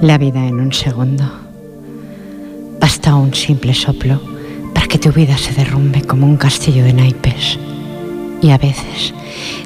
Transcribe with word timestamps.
La 0.00 0.16
vida 0.16 0.46
en 0.46 0.60
un 0.60 0.72
segundo. 0.72 1.24
Basta 2.80 3.16
un 3.16 3.34
simple 3.34 3.74
soplo 3.74 4.22
para 4.72 4.86
que 4.86 4.96
tu 4.96 5.10
vida 5.10 5.36
se 5.36 5.52
derrumbe 5.52 6.02
como 6.02 6.24
un 6.24 6.36
castillo 6.36 6.84
de 6.84 6.92
naipes. 6.92 7.58
Y 8.40 8.50
a 8.50 8.58
veces 8.58 9.12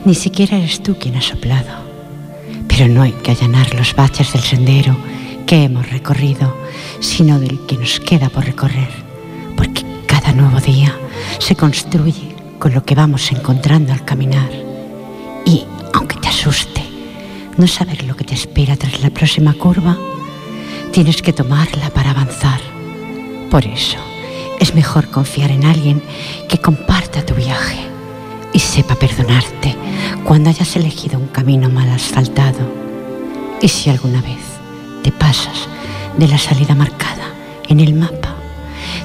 ni 0.07 0.15
siquiera 0.15 0.57
eres 0.57 0.83
tú 0.83 0.97
quien 0.99 1.17
ha 1.17 1.21
soplado. 1.21 1.69
Pero 2.67 2.89
no 2.89 3.03
hay 3.03 3.13
que 3.13 3.33
allanar 3.33 3.75
los 3.75 3.95
baches 3.95 4.33
del 4.33 4.41
sendero 4.41 4.97
que 5.47 5.65
hemos 5.65 5.91
recorrido, 5.91 6.57
sino 7.01 7.39
del 7.39 7.67
que 7.67 7.77
nos 7.77 8.01
queda 8.01 8.31
por 8.31 8.47
recorrer. 8.47 8.89
Porque 9.55 9.85
cada 10.07 10.33
nuevo 10.33 10.61
día 10.61 10.97
se 11.41 11.57
construye 11.57 12.35
con 12.59 12.73
lo 12.73 12.85
que 12.87 12.95
vamos 12.95 13.31
encontrando 13.33 13.93
al 13.93 14.07
caminar. 14.07 14.51
Y 15.45 15.65
aunque 15.93 16.17
te 16.17 16.29
asuste 16.29 16.83
no 17.59 17.67
saber 17.67 18.05
lo 18.05 18.17
que 18.17 18.25
te 18.25 18.33
espera 18.33 18.77
tras 18.77 19.03
la 19.03 19.11
próxima 19.11 19.53
curva, 19.53 19.99
Tienes 20.93 21.23
que 21.23 21.33
tomarla 21.33 21.89
para 21.89 22.11
avanzar. 22.11 22.61
Por 23.51 23.65
eso 23.65 23.97
es 24.61 24.75
mejor 24.75 25.09
confiar 25.09 25.51
en 25.51 25.65
alguien 25.65 26.03
que 26.51 26.59
comparta 26.59 27.25
tu 27.25 27.33
viaje 27.33 27.79
y 28.53 28.59
sepa 28.59 28.95
perdonarte 28.97 29.75
cuando 30.23 30.51
hayas 30.51 30.77
elegido 30.77 31.19
un 31.19 31.29
camino 31.29 31.71
mal 31.71 31.89
asfaltado. 31.89 32.59
Y 33.63 33.69
si 33.69 33.89
alguna 33.89 34.21
vez 34.21 34.43
te 35.03 35.11
pasas 35.11 35.67
de 36.19 36.29
la 36.29 36.37
salida 36.37 36.75
marcada 36.75 37.33
en 37.71 37.81
el 37.81 37.95
mapa, 37.95 38.37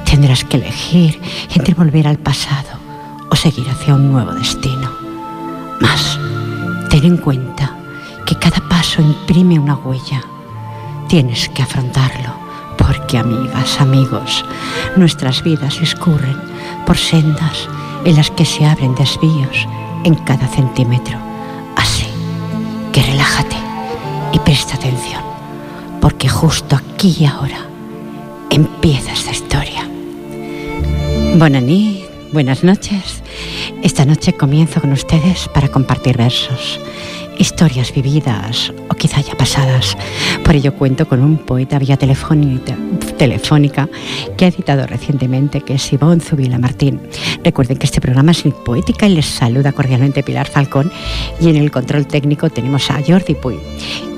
tendrás 0.04 0.44
que 0.44 0.58
elegir 0.58 1.22
entre 1.56 1.74
volver 1.74 2.10
al 2.10 2.18
pasado 2.18 2.80
o 3.32 3.36
seguir 3.38 3.70
hacia 3.70 3.96
un 3.96 4.12
nuevo 4.12 4.34
destino. 4.34 4.92
Mas, 5.80 6.20
ten 6.90 7.06
en 7.06 7.16
cuenta 7.16 7.78
que 8.26 8.36
cada 8.36 8.60
paso 8.68 9.02
imprime 9.02 9.58
una 9.58 9.76
huella 9.76 10.22
Tienes 11.08 11.48
que 11.48 11.62
afrontarlo, 11.62 12.34
porque 12.78 13.18
amigas, 13.18 13.80
amigos, 13.80 14.44
nuestras 14.98 15.42
vidas 15.42 15.80
escurren 15.82 16.36
por 16.86 16.98
sendas 16.98 17.70
en 18.04 18.18
las 18.18 18.30
que 18.30 18.44
se 18.44 18.66
abren 18.66 18.94
desvíos 18.94 19.68
en 20.04 20.16
cada 20.16 20.48
centímetro. 20.48 21.18
Así 21.78 22.08
que 22.92 23.02
relájate 23.02 23.56
y 24.34 24.40
presta 24.40 24.76
atención, 24.76 25.22
porque 26.02 26.28
justo 26.28 26.76
aquí 26.76 27.16
y 27.20 27.26
ahora 27.26 27.66
empieza 28.50 29.14
esta 29.14 29.32
historia. 29.32 29.90
Bonanit, 31.36 32.04
buenas 32.34 32.66
noches. 32.66 33.24
Esta 33.82 34.04
noche 34.04 34.34
comienzo 34.34 34.82
con 34.82 34.92
ustedes 34.92 35.48
para 35.54 35.70
compartir 35.70 36.18
versos 36.18 36.82
historias 37.38 37.94
vividas 37.94 38.74
quizá 38.98 39.22
ya 39.22 39.36
pasadas. 39.36 39.98
Por 40.44 40.56
ello 40.56 40.74
cuento 40.74 41.08
con 41.08 41.24
un 41.24 41.38
poeta 41.38 41.80
vía 41.80 41.98
telefónica 41.98 43.88
que 44.36 44.46
ha 44.46 44.48
editado 44.48 44.86
recientemente, 44.88 45.62
que 45.62 45.76
es 45.76 45.94
Ivonne 45.94 46.22
Zubila 46.22 46.58
Martín. 46.58 47.02
Recuerden 47.44 47.78
que 47.78 47.86
este 47.86 48.02
programa 48.02 48.32
es 48.32 48.44
poética 48.66 49.08
y 49.08 49.16
les 49.16 49.26
saluda 49.26 49.72
cordialmente 49.72 50.24
Pilar 50.24 50.48
Falcón 50.48 50.92
y 51.40 51.50
en 51.50 51.56
el 51.56 51.72
control 51.72 52.08
técnico 52.08 52.50
tenemos 52.50 52.90
a 52.92 53.02
Jordi 53.06 53.36
Puy. 53.36 53.60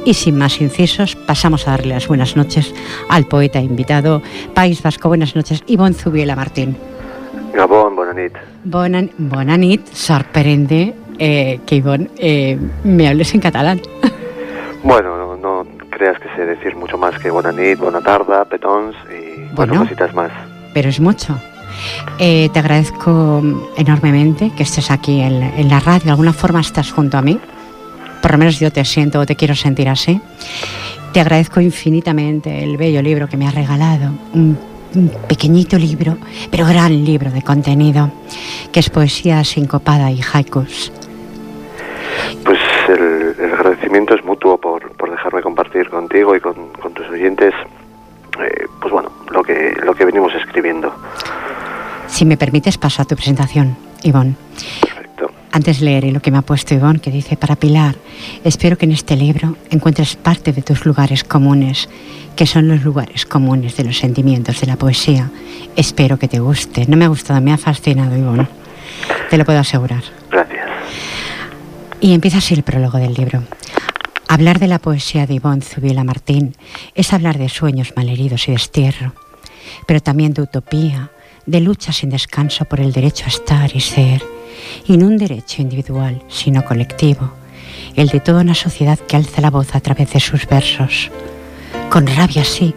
Y 0.05 0.13
sin 0.13 0.37
más 0.37 0.61
incisos, 0.61 1.15
pasamos 1.15 1.67
a 1.67 1.71
darle 1.71 1.93
las 1.93 2.07
buenas 2.07 2.35
noches 2.35 2.73
al 3.09 3.25
poeta 3.25 3.59
invitado 3.59 4.21
País 4.53 4.81
Vasco. 4.81 5.09
Buenas 5.09 5.35
noches, 5.35 5.63
Ivonne 5.67 5.93
Zubila 5.93 6.35
Martín. 6.35 6.75
Gabón, 7.53 7.95
bonanit. 7.95 8.33
Bonan, 8.63 9.11
bonanit, 9.17 9.85
sorprende 9.93 10.93
eh, 11.17 11.59
que 11.65 11.75
Ivonne 11.75 12.09
eh, 12.17 12.57
me 12.83 13.07
hables 13.07 13.33
en 13.33 13.41
catalán. 13.41 13.81
Bueno, 14.83 15.35
no, 15.35 15.65
creas 15.89 16.19
que 16.19 16.29
sé 16.35 16.45
decir 16.45 16.75
mucho 16.75 16.97
más 16.97 17.17
que 17.19 17.29
buena 17.29 17.51
nit, 17.51 17.77
buena 17.79 18.01
tarda, 18.01 18.45
petons 18.45 18.95
y 19.11 19.53
bueno, 19.53 19.79
cositas 19.79 20.13
más. 20.13 20.31
Pero 20.73 20.89
es 20.89 20.99
mucho. 20.99 21.37
Eh, 22.17 22.49
te 22.53 22.59
agradezco 22.59 23.41
enormemente 23.77 24.51
que 24.55 24.63
estés 24.63 24.91
aquí 24.91 25.21
en, 25.21 25.41
en, 25.41 25.69
la 25.69 25.79
radio. 25.79 26.05
De 26.05 26.11
alguna 26.11 26.33
forma 26.33 26.61
estás 26.61 26.91
junto 26.91 27.17
a 27.17 27.21
mí. 27.21 27.39
Por 28.21 28.31
lo 28.31 28.37
menos 28.37 28.59
yo 28.59 28.71
te 28.71 28.83
siento 28.85 29.19
o 29.19 29.25
te 29.25 29.35
quiero 29.35 29.55
sentir 29.55 29.89
así. 29.89 30.21
Te 31.13 31.21
agradezco 31.21 31.61
infinitamente 31.61 32.63
el 32.63 32.77
bello 32.77 33.01
libro 33.01 33.27
que 33.27 33.37
me 33.37 33.47
has 33.47 33.55
regalado. 33.55 34.11
Un 34.33 34.57
un 34.95 35.09
pequeñito 35.27 35.77
libro, 35.77 36.17
pero 36.49 36.65
gran 36.65 37.03
libro 37.05 37.31
de 37.31 37.41
contenido, 37.41 38.11
que 38.71 38.79
es 38.79 38.89
poesía 38.89 39.43
sincopada 39.43 40.11
y 40.11 40.21
haikus. 40.21 40.91
Pues 42.43 42.59
el, 42.87 43.28
agradecimiento 43.89 44.15
es 44.15 44.23
mutuo 44.23 44.57
por, 44.57 44.91
por, 44.93 45.09
dejarme 45.09 45.41
compartir 45.41 45.89
contigo 45.89 46.35
y 46.35 46.39
con, 46.39 46.55
tus 46.93 47.07
oyentes, 47.09 47.53
eh, 48.39 48.67
pues 48.79 48.93
bueno, 48.93 49.11
lo 49.31 49.43
que, 49.43 49.75
lo 49.83 49.95
que 49.95 50.05
venimos 50.05 50.33
escribiendo. 50.35 50.93
Si 52.07 52.25
me 52.25 52.37
permites, 52.37 52.77
paso 52.77 53.01
a 53.01 53.05
tu 53.05 53.15
presentación, 53.15 53.75
Ivonne. 54.03 54.35
Perfecto. 54.81 55.31
Antes 55.51 55.81
leeré 55.81 56.11
lo 56.11 56.19
que 56.19 56.31
me 56.31 56.37
ha 56.37 56.43
puesto 56.43 56.75
Ivonne, 56.75 56.99
que 56.99 57.09
dice, 57.09 57.35
para 57.35 57.55
Pilar, 57.55 57.95
espero 58.43 58.77
que 58.77 58.85
en 58.85 58.91
este 58.91 59.15
libro 59.15 59.55
encuentres 59.71 60.15
parte 60.15 60.53
de 60.53 60.61
tus 60.61 60.85
lugares 60.85 61.23
comunes 61.23 61.89
que 62.35 62.45
son 62.45 62.67
los 62.67 62.83
lugares 62.83 63.25
comunes 63.25 63.75
de 63.75 63.83
los 63.83 63.97
sentimientos 63.97 64.61
de 64.61 64.67
la 64.67 64.77
poesía. 64.77 65.29
Espero 65.75 66.17
que 66.17 66.27
te 66.27 66.39
guste. 66.39 66.85
No 66.87 66.95
me 66.95 67.05
ha 67.05 67.09
gustado, 67.09 67.41
me 67.41 67.51
ha 67.51 67.57
fascinado, 67.57 68.15
Ivonne. 68.15 68.47
Te 69.29 69.37
lo 69.37 69.43
puedo 69.43 69.59
asegurar. 69.59 70.03
Gracias. 70.31 70.67
Y 71.99 72.13
empieza 72.13 72.37
así 72.37 72.53
el 72.53 72.63
prólogo 72.63 72.97
del 72.97 73.13
libro. 73.13 73.43
Hablar 74.29 74.59
de 74.59 74.67
la 74.67 74.79
poesía 74.79 75.25
de 75.25 75.33
Ivonne 75.33 75.61
Zubila 75.61 76.03
Martín 76.03 76.55
es 76.95 77.11
hablar 77.13 77.39
de 77.39 77.49
sueños 77.49 77.93
malheridos 77.95 78.47
y 78.47 78.51
destierro, 78.51 79.13
pero 79.87 79.99
también 79.99 80.33
de 80.33 80.43
utopía, 80.43 81.11
de 81.47 81.59
lucha 81.59 81.91
sin 81.91 82.11
descanso 82.11 82.65
por 82.65 82.79
el 82.79 82.93
derecho 82.93 83.25
a 83.25 83.29
estar 83.29 83.75
y 83.75 83.81
ser, 83.81 84.23
y 84.85 84.97
no 84.97 85.07
un 85.07 85.17
derecho 85.17 85.63
individual, 85.63 86.21
sino 86.29 86.63
colectivo, 86.63 87.33
el 87.95 88.09
de 88.09 88.19
toda 88.19 88.41
una 88.41 88.53
sociedad 88.53 88.99
que 88.99 89.17
alza 89.17 89.41
la 89.41 89.49
voz 89.49 89.73
a 89.73 89.79
través 89.79 90.13
de 90.13 90.19
sus 90.19 90.47
versos 90.47 91.09
con 91.89 92.05
rabia 92.05 92.45
sí, 92.45 92.75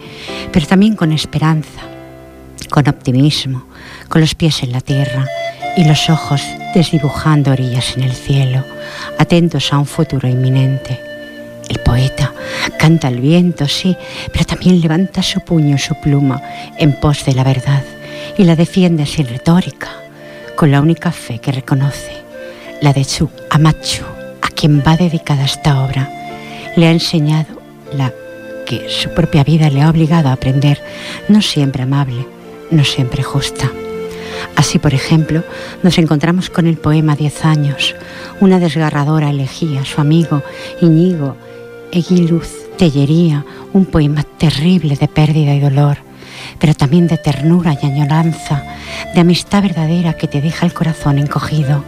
pero 0.52 0.66
también 0.66 0.96
con 0.96 1.12
esperanza, 1.12 1.82
con 2.70 2.88
optimismo, 2.88 3.66
con 4.08 4.22
los 4.22 4.34
pies 4.34 4.62
en 4.62 4.72
la 4.72 4.80
tierra 4.80 5.26
y 5.76 5.84
los 5.84 6.08
ojos 6.08 6.42
desdibujando 6.74 7.52
orillas 7.52 7.96
en 7.96 8.04
el 8.04 8.12
cielo, 8.12 8.64
atentos 9.18 9.70
a 9.72 9.78
un 9.78 9.86
futuro 9.86 10.26
inminente. 10.28 11.11
El 11.72 11.78
poeta 11.78 12.34
canta 12.78 13.08
al 13.08 13.18
viento, 13.18 13.66
sí, 13.66 13.96
pero 14.30 14.44
también 14.44 14.82
levanta 14.82 15.22
su 15.22 15.40
puño 15.40 15.78
su 15.78 15.94
pluma 15.94 16.42
en 16.76 16.92
pos 17.00 17.24
de 17.24 17.32
la 17.32 17.44
verdad 17.44 17.82
y 18.36 18.44
la 18.44 18.56
defiende 18.56 19.06
sin 19.06 19.26
retórica, 19.26 19.88
con 20.54 20.70
la 20.70 20.82
única 20.82 21.12
fe 21.12 21.38
que 21.38 21.50
reconoce, 21.50 22.12
la 22.82 22.92
de 22.92 23.04
su 23.04 23.30
Amachu, 23.48 24.04
a 24.42 24.48
quien 24.48 24.82
va 24.86 24.98
dedicada 24.98 25.46
esta 25.46 25.82
obra. 25.82 26.10
Le 26.76 26.88
ha 26.88 26.90
enseñado 26.90 27.62
la 27.94 28.12
que 28.66 28.90
su 28.90 29.08
propia 29.14 29.42
vida 29.42 29.70
le 29.70 29.80
ha 29.80 29.88
obligado 29.88 30.28
a 30.28 30.32
aprender, 30.32 30.78
no 31.28 31.40
siempre 31.40 31.84
amable, 31.84 32.26
no 32.70 32.84
siempre 32.84 33.22
justa. 33.22 33.70
Así, 34.56 34.78
por 34.78 34.92
ejemplo, 34.92 35.42
nos 35.82 35.96
encontramos 35.96 36.50
con 36.50 36.66
el 36.66 36.76
poema 36.76 37.16
Diez 37.16 37.46
años, 37.46 37.94
una 38.40 38.58
desgarradora 38.58 39.30
elegía, 39.30 39.86
su 39.86 40.02
amigo 40.02 40.42
Iñigo 40.82 41.36
Eguiluz 41.94 42.48
Tellería, 42.78 43.44
un 43.74 43.84
poema 43.84 44.22
terrible 44.22 44.96
de 44.96 45.08
pérdida 45.08 45.54
y 45.54 45.60
dolor, 45.60 45.98
pero 46.58 46.72
también 46.72 47.06
de 47.06 47.18
ternura 47.18 47.76
y 47.80 47.84
añoranza, 47.84 48.64
de 49.14 49.20
amistad 49.20 49.62
verdadera 49.62 50.14
que 50.14 50.26
te 50.26 50.40
deja 50.40 50.64
el 50.64 50.72
corazón 50.72 51.18
encogido. 51.18 51.84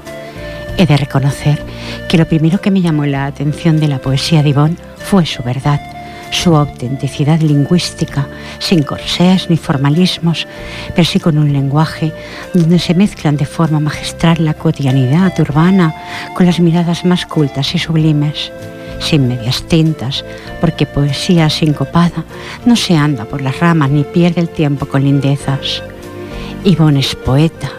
He 0.76 0.84
de 0.84 0.98
reconocer 0.98 1.64
que 2.06 2.18
lo 2.18 2.28
primero 2.28 2.60
que 2.60 2.70
me 2.70 2.82
llamó 2.82 3.06
la 3.06 3.24
atención 3.24 3.80
de 3.80 3.88
la 3.88 3.98
poesía 3.98 4.42
de 4.42 4.50
Ivonne 4.50 4.76
fue 4.98 5.24
su 5.24 5.42
verdad, 5.42 5.80
su 6.30 6.54
autenticidad 6.54 7.40
lingüística, 7.40 8.28
sin 8.58 8.82
corsés 8.82 9.48
ni 9.48 9.56
formalismos, 9.56 10.46
pero 10.94 11.08
sí 11.08 11.18
con 11.18 11.38
un 11.38 11.50
lenguaje 11.50 12.12
donde 12.52 12.78
se 12.78 12.92
mezclan 12.92 13.38
de 13.38 13.46
forma 13.46 13.80
magistral 13.80 14.44
la 14.44 14.52
cotidianidad 14.52 15.32
urbana 15.40 15.94
con 16.34 16.44
las 16.44 16.60
miradas 16.60 17.06
más 17.06 17.24
cultas 17.24 17.74
y 17.74 17.78
sublimes 17.78 18.52
sin 19.04 19.28
medias 19.28 19.62
tintas, 19.62 20.24
porque 20.60 20.86
poesía 20.86 21.50
sincopada 21.50 22.24
no 22.64 22.74
se 22.74 22.96
anda 22.96 23.24
por 23.24 23.42
las 23.42 23.60
ramas 23.60 23.90
ni 23.90 24.02
pierde 24.02 24.40
el 24.40 24.48
tiempo 24.48 24.86
con 24.86 25.04
lindezas. 25.04 25.82
Ivonne 26.64 27.00
es 27.00 27.14
poeta, 27.14 27.70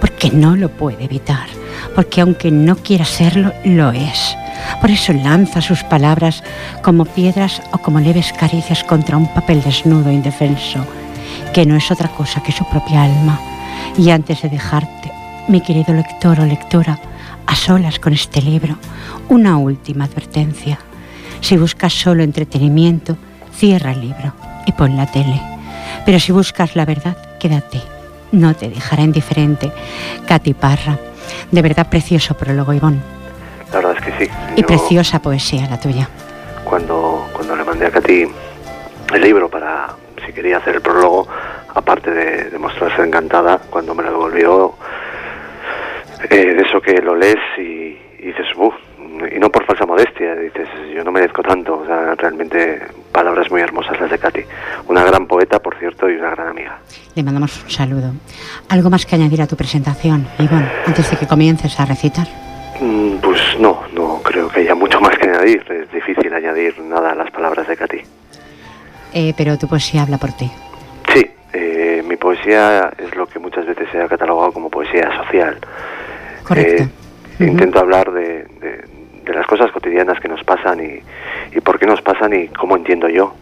porque 0.00 0.30
no 0.30 0.54
lo 0.54 0.68
puede 0.68 1.04
evitar, 1.04 1.46
porque 1.94 2.20
aunque 2.20 2.50
no 2.50 2.76
quiera 2.76 3.04
serlo, 3.04 3.52
lo 3.64 3.90
es. 3.90 4.36
Por 4.80 4.90
eso 4.90 5.12
lanza 5.12 5.60
sus 5.60 5.82
palabras 5.84 6.42
como 6.82 7.04
piedras 7.04 7.62
o 7.72 7.78
como 7.78 8.00
leves 8.00 8.32
caricias 8.32 8.84
contra 8.84 9.16
un 9.16 9.32
papel 9.32 9.62
desnudo 9.62 10.10
e 10.10 10.14
indefenso, 10.14 10.84
que 11.52 11.64
no 11.64 11.76
es 11.76 11.90
otra 11.90 12.08
cosa 12.08 12.42
que 12.42 12.52
su 12.52 12.64
propia 12.68 13.04
alma. 13.04 13.40
Y 13.96 14.10
antes 14.10 14.42
de 14.42 14.50
dejarte, 14.50 15.10
mi 15.48 15.60
querido 15.60 15.94
lector 15.94 16.40
o 16.40 16.46
lectora, 16.46 16.98
a 17.46 17.54
solas 17.54 17.98
con 17.98 18.12
este 18.12 18.42
libro, 18.42 18.76
una 19.28 19.56
última 19.56 20.04
advertencia. 20.04 20.78
Si 21.40 21.56
buscas 21.56 21.92
solo 21.92 22.22
entretenimiento, 22.22 23.16
cierra 23.52 23.92
el 23.92 24.00
libro 24.00 24.32
y 24.66 24.72
pon 24.72 24.96
la 24.96 25.06
tele. 25.06 25.40
Pero 26.04 26.18
si 26.18 26.32
buscas 26.32 26.76
la 26.76 26.84
verdad, 26.84 27.16
quédate. 27.38 27.80
No 28.32 28.54
te 28.54 28.68
dejará 28.68 29.02
indiferente. 29.02 29.70
Katy 30.26 30.54
Parra. 30.54 30.98
De 31.50 31.62
verdad 31.62 31.88
precioso 31.88 32.34
prólogo, 32.34 32.72
Ivón. 32.72 33.02
La 33.72 33.78
verdad 33.78 33.96
es 33.98 34.04
que 34.04 34.24
sí. 34.24 34.30
Y 34.56 34.62
preciosa 34.62 35.20
poesía 35.20 35.68
la 35.68 35.78
tuya. 35.78 36.08
Cuando, 36.64 37.28
cuando 37.32 37.56
le 37.56 37.64
mandé 37.64 37.86
a 37.86 37.90
Katy 37.90 38.26
el 39.14 39.20
libro 39.20 39.48
para, 39.48 39.94
si 40.26 40.32
quería 40.32 40.58
hacer 40.58 40.76
el 40.76 40.80
prólogo, 40.80 41.28
aparte 41.74 42.10
de, 42.10 42.50
de 42.50 42.58
mostrarse 42.58 43.02
encantada, 43.02 43.60
cuando 43.70 43.94
me 43.94 44.02
lo 44.02 44.10
devolvió, 44.10 44.74
eh, 46.30 46.54
de 46.54 46.62
eso 46.62 46.80
que 46.80 47.00
lo 47.00 47.14
lees 47.14 47.38
y, 47.58 47.96
dices, 48.18 48.46
uff, 48.56 48.74
y 49.34 49.38
no 49.38 49.50
por 49.50 49.64
falsa 49.64 49.86
modestia, 49.86 50.34
dices, 50.36 50.68
yo 50.94 51.04
no 51.04 51.12
merezco 51.12 51.42
tanto, 51.42 51.78
o 51.78 51.86
sea, 51.86 52.14
realmente 52.14 52.82
palabras 53.12 53.50
muy 53.50 53.60
hermosas 53.60 53.98
las 54.00 54.10
de 54.10 54.18
Katy. 54.18 54.40
Una 54.88 55.04
gran 55.04 55.26
poeta, 55.26 55.60
por 55.60 55.78
cierto, 55.78 56.08
y 56.10 56.16
una 56.16 56.30
gran 56.30 56.48
amiga. 56.48 56.78
Le 57.14 57.22
mandamos 57.22 57.62
un 57.62 57.70
saludo. 57.70 58.12
¿Algo 58.68 58.90
más 58.90 59.06
que 59.06 59.14
añadir 59.14 59.40
a 59.42 59.46
tu 59.46 59.56
presentación, 59.56 60.26
Iván, 60.38 60.68
antes 60.86 61.10
de 61.10 61.16
que 61.16 61.26
comiences 61.26 61.78
a 61.78 61.86
recitar? 61.86 62.26
Mm, 62.80 63.16
pues 63.18 63.40
no, 63.60 63.82
no 63.94 64.20
creo 64.22 64.48
que 64.48 64.60
haya 64.60 64.74
mucho 64.74 65.00
más 65.00 65.16
que 65.16 65.28
añadir. 65.28 65.64
Es 65.70 65.90
difícil 65.92 66.32
añadir 66.34 66.78
nada 66.80 67.12
a 67.12 67.14
las 67.14 67.30
palabras 67.30 67.68
de 67.68 67.76
Katy. 67.76 68.00
Eh, 69.12 69.32
pero 69.36 69.56
tu 69.56 69.68
poesía 69.68 70.02
habla 70.02 70.18
por 70.18 70.32
ti. 70.32 70.50
Sí, 71.12 71.24
eh, 71.52 72.02
mi 72.04 72.16
poesía 72.16 72.92
es 72.98 73.14
lo 73.14 73.26
que 73.26 73.38
muchas 73.38 73.64
veces 73.64 73.88
se 73.92 74.02
ha 74.02 74.08
catalogado 74.08 74.52
como 74.52 74.68
poesía 74.70 75.08
social. 75.16 75.56
Correcto. 76.44 76.84
Eh, 77.40 77.46
intento 77.46 77.80
hablar 77.80 78.12
de, 78.12 78.44
de, 79.24 79.34
las 79.34 79.46
cosas 79.46 79.72
cotidianas 79.72 80.20
que 80.20 80.28
nos 80.28 80.44
pasan 80.44 80.78
y, 80.80 81.00
y 81.56 81.60
por 81.60 81.78
qué 81.78 81.86
nos 81.86 82.00
pasan 82.02 82.32
y 82.34 82.48
cómo 82.48 82.76
entiendo 82.76 83.08
yo 83.08 83.34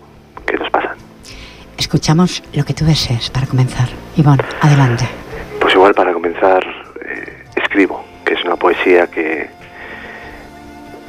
que 0.47 0.57
nos 0.57 0.71
pasan. 0.71 0.97
Escuchamos 1.77 2.43
lo 2.55 2.65
que 2.65 2.73
tú 2.73 2.85
desees 2.85 3.29
para 3.31 3.47
comenzar. 3.47 3.89
Ivonne, 4.17 4.43
adelante. 4.61 5.05
Pues 5.61 5.75
igual 5.75 5.95
para 5.95 6.13
comenzar, 6.13 6.65
eh, 7.05 7.45
escribo, 7.57 8.05
que 8.25 8.35
es 8.35 8.45
una 8.45 8.57
poesía 8.57 9.09
que 9.09 9.51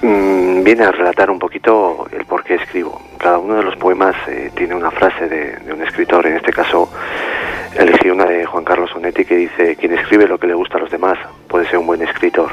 mmm, 0.02 0.64
viene 0.64 0.84
a 0.84 0.92
relatar 0.92 1.30
un 1.30 1.40
poquito 1.40 2.08
el 2.12 2.26
por 2.26 2.44
qué 2.44 2.56
escribo. 2.56 3.02
Cada 3.18 3.38
uno 3.38 3.56
de 3.56 3.64
los 3.64 3.76
poemas 3.78 4.16
eh, 4.28 4.52
tiene 4.56 4.76
una 4.76 4.92
frase 4.92 5.30
de, 5.30 5.58
de, 5.58 5.74
un 5.74 5.82
escritor, 5.84 6.26
en 6.26 6.38
este 6.38 6.52
caso 6.52 6.90
elegí 7.76 8.10
una 8.10 8.26
de 8.26 8.46
Juan 8.46 8.64
Carlos 8.64 8.94
Onetti 8.96 9.26
que 9.26 9.36
dice, 9.36 9.76
quien 9.76 9.98
escribe 9.98 10.28
lo 10.28 10.38
que 10.38 10.48
le 10.48 10.54
gusta 10.54 10.78
a 10.78 10.82
los 10.82 10.92
demás 10.92 11.18
puede 11.48 11.66
ser 11.68 11.80
un 11.80 11.88
buen 11.88 12.02
escritor, 12.02 12.52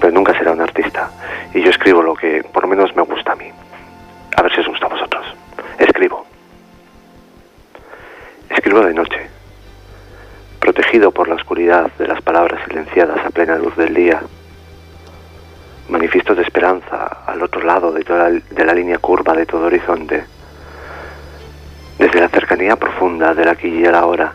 pero 0.00 0.12
nunca 0.12 0.36
será 0.36 0.52
un 0.52 0.60
artista. 0.60 1.10
Y 1.54 1.62
yo 1.62 1.70
escribo 1.70 2.02
lo 2.02 2.14
que 2.14 2.42
por 2.44 2.62
lo 2.62 2.68
menos 2.68 2.94
me 2.94 3.02
gusta 3.02 3.32
a 3.32 3.36
mí. 3.36 3.50
A 4.36 4.42
ver 4.42 4.54
si 4.54 4.60
os 4.60 4.68
gusta 4.68 4.86
a 4.86 4.90
vosotros. 4.90 5.26
Escribo. 5.78 6.26
Escribo 8.48 8.80
de 8.80 8.94
noche, 8.94 9.28
protegido 10.60 11.10
por 11.10 11.28
la 11.28 11.36
oscuridad 11.36 11.90
de 11.98 12.06
las 12.06 12.20
palabras 12.22 12.60
silenciadas 12.66 13.24
a 13.24 13.30
plena 13.30 13.56
luz 13.56 13.74
del 13.76 13.94
día. 13.94 14.22
Manifiestos 15.88 16.36
de 16.36 16.42
esperanza 16.42 17.24
al 17.26 17.42
otro 17.42 17.62
lado 17.62 17.92
de, 17.92 18.04
toda, 18.04 18.30
de 18.30 18.64
la 18.64 18.74
línea 18.74 18.98
curva 18.98 19.34
de 19.34 19.46
todo 19.46 19.66
horizonte. 19.66 20.24
Desde 21.98 22.20
la 22.20 22.28
cercanía 22.28 22.76
profunda 22.76 23.34
del 23.34 23.48
aquí 23.48 23.68
y 23.68 23.84
el 23.84 23.94
ahora 23.94 24.34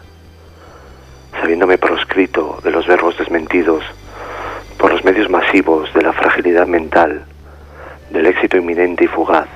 sabiéndome 1.42 1.78
proscrito 1.78 2.60
de 2.64 2.72
los 2.72 2.88
verbos 2.88 3.18
desmentidos, 3.18 3.84
por 4.78 4.92
los 4.92 5.04
medios 5.04 5.30
masivos 5.30 5.92
de 5.94 6.02
la 6.02 6.14
fragilidad 6.14 6.68
mental, 6.68 7.24
del 8.10 8.26
éxito 8.28 8.58
inminente 8.58 9.06
y 9.06 9.08
fugaz. 9.08 9.48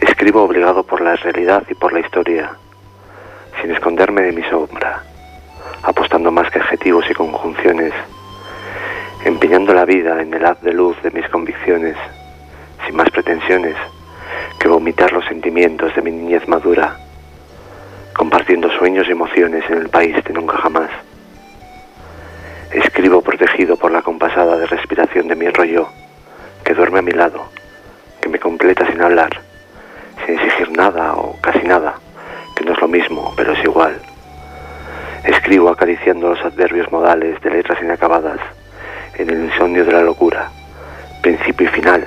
Escribo 0.00 0.42
obligado 0.42 0.82
por 0.84 1.00
la 1.00 1.16
realidad 1.16 1.64
y 1.68 1.74
por 1.74 1.92
la 1.92 2.00
historia, 2.00 2.52
sin 3.60 3.70
esconderme 3.70 4.22
de 4.22 4.32
mi 4.32 4.42
sombra, 4.44 5.02
apostando 5.82 6.30
más 6.30 6.50
que 6.50 6.58
adjetivos 6.58 7.04
y 7.10 7.14
conjunciones, 7.14 7.92
empeñando 9.24 9.74
la 9.74 9.84
vida 9.84 10.20
en 10.22 10.32
el 10.34 10.44
haz 10.44 10.60
de 10.62 10.72
luz 10.72 11.00
de 11.02 11.10
mis 11.10 11.28
convicciones, 11.28 11.96
sin 12.86 12.96
más 12.96 13.10
pretensiones 13.10 13.74
que 14.58 14.68
vomitar 14.68 15.12
los 15.12 15.24
sentimientos 15.24 15.94
de 15.94 16.02
mi 16.02 16.10
niñez 16.10 16.46
madura 16.48 17.07
compartiendo 18.28 18.70
sueños 18.72 19.06
y 19.08 19.12
emociones 19.12 19.64
en 19.70 19.78
el 19.78 19.88
país 19.88 20.14
de 20.22 20.34
nunca 20.34 20.58
jamás. 20.58 20.90
Escribo 22.70 23.22
protegido 23.22 23.78
por 23.78 23.90
la 23.90 24.02
compasada 24.02 24.58
de 24.58 24.66
respiración 24.66 25.28
de 25.28 25.34
mi 25.34 25.48
rollo, 25.48 25.88
que 26.62 26.74
duerme 26.74 26.98
a 26.98 27.02
mi 27.02 27.12
lado, 27.12 27.48
que 28.20 28.28
me 28.28 28.38
completa 28.38 28.86
sin 28.86 29.00
hablar, 29.00 29.30
sin 30.26 30.38
exigir 30.38 30.70
nada 30.72 31.14
o 31.14 31.40
casi 31.40 31.66
nada, 31.66 31.94
que 32.54 32.66
no 32.66 32.74
es 32.74 32.80
lo 32.82 32.88
mismo, 32.88 33.32
pero 33.34 33.54
es 33.54 33.64
igual. 33.64 33.98
Escribo 35.24 35.70
acariciando 35.70 36.28
los 36.28 36.44
adverbios 36.44 36.92
modales 36.92 37.40
de 37.40 37.48
letras 37.48 37.82
inacabadas, 37.82 38.40
en 39.14 39.30
el 39.30 39.44
insomnio 39.44 39.86
de 39.86 39.92
la 39.92 40.02
locura, 40.02 40.50
principio 41.22 41.66
y 41.66 41.70
final 41.70 42.06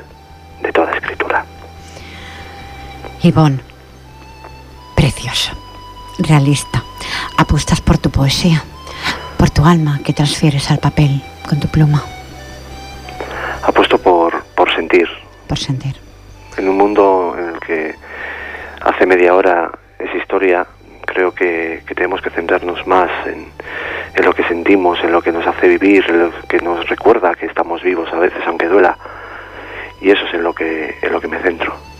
de 0.61 0.71
toda 0.71 0.91
escritura. 0.91 1.43
Ivonne, 3.23 3.57
precioso 4.95 5.70
realista. 6.23 6.83
Apuestas 7.37 7.81
por 7.81 7.97
tu 7.97 8.09
poesía, 8.09 8.63
por 9.37 9.49
tu 9.49 9.65
alma 9.65 9.99
que 10.03 10.13
transfieres 10.13 10.69
al 10.71 10.79
papel 10.79 11.21
con 11.47 11.59
tu 11.59 11.67
pluma. 11.67 12.03
Apuesto 13.63 13.97
por, 13.97 14.43
por 14.55 14.73
sentir. 14.73 15.07
Por 15.47 15.57
sentir. 15.57 15.95
En 16.57 16.67
un 16.69 16.77
mundo 16.77 17.35
en 17.37 17.49
el 17.49 17.59
que 17.59 17.95
hace 18.81 19.05
media 19.05 19.35
hora 19.35 19.71
es 19.99 20.13
historia, 20.15 20.65
creo 21.05 21.33
que, 21.33 21.83
que 21.85 21.95
tenemos 21.95 22.21
que 22.21 22.29
centrarnos 22.29 22.85
más 22.87 23.09
en, 23.27 23.47
en, 24.15 24.25
lo 24.25 24.33
que 24.33 24.43
sentimos, 24.43 24.99
en 25.03 25.11
lo 25.11 25.21
que 25.21 25.31
nos 25.31 25.45
hace 25.45 25.67
vivir, 25.67 26.05
en 26.09 26.19
lo 26.19 26.31
que 26.47 26.59
nos 26.59 26.87
recuerda 26.89 27.35
que 27.35 27.45
estamos 27.45 27.83
vivos 27.83 28.11
a 28.13 28.17
veces, 28.19 28.41
aunque 28.47 28.67
duela. 28.67 28.97
Y 30.01 30.09
eso 30.09 30.25
es 30.25 30.33
en 30.33 30.43
lo 30.43 30.53
que, 30.53 30.95
en 31.01 31.11
lo 31.11 31.21
que 31.21 31.27
me 31.27 31.39
centro. 31.39 31.90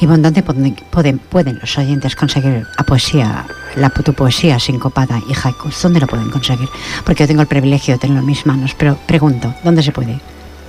Ivonne, 0.00 0.22
¿dónde 0.22 0.42
pueden, 0.42 1.18
pueden, 1.18 1.58
los 1.60 1.78
oyentes 1.78 2.16
conseguir 2.16 2.66
la 2.76 2.84
poesía, 2.84 3.44
la, 3.76 3.90
tu 3.90 4.12
poesía 4.12 4.58
sincopada 4.58 5.20
y 5.28 5.32
haikus? 5.32 5.80
¿Dónde 5.82 6.00
lo 6.00 6.06
pueden 6.06 6.30
conseguir? 6.30 6.68
Porque 7.04 7.24
yo 7.24 7.28
tengo 7.28 7.42
el 7.42 7.48
privilegio 7.48 7.94
de 7.94 8.00
tenerlo 8.00 8.20
en 8.20 8.26
mis 8.26 8.46
manos, 8.46 8.74
pero 8.74 8.96
pregunto, 9.06 9.54
¿dónde 9.62 9.82
se 9.82 9.92
puede? 9.92 10.18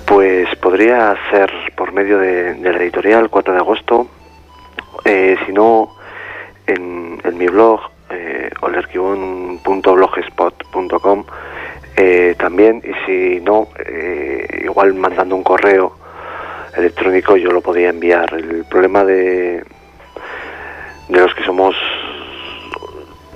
Pues 0.05 0.47
podría 0.57 1.15
ser 1.31 1.49
por 1.75 1.93
medio 1.93 2.19
de, 2.19 2.57
la 2.61 2.77
editorial 2.77 3.29
4 3.29 3.53
de 3.53 3.59
agosto, 3.59 4.07
eh, 5.03 5.35
si 5.45 5.51
no 5.51 5.89
en, 6.67 7.19
en, 7.23 7.37
mi 7.37 7.47
blog 7.47 7.81
eh, 8.09 8.49
olerquibon.blogspot.com 8.61 11.25
eh, 11.97 12.35
también 12.37 12.81
y 12.83 12.91
si 13.05 13.39
no 13.41 13.69
eh, 13.85 14.63
igual 14.65 14.93
mandando 14.95 15.33
un 15.35 15.43
correo 15.43 15.93
electrónico 16.77 17.37
yo 17.37 17.51
lo 17.51 17.61
podía 17.61 17.89
enviar. 17.89 18.33
El 18.33 18.65
problema 18.65 19.03
de, 19.03 19.63
de 21.09 21.19
los 21.19 21.33
que 21.33 21.43
somos 21.43 21.75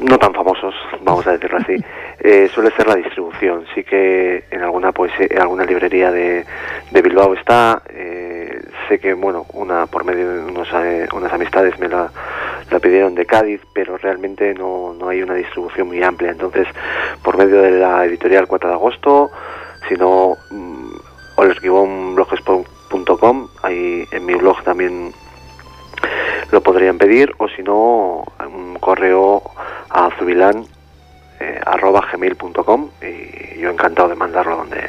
no 0.02 0.18
tan 0.18 0.34
famosos, 0.34 0.74
vamos 1.02 1.28
a 1.28 1.34
decirlo 1.34 1.58
así, 1.58 1.76
eh, 2.20 2.50
suele 2.54 2.72
ser 2.72 2.88
la 2.88 2.96
distribución. 2.96 3.66
Sí 3.74 3.84
que 3.84 4.46
en 4.50 4.62
alguna 4.62 4.92
poesía, 4.92 5.28
en 5.30 5.42
alguna 5.42 5.66
librería 5.66 6.12
de, 6.12 6.46
de 6.92 7.02
Bilbao 7.02 7.34
está. 7.34 7.82
Eh, 7.90 8.62
sé 8.88 9.00
que, 9.00 9.14
bueno, 9.14 9.46
una 9.54 9.86
por 9.88 10.04
medio 10.04 10.30
de 10.30 10.40
unos, 10.46 10.68
eh, 10.74 11.08
unas 11.14 11.32
amistades 11.32 11.78
me 11.80 11.88
la, 11.88 12.12
la, 12.72 12.80
pidieron 12.80 13.16
de 13.16 13.26
Cádiz, 13.26 13.62
pero 13.74 13.98
realmente 13.98 14.54
no, 14.54 14.94
no 14.98 15.10
hay 15.10 15.22
una 15.22 15.36
distribución 15.36 15.88
muy 15.88 16.02
amplia. 16.02 16.32
Entonces, 16.32 16.68
por 17.24 17.38
medio 17.38 17.62
de 17.62 17.72
la 17.72 18.06
editorial 18.06 18.48
4 18.48 18.70
de 18.70 18.76
agosto, 18.76 19.32
sino 19.88 20.36
um, 20.52 22.16
Blogspot 22.16 22.79
Ahí 23.64 24.08
en 24.12 24.26
mi 24.26 24.34
blog 24.36 24.64
también 24.64 25.14
lo 26.52 26.62
podrían 26.62 26.98
pedir 26.98 27.34
o 27.38 27.48
si 27.48 27.62
no, 27.62 28.24
un 28.40 28.78
correo 28.80 29.44
a 29.90 30.10
zubilán 30.18 30.66
eh, 31.40 31.60
arroba 31.66 32.08
gmail.com 32.12 32.90
y 33.02 33.60
yo 33.60 33.70
encantado 33.70 34.10
de 34.10 34.16
mandarlo 34.16 34.58
donde, 34.58 34.82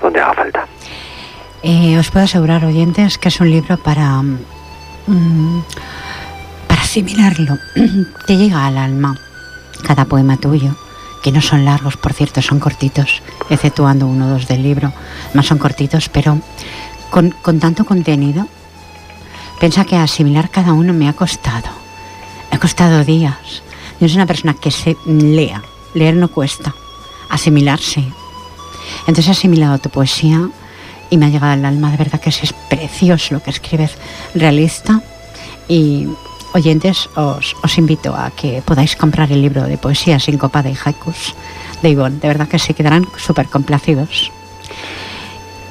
donde 0.00 0.20
haga 0.20 0.34
falta. 0.34 0.66
Eh, 1.62 1.98
os 1.98 2.10
puedo 2.10 2.24
asegurar, 2.24 2.64
oyentes, 2.64 3.18
que 3.18 3.28
es 3.28 3.40
un 3.40 3.50
libro 3.50 3.76
para, 3.76 4.20
mm, 4.22 5.62
para 6.66 6.82
asimilarlo. 6.82 7.58
Te 8.26 8.36
llega 8.36 8.66
al 8.66 8.78
alma 8.78 9.16
cada 9.86 10.04
poema 10.04 10.36
tuyo, 10.36 10.74
que 11.22 11.30
no 11.30 11.40
son 11.40 11.64
largos, 11.64 11.96
por 11.96 12.12
cierto, 12.12 12.42
son 12.42 12.58
cortitos, 12.58 13.22
exceptuando 13.50 14.06
uno 14.06 14.26
o 14.26 14.28
dos 14.30 14.48
del 14.48 14.62
libro, 14.62 14.92
más 15.34 15.46
son 15.46 15.58
cortitos, 15.58 16.08
pero 16.08 16.38
con, 17.12 17.60
tanto 17.60 17.84
contenido, 17.84 18.48
piensa 19.60 19.84
que 19.84 19.96
asimilar 19.96 20.48
cada 20.48 20.72
uno 20.72 20.94
me 20.94 21.08
ha 21.08 21.12
costado. 21.12 21.68
Me 22.50 22.56
ha 22.56 22.58
costado 22.60 23.04
días. 23.04 23.62
Yo 24.00 24.08
soy 24.08 24.16
una 24.16 24.26
persona 24.26 24.54
que 24.54 24.70
se 24.70 24.96
lea. 25.06 25.62
Leer 25.92 26.16
no 26.16 26.28
cuesta. 26.28 26.74
Asimilarse. 27.28 28.02
Entonces 29.06 29.28
he 29.28 29.30
asimilado 29.32 29.78
tu 29.78 29.90
poesía 29.90 30.48
y 31.10 31.18
me 31.18 31.26
ha 31.26 31.28
llegado 31.28 31.52
al 31.52 31.66
alma. 31.66 31.90
De 31.90 31.98
verdad 31.98 32.18
que 32.18 32.30
es 32.30 32.54
precioso 32.70 33.34
lo 33.34 33.42
que 33.42 33.50
escribes. 33.50 33.92
Realista. 34.34 35.02
Y 35.68 36.08
oyentes, 36.54 37.10
os, 37.14 37.54
invito 37.76 38.16
a 38.16 38.30
que 38.30 38.62
podáis 38.62 38.96
comprar 38.96 39.30
el 39.30 39.42
libro 39.42 39.64
de 39.64 39.76
poesía 39.76 40.18
sincopada 40.18 40.70
y 40.70 40.76
haikus 40.82 41.34
de 41.82 41.90
Ivonne. 41.90 42.18
De 42.20 42.28
verdad 42.28 42.48
que 42.48 42.58
se 42.58 42.72
quedarán 42.72 43.06
súper 43.18 43.48
complacidos. 43.48 44.32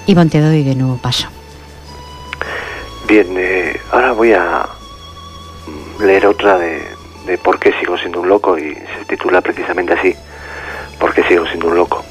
Ivonne, 0.07 0.29
te 0.29 0.41
doy 0.41 0.63
de 0.63 0.75
nuevo 0.75 0.97
paso. 0.97 1.27
Bien, 3.07 3.27
eh, 3.37 3.79
ahora 3.91 4.13
voy 4.13 4.33
a 4.33 4.67
leer 5.99 6.25
otra 6.25 6.57
de, 6.57 6.81
por 7.43 7.59
qué 7.59 7.73
sigo 7.73 7.97
siendo 7.97 8.21
un 8.21 8.29
loco 8.29 8.57
y 8.57 8.73
se 8.73 9.05
titula 9.07 9.41
precisamente 9.41 9.93
así, 9.93 10.15
¿por 10.99 11.13
qué 11.13 11.23
sigo 11.23 11.45
siendo 11.45 11.67
un 11.67 11.75
loco? 11.75 12.03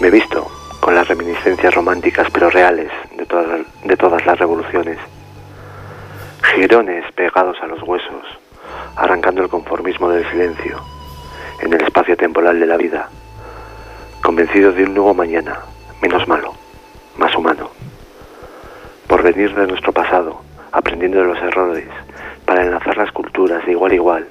Me 0.00 0.08
he 0.08 0.10
visto 0.10 0.50
con 0.80 0.94
las 0.94 1.06
reminiscencias 1.08 1.74
románticas 1.74 2.28
pero 2.32 2.48
reales 2.48 2.90
de 3.16 3.26
todas, 3.26 3.60
de 3.84 3.96
todas 3.96 4.24
las 4.24 4.38
revoluciones, 4.38 4.98
girones 6.54 7.04
pegados 7.12 7.56
a 7.62 7.66
los 7.66 7.82
huesos, 7.82 8.24
arrancando 8.96 9.42
el 9.42 9.48
conformismo 9.48 10.08
del 10.10 10.28
silencio 10.30 10.80
en 11.60 11.72
el 11.72 11.82
espacio 11.82 12.16
temporal 12.16 12.58
de 12.58 12.66
la 12.66 12.76
vida, 12.76 13.08
convencido 14.22 14.72
de 14.72 14.84
un 14.84 14.94
nuevo 14.94 15.14
mañana, 15.14 15.60
menos 16.02 16.26
malo, 16.26 16.52
más 17.16 17.34
humano, 17.36 17.70
por 19.06 19.22
venir 19.22 19.54
de 19.54 19.68
nuestro 19.68 19.92
pasado, 19.92 20.42
aprendiendo 20.72 21.18
de 21.20 21.26
los 21.26 21.38
errores, 21.38 21.86
para 22.44 22.64
enlazar 22.64 22.96
las 22.96 23.12
culturas 23.12 23.64
de 23.64 23.72
igual 23.72 23.92
a 23.92 23.94
igual, 23.94 24.26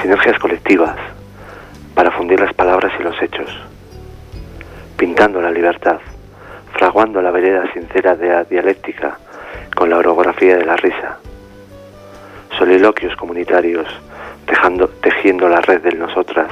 sinergias 0.00 0.38
colectivas, 0.38 0.96
para 1.94 2.12
fundir 2.12 2.38
las 2.38 2.54
palabras 2.54 2.92
y 2.98 3.02
los 3.02 3.20
hechos, 3.20 3.50
pintando 4.96 5.40
la 5.42 5.50
libertad, 5.50 5.98
fraguando 6.74 7.20
la 7.20 7.32
vereda 7.32 7.70
sincera 7.72 8.14
de 8.14 8.28
la 8.28 8.44
dialéctica 8.44 9.18
con 9.74 9.90
la 9.90 9.98
orografía 9.98 10.56
de 10.56 10.64
la 10.64 10.76
risa, 10.76 11.18
soliloquios 12.56 13.16
comunitarios, 13.16 13.88
tejiendo 15.02 15.48
la 15.48 15.60
red 15.60 15.82
de 15.82 15.92
nosotras, 15.92 16.48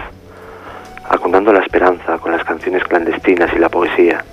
acundando 1.08 1.52
la 1.52 1.60
esperanza 1.60 2.18
con 2.18 2.32
las 2.32 2.44
canciones 2.44 2.84
clandestinas 2.84 3.52
y 3.54 3.58
la 3.58 3.68
poesía. 3.68 4.24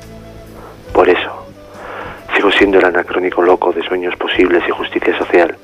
Por 0.94 1.10
eso, 1.10 1.46
sigo 2.36 2.52
siendo 2.52 2.80
el 2.80 2.86
anacrónico 2.86 3.42
loco 3.42 3.72
de 3.72 3.84
sueños 3.84 4.16
posibles 4.16 4.64
y 4.68 4.72
justicia 4.72 5.18
social, 5.18 5.58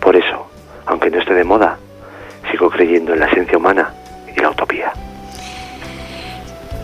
por 0.00 0.16
eso, 0.16 0.46
aunque 0.86 1.10
no 1.10 1.18
esté 1.18 1.34
de 1.34 1.44
moda, 1.44 1.78
sigo 2.50 2.70
creyendo 2.70 3.14
en 3.14 3.20
la 3.20 3.26
esencia 3.26 3.58
humana 3.58 3.92
y 4.34 4.40
la 4.40 4.50
utopía. 4.50 4.92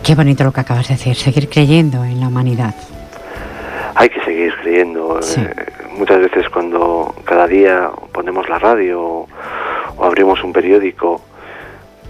Qué 0.03 0.15
bonito 0.15 0.43
lo 0.43 0.51
que 0.51 0.59
acabas 0.59 0.89
de 0.89 0.95
decir, 0.95 1.15
seguir 1.15 1.47
creyendo 1.47 2.03
en 2.03 2.19
la 2.19 2.27
humanidad. 2.27 2.75
Hay 3.95 4.09
que 4.09 4.21
seguir 4.25 4.53
creyendo. 4.61 5.19
Eh, 5.19 5.53
muchas 5.97 6.19
veces 6.19 6.49
cuando 6.49 7.15
cada 7.23 7.47
día 7.47 7.89
ponemos 8.11 8.49
la 8.49 8.59
radio 8.59 9.01
o, 9.01 9.27
abrimos 10.01 10.43
un 10.43 10.51
periódico, 10.51 11.21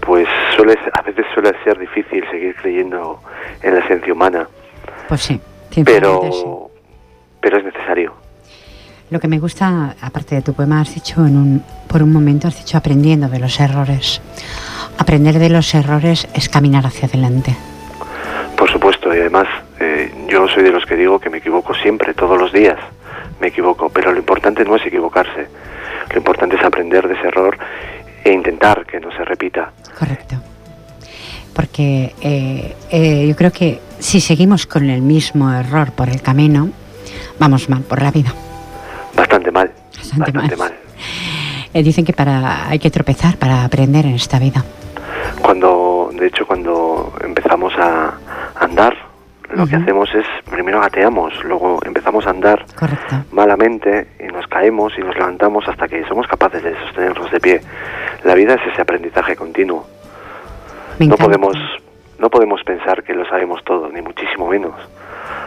pues 0.04 0.28
suele, 0.56 0.78
a 0.92 1.02
veces 1.02 1.26
suele 1.32 1.52
ser 1.64 1.78
difícil 1.78 2.24
seguir 2.30 2.54
creyendo 2.56 3.20
en 3.62 3.74
la 3.74 3.80
esencia 3.80 4.12
humana. 4.12 4.48
Pues 5.08 5.22
sí, 5.22 5.40
pero, 5.84 6.70
pero 7.40 7.58
es 7.58 7.64
necesario. 7.64 8.14
Lo 9.10 9.20
que 9.20 9.28
me 9.28 9.38
gusta, 9.38 9.94
aparte 10.00 10.34
de 10.34 10.42
tu 10.42 10.54
poema, 10.54 10.80
has 10.80 10.94
dicho 10.94 11.24
en 11.26 11.36
un, 11.36 11.64
por 11.88 12.02
un 12.02 12.12
momento, 12.12 12.48
has 12.48 12.58
dicho 12.58 12.78
aprendiendo 12.78 13.28
de 13.28 13.38
los 13.38 13.60
errores. 13.60 14.20
Aprender 14.98 15.38
de 15.38 15.50
los 15.50 15.74
errores 15.74 16.26
es 16.34 16.48
caminar 16.48 16.86
hacia 16.86 17.06
adelante. 17.06 17.54
Por 18.56 18.70
supuesto, 18.70 19.14
y 19.14 19.18
además 19.20 19.46
eh, 19.80 20.12
yo 20.28 20.48
soy 20.48 20.62
de 20.62 20.70
los 20.70 20.86
que 20.86 20.96
digo 20.96 21.18
que 21.18 21.28
me 21.28 21.38
equivoco 21.38 21.74
siempre, 21.74 22.14
todos 22.14 22.40
los 22.40 22.52
días 22.52 22.78
me 23.40 23.48
equivoco, 23.48 23.90
pero 23.90 24.12
lo 24.12 24.18
importante 24.18 24.64
no 24.64 24.76
es 24.76 24.86
equivocarse, 24.86 25.48
lo 26.10 26.16
importante 26.16 26.56
es 26.56 26.64
aprender 26.64 27.06
de 27.06 27.14
ese 27.14 27.28
error 27.28 27.58
e 28.24 28.32
intentar 28.32 28.86
que 28.86 29.00
no 29.00 29.10
se 29.12 29.24
repita. 29.24 29.72
Correcto. 29.98 30.36
Porque 31.54 32.14
eh, 32.20 32.74
eh, 32.90 33.26
yo 33.28 33.36
creo 33.36 33.52
que 33.52 33.80
si 33.98 34.20
seguimos 34.20 34.66
con 34.66 34.90
el 34.90 35.02
mismo 35.02 35.52
error 35.52 35.92
por 35.92 36.08
el 36.08 36.20
camino, 36.20 36.70
vamos 37.38 37.68
mal 37.68 37.82
por 37.82 38.02
la 38.02 38.10
vida. 38.10 38.34
Bastante 39.16 39.50
mal. 39.50 39.70
Bastante, 39.96 40.56
mal. 40.56 40.74
Eh, 41.72 41.82
dicen 41.82 42.04
que 42.04 42.12
para 42.12 42.68
hay 42.68 42.78
que 42.78 42.90
tropezar 42.90 43.36
para 43.36 43.64
aprender 43.64 44.06
en 44.06 44.14
esta 44.14 44.38
vida. 44.38 44.64
Cuando, 45.40 46.10
de 46.12 46.26
hecho, 46.26 46.46
cuando 46.46 47.12
empezamos 47.22 47.72
a 47.78 48.14
andar, 48.56 48.96
lo 49.54 49.66
que 49.66 49.76
hacemos 49.76 50.08
es 50.14 50.26
primero 50.50 50.80
gateamos, 50.80 51.32
luego 51.44 51.80
empezamos 51.84 52.26
a 52.26 52.30
andar 52.30 52.64
malamente 53.32 54.08
y 54.20 54.32
nos 54.32 54.46
caemos 54.46 54.92
y 54.98 55.00
nos 55.00 55.14
levantamos 55.14 55.66
hasta 55.68 55.88
que 55.88 56.04
somos 56.06 56.26
capaces 56.26 56.62
de 56.62 56.76
sostenernos 56.80 57.30
de 57.30 57.40
pie. 57.40 57.60
La 58.24 58.34
vida 58.34 58.54
es 58.54 58.72
ese 58.72 58.82
aprendizaje 58.82 59.36
continuo. 59.36 59.86
no 60.98 61.16
podemos 61.16 61.56
no 62.18 62.30
podemos 62.30 62.62
pensar 62.62 63.02
que 63.02 63.12
lo 63.12 63.26
sabemos 63.26 63.62
todo, 63.64 63.90
ni 63.90 64.00
muchísimo 64.00 64.48
menos. 64.48 64.74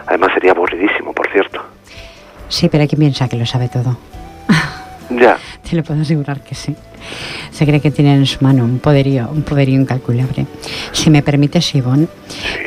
Además 0.06 0.32
sería 0.34 0.52
aburridísimo, 0.52 1.14
por 1.14 1.30
cierto. 1.32 1.62
Sí, 2.50 2.70
pero 2.70 2.82
hay 2.82 2.88
quien 2.88 3.00
piensa 3.00 3.28
que 3.28 3.38
lo 3.38 3.46
sabe 3.46 3.70
todo. 3.70 3.98
Ya. 5.10 5.38
Te 5.68 5.76
lo 5.76 5.84
puedo 5.84 6.02
asegurar 6.02 6.42
que 6.42 6.56
sí. 6.56 6.76
Se 7.52 7.66
cree 7.66 7.80
que 7.80 7.92
tiene 7.92 8.16
en 8.16 8.26
su 8.26 8.44
mano 8.44 8.64
un 8.64 8.80
poderío, 8.80 9.30
un 9.30 9.44
poderío 9.44 9.80
incalculable. 9.80 10.46
Si 10.92 11.10
me 11.10 11.22
permites, 11.22 11.74
Ivonne, 11.76 12.08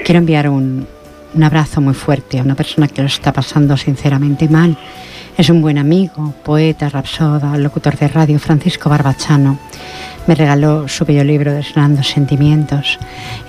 quiero 0.04 0.18
enviar 0.18 0.48
un, 0.48 0.86
un 1.34 1.42
abrazo 1.42 1.80
muy 1.80 1.94
fuerte 1.94 2.38
a 2.38 2.42
una 2.42 2.54
persona 2.54 2.88
que 2.88 3.02
lo 3.02 3.08
está 3.08 3.32
pasando 3.32 3.76
sinceramente 3.76 4.48
mal. 4.48 4.76
Es 5.36 5.48
un 5.48 5.62
buen 5.62 5.78
amigo, 5.78 6.34
poeta, 6.44 6.88
rapsoda, 6.88 7.56
locutor 7.56 7.96
de 7.96 8.08
radio, 8.08 8.38
Francisco 8.38 8.90
Barbachano. 8.90 9.58
Me 10.26 10.34
regaló 10.34 10.88
su 10.88 11.04
bello 11.04 11.24
libro 11.24 11.52
Desnando 11.52 12.02
Sentimientos. 12.02 12.98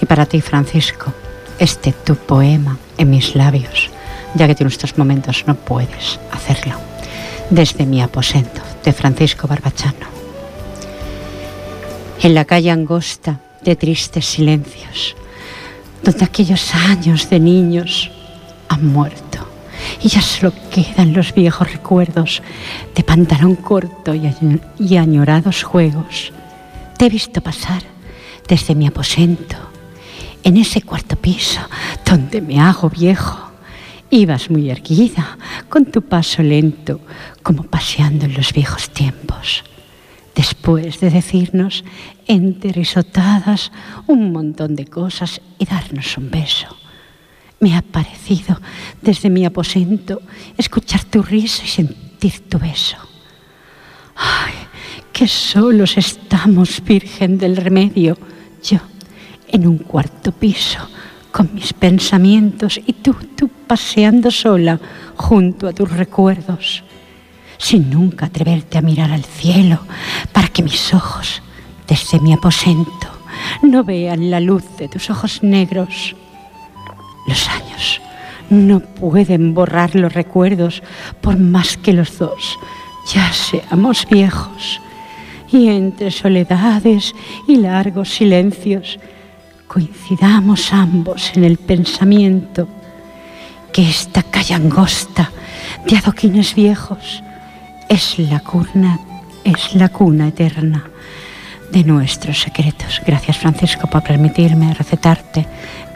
Y 0.02 0.06
para 0.06 0.26
ti, 0.26 0.42
Francisco, 0.42 1.14
este 1.60 1.92
tu 1.92 2.16
poema 2.16 2.78
en 2.98 3.10
mis 3.10 3.36
labios 3.36 3.92
ya 4.34 4.48
que 4.48 4.64
en 4.64 4.68
estos 4.68 4.98
momentos 4.98 5.44
no 5.48 5.56
puedes 5.56 6.20
hacerlo. 6.32 6.76
Desde 7.50 7.86
mi 7.86 8.02
aposento 8.02 8.62
de 8.84 8.94
Francisco 8.94 9.48
Barbachano. 9.48 10.08
En 12.22 12.34
la 12.34 12.46
calle 12.46 12.72
angosta 12.72 13.40
de 13.64 13.76
tristes 13.76 14.26
silencios, 14.26 15.16
donde 16.04 16.26
aquellos 16.26 16.74
años 16.74 17.30
de 17.30 17.40
niños 17.40 18.12
han 18.70 18.86
muerto 18.86 19.48
y 20.02 20.08
ya 20.08 20.22
solo 20.22 20.54
quedan 20.72 21.14
los 21.14 21.34
viejos 21.34 21.72
recuerdos 21.72 22.42
de 22.96 23.04
pantalón 23.04 23.56
corto 23.56 24.14
y 24.14 24.98
añorados 24.98 25.64
juegos. 25.64 26.32
Te 26.98 27.06
he 27.06 27.10
visto 27.10 27.42
pasar 27.42 27.84
desde 28.48 28.76
mi 28.76 28.88
aposento, 28.88 29.56
en 30.44 30.58
ese 30.58 30.82
cuarto 30.82 31.16
piso 31.16 31.62
donde 32.06 32.42
me 32.42 32.60
hago 32.60 32.90
viejo 32.90 33.52
Ibas 34.14 34.50
muy 34.50 34.70
erguida, 34.70 35.38
con 35.70 35.86
tu 35.86 36.02
paso 36.02 36.44
lento, 36.44 37.00
como 37.42 37.64
paseando 37.64 38.26
en 38.26 38.34
los 38.34 38.52
viejos 38.52 38.90
tiempos. 38.90 39.64
Después 40.36 41.00
de 41.00 41.10
decirnos 41.10 41.84
enterisotadas 42.28 43.72
un 44.08 44.32
montón 44.32 44.76
de 44.76 44.86
cosas 44.86 45.42
y 45.60 45.66
darnos 45.66 46.18
un 46.18 46.32
beso. 46.32 46.68
Me 47.60 47.76
ha 47.76 47.82
parecido 47.82 48.60
desde 49.02 49.30
mi 49.30 49.46
aposento 49.46 50.22
escuchar 50.58 51.04
tu 51.04 51.22
risa 51.22 51.64
y 51.64 51.68
sentir 51.68 52.50
tu 52.50 52.58
beso. 52.58 52.98
Ay, 54.16 54.54
que 55.12 55.28
solos 55.28 55.98
estamos, 55.98 56.82
Virgen 56.84 57.38
del 57.38 57.58
Remedio, 57.58 58.18
yo 58.64 58.80
en 59.48 59.68
un 59.68 59.78
cuarto 59.80 60.32
piso 60.32 60.80
con 61.32 61.54
mis 61.54 61.74
pensamientos 61.74 62.80
y 62.86 62.94
tú, 62.94 63.16
tú 63.36 63.50
paseando 63.68 64.32
sola 64.32 64.80
junto 65.16 65.68
a 65.68 65.74
tus 65.74 65.90
recuerdos. 65.92 66.84
Sin 67.62 67.90
nunca 67.90 68.26
atreverte 68.26 68.78
a 68.78 68.82
mirar 68.82 69.12
al 69.12 69.24
cielo 69.24 69.80
para 70.34 70.48
que 70.48 70.64
mis 70.64 70.94
ojos, 70.94 71.42
desde 71.88 72.20
mi 72.20 72.34
aposento, 72.34 73.08
no 73.62 73.84
vean 73.84 74.32
la 74.32 74.40
luz 74.40 74.64
de 74.78 74.88
tus 74.88 75.10
ojos 75.10 75.44
negros. 75.44 76.16
Los 77.28 77.48
años 77.48 78.02
no 78.50 78.80
pueden 78.80 79.54
borrar 79.54 79.96
los 79.96 80.12
recuerdos 80.12 80.82
por 81.22 81.38
más 81.38 81.78
que 81.78 81.94
los 81.94 82.18
dos 82.18 82.58
ya 83.14 83.32
seamos 83.34 84.08
viejos 84.10 84.80
y 85.52 85.70
entre 85.70 86.12
soledades 86.12 87.14
y 87.48 87.58
largos 87.58 88.10
silencios 88.10 89.00
coincidamos 89.68 90.72
ambos 90.74 91.32
en 91.36 91.44
el 91.44 91.58
pensamiento 91.58 92.68
que 93.74 93.90
esta 93.90 94.24
calle 94.24 94.54
angosta 94.54 95.32
de 95.86 95.98
adoquines 95.98 96.54
viejos 96.56 97.24
es 97.92 98.18
la 98.20 98.40
cuna, 98.40 99.00
es 99.44 99.76
la 99.76 99.90
cuna 99.90 100.30
eterna 100.30 100.82
de 101.72 101.84
nuestros 101.84 102.40
secretos. 102.40 103.02
Gracias 103.06 103.38
Francisco 103.38 103.86
por 103.88 104.02
permitirme 104.02 104.74
recetarte 104.74 105.46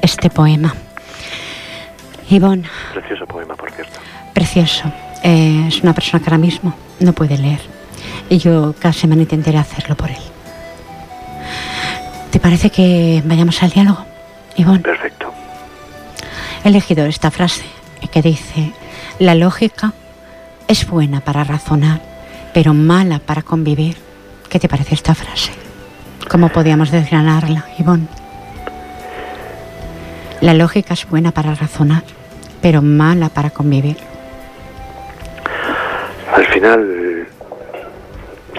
este 0.01 0.29
poema. 0.29 0.75
Ivonne. 2.29 2.67
Precioso 2.91 3.25
poema, 3.25 3.55
por 3.55 3.71
cierto. 3.71 3.97
Precioso. 4.33 4.91
Eh, 5.23 5.67
es 5.69 5.81
una 5.83 5.93
persona 5.93 6.21
que 6.21 6.29
ahora 6.29 6.37
mismo 6.37 6.73
no 6.99 7.13
puede 7.13 7.37
leer. 7.37 7.61
Y 8.29 8.39
yo 8.39 8.75
casi 8.77 9.07
me 9.07 9.15
intentaré 9.15 9.57
hacerlo 9.57 9.95
por 9.95 10.09
él. 10.09 10.23
¿Te 12.29 12.41
parece 12.41 12.71
que 12.71 13.23
vayamos 13.23 13.63
al 13.63 13.69
diálogo, 13.69 14.05
Ivonne? 14.57 14.79
Perfecto. 14.79 15.33
He 16.65 16.67
elegido 16.67 17.05
esta 17.05 17.31
frase 17.31 17.63
que 18.11 18.21
dice, 18.21 18.73
la 19.19 19.33
lógica 19.33 19.93
es 20.67 20.87
buena 20.89 21.21
para 21.21 21.43
razonar, 21.43 22.01
pero 22.53 22.73
mala 22.73 23.19
para 23.19 23.41
convivir. 23.41 23.97
¿Qué 24.49 24.59
te 24.59 24.69
parece 24.69 24.95
esta 24.95 25.13
frase? 25.15 25.51
¿Cómo 26.29 26.49
podíamos 26.49 26.91
desgranarla, 26.91 27.65
Ivonne? 27.77 28.07
La 30.41 30.53
lógica 30.53 30.93
es 30.93 31.07
buena 31.09 31.31
para 31.31 31.53
razonar, 31.55 32.03
pero 32.61 32.81
mala 32.81 33.29
para 33.29 33.51
convivir. 33.51 33.97
Al 36.33 36.45
final, 36.47 37.27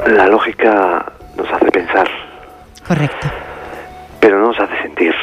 la 0.07 0.27
lógica 0.29 1.13
nos 1.37 1.53
hace 1.53 1.71
pensar. 1.71 2.09
Correcto. 2.87 3.29
Pero 4.21 4.41
no 4.41 4.49
nos 4.49 4.61
hace 4.61 4.81
sentir. 4.83 5.15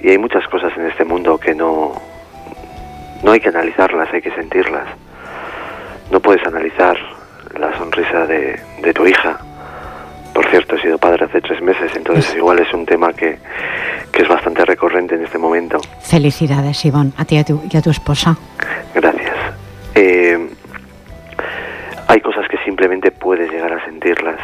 Y 0.00 0.10
hay 0.10 0.18
muchas 0.18 0.46
cosas 0.48 0.72
en 0.76 0.86
este 0.86 1.04
mundo 1.04 1.38
que 1.38 1.54
no, 1.54 1.92
no 3.22 3.32
hay 3.32 3.40
que 3.40 3.48
analizarlas, 3.48 4.12
hay 4.12 4.22
que 4.22 4.30
sentirlas. 4.32 4.86
No 6.10 6.20
puedes 6.20 6.46
analizar 6.46 6.96
la 7.58 7.76
sonrisa 7.78 8.26
de, 8.26 8.60
de 8.82 8.94
tu 8.94 9.06
hija. 9.06 9.38
Por 10.34 10.46
cierto, 10.50 10.76
he 10.76 10.82
sido 10.82 10.98
padre 10.98 11.24
hace 11.24 11.40
tres 11.40 11.62
meses, 11.62 11.90
entonces 11.96 12.34
igual 12.34 12.58
es 12.58 12.72
un 12.74 12.84
tema 12.84 13.12
que, 13.12 13.38
que 14.12 14.22
es 14.22 14.28
bastante 14.28 14.64
recurrente 14.64 15.14
en 15.14 15.24
este 15.24 15.38
momento. 15.38 15.78
Felicidades, 16.02 16.84
Ivonne, 16.84 17.12
a 17.16 17.24
ti 17.24 17.36
y 17.36 17.38
a 17.38 17.44
tu, 17.44 17.62
y 17.70 17.76
a 17.76 17.82
tu 17.82 17.90
esposa. 17.90 18.36
Gracias. 18.94 19.36
Eh, 19.94 20.38
hay 22.08 22.20
cosas 22.20 22.46
que 22.48 22.58
simplemente 22.58 23.10
puedes 23.10 23.50
llegar 23.50 23.72
a 23.72 23.84
sentirlas 23.84 24.36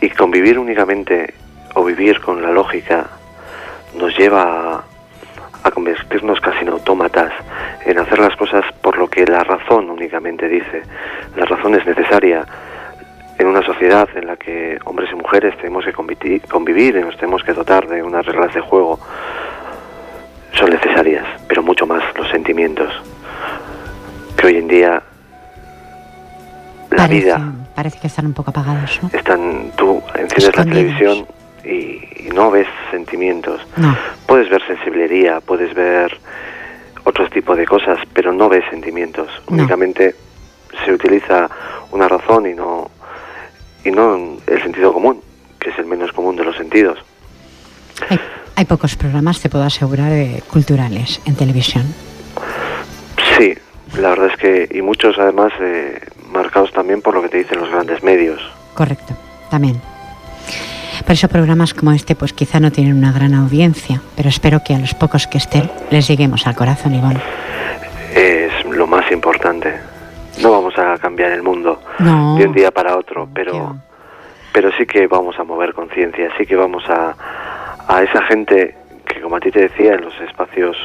y 0.00 0.10
convivir 0.10 0.58
únicamente 0.58 1.34
o 1.74 1.84
vivir 1.84 2.20
con 2.20 2.42
la 2.42 2.50
lógica 2.50 3.06
nos 3.98 4.16
lleva 4.16 4.84
a, 5.66 5.70
convertirnos 5.70 6.40
casi 6.40 6.60
en 6.62 6.68
autómatas, 6.68 7.32
en 7.84 7.98
hacer 7.98 8.18
las 8.18 8.36
cosas 8.36 8.64
por 8.80 8.98
lo 8.98 9.08
que 9.08 9.24
la 9.26 9.44
razón 9.44 9.90
únicamente 9.90 10.48
dice. 10.48 10.82
La 11.36 11.44
razón 11.44 11.74
es 11.74 11.86
necesaria 11.86 12.44
en 13.38 13.46
una 13.46 13.62
sociedad 13.62 14.08
en 14.14 14.26
la 14.26 14.36
que 14.36 14.78
hombres 14.84 15.10
y 15.12 15.14
mujeres 15.14 15.56
tenemos 15.58 15.84
que 15.84 15.92
convivir, 15.92 16.96
y 16.96 17.00
nos 17.00 17.16
tenemos 17.16 17.42
que 17.44 17.52
dotar 17.52 17.86
de 17.86 18.02
unas 18.02 18.24
reglas 18.24 18.54
de 18.54 18.60
juego. 18.60 18.98
Son 20.52 20.70
necesarias, 20.70 21.24
pero 21.46 21.62
mucho 21.62 21.86
más 21.86 22.02
los 22.16 22.28
sentimientos. 22.30 22.92
Que 24.36 24.46
hoy 24.46 24.56
en 24.56 24.68
día 24.68 25.02
la 26.90 26.96
parece, 26.96 27.24
vida 27.24 27.52
Parece 27.74 28.00
que 28.00 28.06
están 28.06 28.26
un 28.26 28.32
poco 28.32 28.50
apagados, 28.50 29.00
¿no? 29.02 29.10
están 29.12 29.70
tú 29.76 30.02
enciendes 30.14 30.56
la 30.56 30.64
televisión 30.64 31.26
y, 31.62 32.05
y 32.26 32.30
no 32.30 32.50
ves 32.50 32.66
sentimientos 32.90 33.60
No. 33.76 33.96
puedes 34.26 34.48
ver 34.50 34.62
sensibilidad 34.66 35.42
puedes 35.42 35.72
ver 35.74 36.18
otros 37.04 37.30
tipos 37.30 37.56
de 37.56 37.66
cosas 37.66 37.98
pero 38.12 38.32
no 38.32 38.48
ves 38.48 38.64
sentimientos 38.70 39.28
No. 39.48 39.56
únicamente 39.58 40.14
se 40.84 40.92
utiliza 40.92 41.48
una 41.92 42.08
razón 42.08 42.46
y 42.46 42.54
no 42.54 42.90
y 43.84 43.90
no 43.90 44.38
el 44.46 44.62
sentido 44.62 44.92
común 44.92 45.22
que 45.60 45.70
es 45.70 45.78
el 45.78 45.86
menos 45.86 46.12
común 46.12 46.36
de 46.36 46.44
los 46.44 46.56
sentidos 46.56 46.98
Hay, 48.10 48.18
hay 48.56 48.64
pocos 48.64 48.96
programas, 48.96 49.40
te 49.40 49.48
puedo 49.48 49.64
asegurar, 49.64 50.12
eh, 50.12 50.42
culturales 50.50 51.20
en 51.24 51.34
televisión. 51.36 51.84
sí 53.38 53.54
la 54.00 54.10
verdad 54.10 54.30
es 54.32 54.36
que 54.38 54.68
y 54.76 54.82
muchos 54.82 55.16
además 55.18 55.52
eh, 55.60 56.00
marcados 56.32 56.72
también 56.72 57.00
por 57.02 57.14
lo 57.14 57.22
que 57.22 57.28
te 57.28 57.38
dicen 57.38 57.60
los 57.60 57.70
grandes 57.70 58.02
medios 58.02 58.40
Correcto, 58.74 59.14
también. 59.50 59.80
Por 61.06 61.12
eso 61.12 61.28
programas 61.28 61.72
como 61.72 61.92
este 61.92 62.16
pues 62.16 62.32
quizá 62.32 62.58
no 62.58 62.72
tienen 62.72 62.94
una 62.96 63.12
gran 63.12 63.32
audiencia, 63.34 64.00
pero 64.16 64.28
espero 64.28 64.60
que 64.64 64.74
a 64.74 64.78
los 64.78 64.92
pocos 64.94 65.26
que 65.28 65.38
estén 65.38 65.70
les 65.90 66.08
lleguemos 66.08 66.46
al 66.48 66.56
corazón, 66.56 66.94
Ivonne. 66.94 67.20
es 68.14 68.52
lo 68.66 68.86
más 68.86 69.10
importante 69.12 69.72
no 70.42 70.50
vamos 70.50 70.76
a 70.78 70.98
cambiar 70.98 71.30
el 71.32 71.42
mundo 71.42 71.80
No. 71.98 72.36
de 72.36 72.46
un 72.46 72.52
día 72.52 72.70
para 72.70 72.96
otro, 72.96 73.24
¿Qué 73.26 73.30
pero 73.44 73.76
pero 74.52 74.70
sí 74.76 74.84
que 74.86 75.06
vamos 75.06 75.38
a 75.38 75.44
mover 75.44 75.72
conciencia, 75.74 76.28
sí 76.38 76.44
que 76.46 76.56
vamos 76.56 76.82
a, 76.88 77.14
a 77.88 78.02
esa 78.02 78.22
gente 78.22 78.74
que, 79.06 79.20
como 79.20 79.36
a 79.36 79.40
ti 79.40 79.50
te 79.50 79.60
decía, 79.60 79.94
en 79.94 80.00
los 80.00 80.18
espacios 80.20 80.76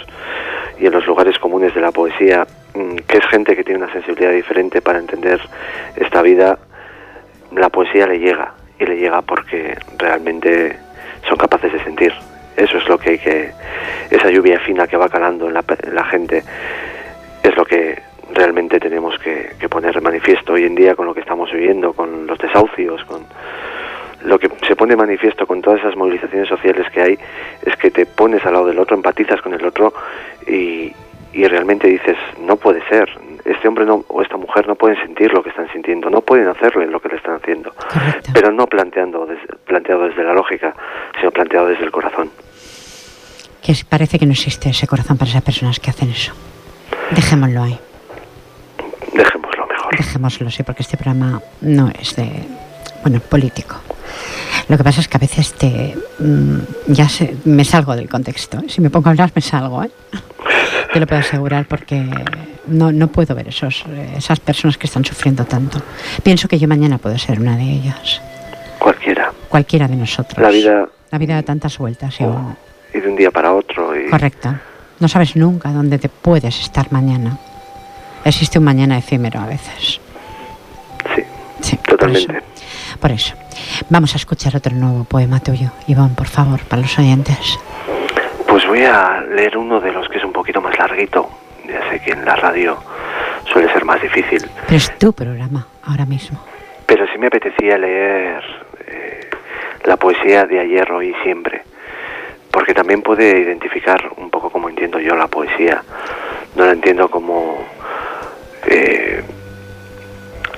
y 0.79 0.86
en 0.88 0.91
los 0.93 1.05
lugares 1.07 1.39
comunes 1.39 1.73
de 1.73 1.79
la 1.81 1.91
poesía, 1.91 2.45
mm, 2.75 2.95
que 3.07 3.17
es 3.17 3.25
gente 3.27 3.55
que 3.55 3.63
tiene 3.63 3.81
una 3.84 3.91
sensibilidad 3.93 4.31
diferente 4.34 4.81
para 4.81 4.99
entender 4.99 5.39
esta 5.95 6.21
vida, 6.21 6.60
la 7.55 7.69
poesía 7.69 8.07
le 8.07 8.19
llega, 8.19 8.53
y 8.81 8.85
le 8.85 8.97
llega 8.97 9.21
porque 9.21 9.77
realmente 9.97 10.75
son 11.27 11.37
capaces 11.37 11.71
de 11.71 11.83
sentir. 11.83 12.13
Eso 12.57 12.77
es 12.77 12.87
lo 12.87 12.97
que 12.97 13.11
hay 13.11 13.19
que, 13.19 13.51
esa 14.09 14.29
lluvia 14.29 14.59
fina 14.59 14.87
que 14.87 14.97
va 14.97 15.07
calando 15.07 15.47
en 15.47 15.53
la, 15.53 15.63
en 15.83 15.95
la 15.95 16.03
gente, 16.05 16.43
es 17.43 17.55
lo 17.55 17.63
que 17.63 18.01
realmente 18.33 18.79
tenemos 18.79 19.17
que, 19.19 19.51
que 19.59 19.69
poner 19.69 19.93
de 19.93 20.01
manifiesto 20.01 20.53
hoy 20.53 20.65
en 20.65 20.75
día 20.75 20.95
con 20.95 21.05
lo 21.05 21.13
que 21.13 21.21
estamos 21.21 21.51
viviendo, 21.51 21.93
con 21.93 22.27
los 22.27 22.37
desahucios, 22.39 23.03
con 23.05 23.25
lo 24.23 24.37
que 24.37 24.49
se 24.67 24.75
pone 24.75 24.95
manifiesto 24.95 25.47
con 25.47 25.61
todas 25.61 25.79
esas 25.79 25.95
movilizaciones 25.95 26.47
sociales 26.47 26.87
que 26.91 27.01
hay, 27.01 27.19
es 27.63 27.75
que 27.77 27.91
te 27.91 28.05
pones 28.05 28.45
al 28.45 28.53
lado 28.53 28.67
del 28.67 28.79
otro, 28.79 28.95
empatizas 28.95 29.41
con 29.41 29.53
el 29.53 29.65
otro 29.65 29.93
y, 30.47 30.93
y 31.33 31.45
realmente 31.47 31.87
dices, 31.87 32.17
no 32.41 32.55
puede 32.57 32.85
ser, 32.87 33.09
este 33.45 33.67
hombre 33.67 33.85
no, 33.85 34.03
o 34.07 34.21
esta 34.21 34.37
mujer 34.37 34.67
no 34.67 34.75
pueden 34.75 34.97
sentir 34.97 35.31
lo 35.33 35.41
que 35.43 35.49
están 35.49 35.71
sintiendo, 35.71 36.09
no 36.09 36.21
pueden 36.21 36.47
hacerle 36.47 36.87
lo 36.87 36.99
que 36.99 37.09
le 37.09 37.15
están 37.15 37.35
haciendo, 37.35 37.71
Correcto. 37.73 38.31
pero 38.33 38.51
no 38.51 38.67
planteando 38.67 39.25
des- 39.25 39.39
planteado 39.65 40.07
desde 40.07 40.23
la 40.23 40.33
lógica, 40.33 40.73
sino 41.19 41.31
planteado 41.31 41.67
desde 41.67 41.83
el 41.85 41.91
corazón. 41.91 42.29
Que 43.61 43.73
parece 43.87 44.17
que 44.19 44.25
no 44.25 44.31
existe 44.31 44.69
ese 44.69 44.87
corazón 44.87 45.17
para 45.17 45.29
esas 45.29 45.43
personas 45.43 45.79
que 45.79 45.89
hacen 45.91 46.09
eso. 46.09 46.33
Dejémoslo 47.11 47.63
ahí. 47.63 47.79
Dejémoslo 49.13 49.67
mejor. 49.67 49.97
Dejémoslo, 49.97 50.49
sí, 50.51 50.63
porque 50.63 50.81
este 50.83 50.97
programa 50.97 51.41
no 51.61 51.89
es 51.99 52.15
de, 52.15 52.29
bueno, 53.03 53.19
político. 53.19 53.75
Lo 54.67 54.77
que 54.77 54.83
pasa 54.83 55.01
es 55.01 55.07
que 55.07 55.17
a 55.17 55.19
veces 55.19 55.53
te, 55.53 55.95
mm, 56.19 56.59
ya 56.87 57.07
se- 57.09 57.35
me 57.45 57.63
salgo 57.65 57.95
del 57.95 58.09
contexto. 58.09 58.61
Si 58.67 58.81
me 58.81 58.89
pongo 58.89 59.07
a 59.09 59.11
hablar, 59.11 59.31
me 59.35 59.41
salgo. 59.41 59.83
¿eh? 59.83 59.91
Te 60.93 60.99
lo 60.99 61.08
puedo 61.08 61.21
asegurar 61.21 61.65
porque 61.65 62.06
no, 62.67 62.91
no 62.91 63.08
puedo 63.08 63.34
ver 63.34 63.47
esos, 63.47 63.86
esas 64.15 64.39
personas 64.39 64.77
que 64.77 64.88
están 64.88 65.06
sufriendo 65.06 65.45
tanto. 65.45 65.82
Pienso 66.23 66.47
que 66.47 66.60
yo 66.60 66.67
mañana 66.67 66.97
puedo 66.97 67.17
ser 67.17 67.39
una 67.39 67.56
de 67.56 67.63
ellas. 67.63 68.21
Cualquiera. 68.77 69.32
Cualquiera 69.47 69.88
de 69.88 69.95
nosotros. 69.95 70.38
La 70.41 70.49
vida 70.49 70.88
La 71.12 71.17
vida 71.17 71.36
da 71.36 71.43
tantas 71.43 71.77
vueltas. 71.77 72.19
y 72.19 72.23
y 72.93 72.99
de 72.99 73.08
un 73.08 73.15
día 73.15 73.32
para 73.32 73.54
otro. 73.54 73.97
Y 73.97 74.10
Correcto. 74.10 74.54
No 74.99 75.08
sabes 75.08 75.36
nunca 75.38 75.71
dónde 75.71 75.97
te 75.97 76.10
puedes 76.10 76.60
estar 76.60 76.91
mañana. 76.91 77.38
Existe 78.25 78.60
un 78.60 78.65
mañana 78.65 78.97
efímero 78.97 79.39
a 79.39 79.45
veces. 79.45 80.01
Sí, 81.15 81.23
Sí, 81.62 81.75
por 81.77 81.91
totalmente. 81.97 82.38
eso. 82.38 82.45
Por 82.99 83.12
eso. 83.12 83.34
Vamos 83.89 84.13
a 84.13 84.17
escuchar 84.17 84.56
otro 84.58 84.75
nuevo 84.75 85.06
poema 85.06 85.39
tuyo, 85.39 85.71
Ivonne, 85.88 86.15
por 86.15 86.27
favor, 86.27 86.60
para 86.65 86.82
los 86.82 86.99
oyentes. 86.99 87.58
Pues 88.51 88.67
voy 88.67 88.83
a 88.83 89.21
leer 89.21 89.57
uno 89.57 89.79
de 89.79 89.93
los 89.93 90.09
que 90.09 90.17
es 90.17 90.25
un 90.25 90.33
poquito 90.33 90.59
más 90.59 90.77
larguito. 90.77 91.29
Ya 91.65 91.89
sé 91.89 92.01
que 92.01 92.11
en 92.11 92.25
la 92.25 92.35
radio 92.35 92.77
suele 93.45 93.71
ser 93.71 93.85
más 93.85 94.01
difícil. 94.01 94.45
Pero 94.65 94.75
es 94.75 94.97
tu 94.97 95.13
programa 95.13 95.65
ahora 95.83 96.05
mismo. 96.05 96.37
Pero 96.85 97.07
sí 97.07 97.17
me 97.17 97.27
apetecía 97.27 97.77
leer 97.77 98.43
eh, 98.87 99.29
la 99.85 99.95
poesía 99.95 100.43
de 100.43 100.59
ayer, 100.59 100.91
hoy 100.91 101.15
y 101.17 101.23
siempre. 101.23 101.63
Porque 102.51 102.73
también 102.73 103.01
puede 103.01 103.39
identificar 103.39 104.11
un 104.17 104.29
poco 104.29 104.49
como 104.49 104.67
entiendo 104.67 104.99
yo 104.99 105.15
la 105.15 105.27
poesía. 105.27 105.81
No 106.57 106.65
la 106.65 106.73
entiendo 106.73 107.09
como 107.09 107.55
eh, 108.67 109.23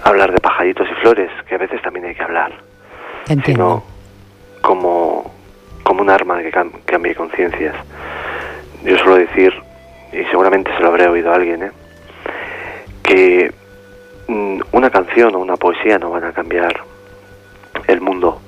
hablar 0.04 0.32
de 0.32 0.40
pajaritos 0.40 0.88
y 0.90 0.96
flores, 1.02 1.30
que 1.48 1.54
a 1.54 1.60
veces 1.60 1.80
también 1.84 2.08
hay 2.08 2.16
que 2.16 2.24
hablar, 2.24 2.54
sino 3.46 3.84
como, 4.62 5.32
como 5.84 6.02
un 6.02 6.10
arma 6.10 6.42
que 6.42 6.52
cambie 6.86 7.16
conciencias. 7.16 7.76
Yo 8.84 8.98
suelo 8.98 9.18
decir, 9.18 9.54
y 10.12 10.24
seguramente 10.26 10.72
se 10.76 10.82
lo 10.82 10.88
habré 10.88 11.08
oído 11.08 11.32
a 11.32 11.36
alguien, 11.36 11.64
¿eh? 11.64 11.72
que 13.04 13.54
mm, 14.28 14.62
una 14.72 14.90
canción 14.90 15.36
o 15.36 15.40
una 15.40 15.58
poesía 15.58 16.00
no 16.00 16.12
van 16.12 16.24
a 16.24 16.32
cambiar 16.32 16.82
el 17.88 18.02
mundo, 18.02 18.42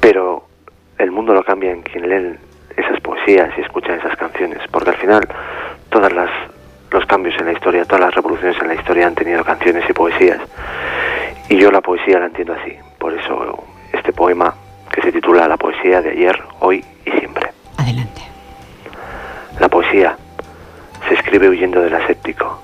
pero 0.00 0.44
el 0.98 1.10
mundo 1.10 1.34
lo 1.34 1.42
cambia 1.42 1.72
en 1.72 1.82
quien 1.82 2.08
lee 2.08 2.38
esas 2.76 3.00
poesías 3.00 3.50
y 3.56 3.62
escucha 3.62 3.94
esas 3.94 4.16
canciones, 4.16 4.60
porque 4.70 4.90
al 4.90 4.96
final 4.96 5.28
todas 5.90 6.12
las 6.12 6.30
los 6.94 7.06
cambios 7.06 7.34
en 7.40 7.46
la 7.46 7.52
historia, 7.52 7.84
todas 7.84 8.02
las 8.02 8.14
revoluciones 8.14 8.56
en 8.62 8.68
la 8.68 8.74
historia 8.74 9.08
han 9.08 9.16
tenido 9.16 9.42
canciones 9.42 9.82
y 9.90 9.92
poesías. 9.92 10.38
Y 11.48 11.56
yo 11.56 11.72
la 11.72 11.80
poesía 11.80 12.20
la 12.20 12.26
entiendo 12.26 12.52
así. 12.52 12.72
Por 12.98 13.12
eso 13.14 13.64
este 13.92 14.12
poema 14.12 14.54
que 14.94 15.02
se 15.02 15.12
titula 15.12 15.48
La 15.48 15.56
poesía 15.56 16.00
de 16.00 16.10
ayer, 16.10 16.42
hoy 16.60 16.84
y 17.04 17.10
siempre. 17.10 17.50
Adelante. 17.76 18.22
La 19.58 19.68
poesía 19.68 20.16
se 21.08 21.14
escribe 21.14 21.48
huyendo 21.48 21.80
del 21.80 21.94
aséptico, 21.94 22.62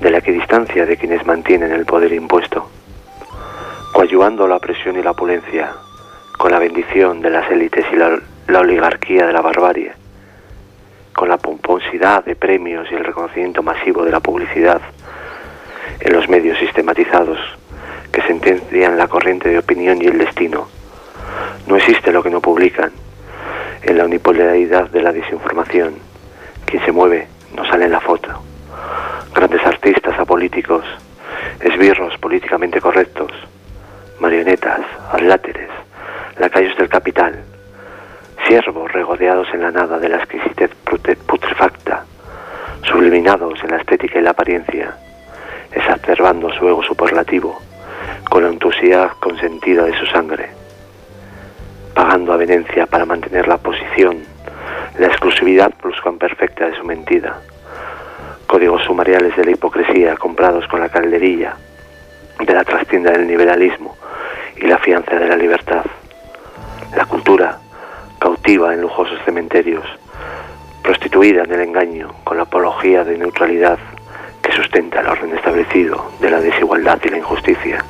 de 0.00 0.10
la 0.10 0.18
equidistancia 0.18 0.86
de 0.86 0.96
quienes 0.96 1.26
mantienen 1.26 1.72
el 1.72 1.84
poder 1.84 2.12
impuesto, 2.12 2.68
coadyuvando 3.92 4.46
la 4.46 4.58
presión 4.58 4.96
y 4.98 5.02
la 5.02 5.10
opulencia, 5.10 5.72
con 6.38 6.52
la 6.52 6.58
bendición 6.58 7.20
de 7.20 7.30
las 7.30 7.50
élites 7.50 7.84
y 7.92 7.96
la, 7.96 8.18
la 8.46 8.60
oligarquía 8.60 9.26
de 9.26 9.32
la 9.32 9.40
barbarie 9.40 9.92
con 11.18 11.28
la 11.28 11.36
pomposidad 11.36 12.24
de 12.24 12.36
premios 12.36 12.86
y 12.92 12.94
el 12.94 13.04
reconocimiento 13.04 13.60
masivo 13.60 14.04
de 14.04 14.12
la 14.12 14.20
publicidad 14.20 14.80
en 15.98 16.12
los 16.12 16.28
medios 16.28 16.56
sistematizados 16.60 17.40
que 18.12 18.22
sentencian 18.22 18.96
la 18.96 19.08
corriente 19.08 19.48
de 19.48 19.58
opinión 19.58 20.00
y 20.00 20.06
el 20.06 20.16
destino. 20.16 20.68
No 21.66 21.76
existe 21.76 22.12
lo 22.12 22.22
que 22.22 22.30
no 22.30 22.40
publican. 22.40 22.92
En 23.82 23.98
la 23.98 24.04
unipolaridad 24.04 24.88
de 24.90 25.02
la 25.02 25.12
desinformación, 25.12 25.94
quien 26.64 26.84
se 26.84 26.92
mueve 26.92 27.28
no 27.54 27.64
sale 27.66 27.86
en 27.86 27.92
la 27.92 28.00
foto. 28.00 28.28
Grandes 29.34 29.64
artistas 29.64 30.18
apolíticos, 30.18 30.84
esbirros 31.60 32.16
políticamente 32.18 32.80
correctos, 32.80 33.32
marionetas, 34.20 34.80
aláteres, 35.12 35.70
lacayos 36.38 36.76
del 36.76 36.88
capital, 36.88 37.38
siervos 38.46 38.92
regodeados 38.92 39.48
en 39.52 39.62
la 39.62 39.70
nada 39.70 39.98
de 39.98 40.08
la 40.08 40.16
exquisitez 40.18 40.70
putrefacta, 41.26 42.04
subliminados 42.82 43.62
en 43.62 43.70
la 43.70 43.78
estética 43.78 44.18
y 44.18 44.22
la 44.22 44.30
apariencia, 44.30 44.94
exacerbando 45.72 46.50
su 46.52 46.68
ego 46.68 46.82
superlativo 46.82 47.58
con 48.30 48.42
la 48.42 48.50
entusiasmo 48.50 49.18
consentida 49.20 49.84
de 49.84 49.98
su 49.98 50.06
sangre, 50.06 50.50
pagando 51.98 52.32
avenencia 52.32 52.86
para 52.86 53.04
mantener 53.04 53.48
la 53.48 53.58
posición, 53.58 54.18
la 55.00 55.08
exclusividad 55.08 55.72
perfecta 56.16 56.66
de 56.66 56.76
su 56.76 56.84
mentira, 56.84 57.40
códigos 58.46 58.84
sumariales 58.84 59.36
de 59.36 59.44
la 59.44 59.50
hipocresía 59.50 60.14
comprados 60.16 60.64
con 60.68 60.78
la 60.78 60.90
calderilla 60.90 61.56
de 62.38 62.54
la 62.54 62.62
trastienda 62.62 63.10
del 63.10 63.26
liberalismo 63.26 63.96
y 64.58 64.68
la 64.68 64.78
fianza 64.78 65.16
de 65.16 65.26
la 65.26 65.34
libertad. 65.34 65.84
La 66.94 67.04
cultura 67.04 67.58
cautiva 68.20 68.72
en 68.72 68.80
lujosos 68.82 69.18
cementerios, 69.24 69.84
prostituida 70.84 71.42
en 71.42 71.52
el 71.52 71.62
engaño 71.62 72.14
con 72.22 72.36
la 72.36 72.44
apología 72.44 73.02
de 73.02 73.18
neutralidad 73.18 73.80
que 74.40 74.52
sustenta 74.52 75.00
el 75.00 75.08
orden 75.08 75.34
establecido 75.34 76.12
de 76.20 76.30
la 76.30 76.40
desigualdad 76.40 77.00
y 77.02 77.08
la 77.08 77.18
injusticia. 77.18 77.84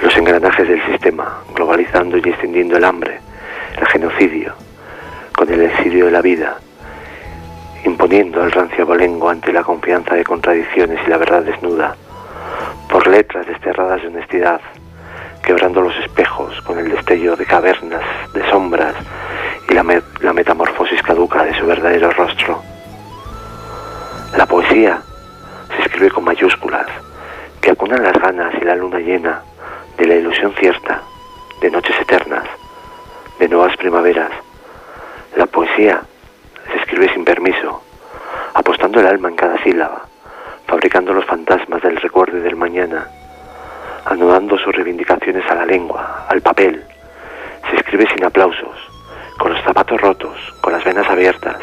Los 0.00 0.14
engranajes 0.16 0.68
del 0.68 0.84
sistema, 0.86 1.38
globalizando 1.54 2.18
y 2.18 2.20
extendiendo 2.20 2.76
el 2.76 2.84
hambre, 2.84 3.18
el 3.78 3.86
genocidio, 3.86 4.52
con 5.34 5.50
el 5.50 5.62
exilio 5.62 6.06
de 6.06 6.10
la 6.10 6.20
vida, 6.20 6.58
imponiendo 7.84 8.44
el 8.44 8.52
rancio 8.52 8.84
abolengo 8.84 9.30
ante 9.30 9.52
la 9.52 9.62
confianza 9.62 10.14
de 10.14 10.24
contradicciones 10.24 11.00
y 11.06 11.10
la 11.10 11.16
verdad 11.16 11.42
desnuda, 11.42 11.96
por 12.90 13.06
letras 13.06 13.46
desterradas 13.46 14.02
de 14.02 14.08
honestidad, 14.08 14.60
quebrando 15.42 15.80
los 15.80 15.96
espejos 15.96 16.60
con 16.62 16.78
el 16.78 16.90
destello 16.90 17.34
de 17.36 17.46
cavernas, 17.46 18.02
de 18.34 18.48
sombras 18.50 18.94
y 19.68 19.74
la, 19.74 20.02
la 20.20 20.32
metamorfosis 20.32 21.02
caduca 21.02 21.44
de 21.44 21.54
su 21.58 21.66
verdadero 21.66 22.10
rostro. 22.10 22.62
La 24.36 24.44
poesía 24.44 25.00
se 25.74 25.82
escribe 25.82 26.10
con 26.10 26.24
mayúsculas 26.24 26.86
que 27.60 27.70
acunan 27.70 28.02
las 28.02 28.14
ganas 28.14 28.54
y 28.60 28.64
la 28.64 28.76
luna 28.76 28.98
llena 28.98 29.42
de 29.96 30.06
la 30.06 30.14
ilusión 30.14 30.54
cierta, 30.54 31.02
de 31.60 31.70
noches 31.70 31.98
eternas, 32.00 32.44
de 33.38 33.48
nuevas 33.48 33.76
primaveras. 33.76 34.30
La 35.36 35.46
poesía 35.46 36.02
se 36.70 36.78
escribe 36.78 37.12
sin 37.12 37.24
permiso, 37.24 37.82
apostando 38.54 39.00
el 39.00 39.06
alma 39.06 39.28
en 39.28 39.36
cada 39.36 39.62
sílaba, 39.62 40.06
fabricando 40.66 41.12
los 41.12 41.24
fantasmas 41.24 41.82
del 41.82 41.96
recuerdo 41.96 42.38
y 42.38 42.40
del 42.40 42.56
mañana 42.56 43.08
anudando 44.06 44.56
sus 44.56 44.74
reivindicaciones 44.74 45.44
a 45.50 45.56
la 45.56 45.66
lengua, 45.66 46.26
al 46.28 46.40
papel. 46.40 46.82
Se 47.68 47.76
escribe 47.76 48.06
sin 48.14 48.24
aplausos, 48.24 48.78
con 49.36 49.52
los 49.52 49.62
zapatos 49.64 50.00
rotos, 50.00 50.38
con 50.60 50.72
las 50.72 50.84
venas 50.84 51.08
abiertas, 51.10 51.56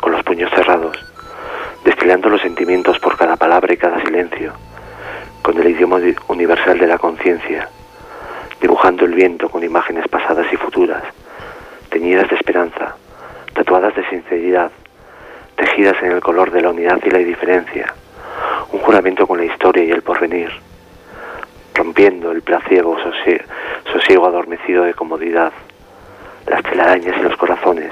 con 0.00 0.12
los 0.12 0.22
puños 0.22 0.50
cerrados, 0.54 0.96
destilando 1.84 2.28
los 2.28 2.40
sentimientos 2.40 2.98
por 3.00 3.16
cada 3.18 3.36
palabra 3.36 3.74
y 3.74 3.76
cada 3.76 4.00
silencio, 4.02 4.52
con 5.42 5.58
el 5.58 5.68
idioma 5.68 5.98
universal 6.28 6.78
de 6.78 6.86
la 6.86 6.98
conciencia, 6.98 7.68
dibujando 8.60 9.04
el 9.04 9.14
viento 9.14 9.48
con 9.48 9.64
imágenes 9.64 10.06
pasadas 10.08 10.46
y 10.52 10.56
futuras, 10.56 11.02
teñidas 11.88 12.28
de 12.28 12.36
esperanza, 12.36 12.96
tatuadas 13.54 13.94
de 13.94 14.08
sinceridad, 14.08 14.70
tejidas 15.56 15.96
en 16.02 16.12
el 16.12 16.20
color 16.20 16.50
de 16.50 16.62
la 16.62 16.70
unidad 16.70 16.98
y 17.04 17.10
la 17.10 17.20
indiferencia, 17.20 17.94
un 18.72 18.80
juramento 18.80 19.26
con 19.26 19.38
la 19.38 19.44
historia 19.44 19.84
y 19.84 19.90
el 19.90 20.02
porvenir 20.02 20.50
rompiendo 21.74 22.30
el 22.30 22.42
placiego 22.42 22.98
sosiego 23.90 24.26
adormecido 24.26 24.84
de 24.84 24.92
comodidad, 24.92 25.50
las 26.46 26.62
telarañas 26.62 27.16
y 27.18 27.22
los 27.22 27.36
corazones, 27.38 27.90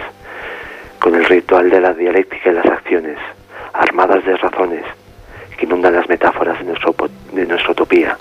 con 1.01 1.15
el 1.15 1.25
ritual 1.25 1.71
de 1.71 1.81
la 1.81 1.95
dialéctica 1.95 2.51
y 2.51 2.55
las 2.55 2.67
acciones, 2.67 3.17
armadas 3.73 4.23
de 4.27 4.37
razones 4.37 4.85
que 5.59 5.66
inundan 5.66 5.94
las 5.94 6.09
metáforas 6.09 6.59
de, 6.61 6.64
nuestro, 6.64 6.94
de 7.33 7.44
nuestra 7.44 7.73
utopía. 7.73 8.16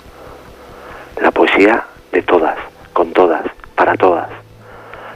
La 1.22 1.30
poesía 1.30 1.84
de 2.12 2.22
todas, 2.22 2.58
con 2.92 3.12
todas, 3.12 3.42
para 3.76 3.94
todas. 3.94 4.28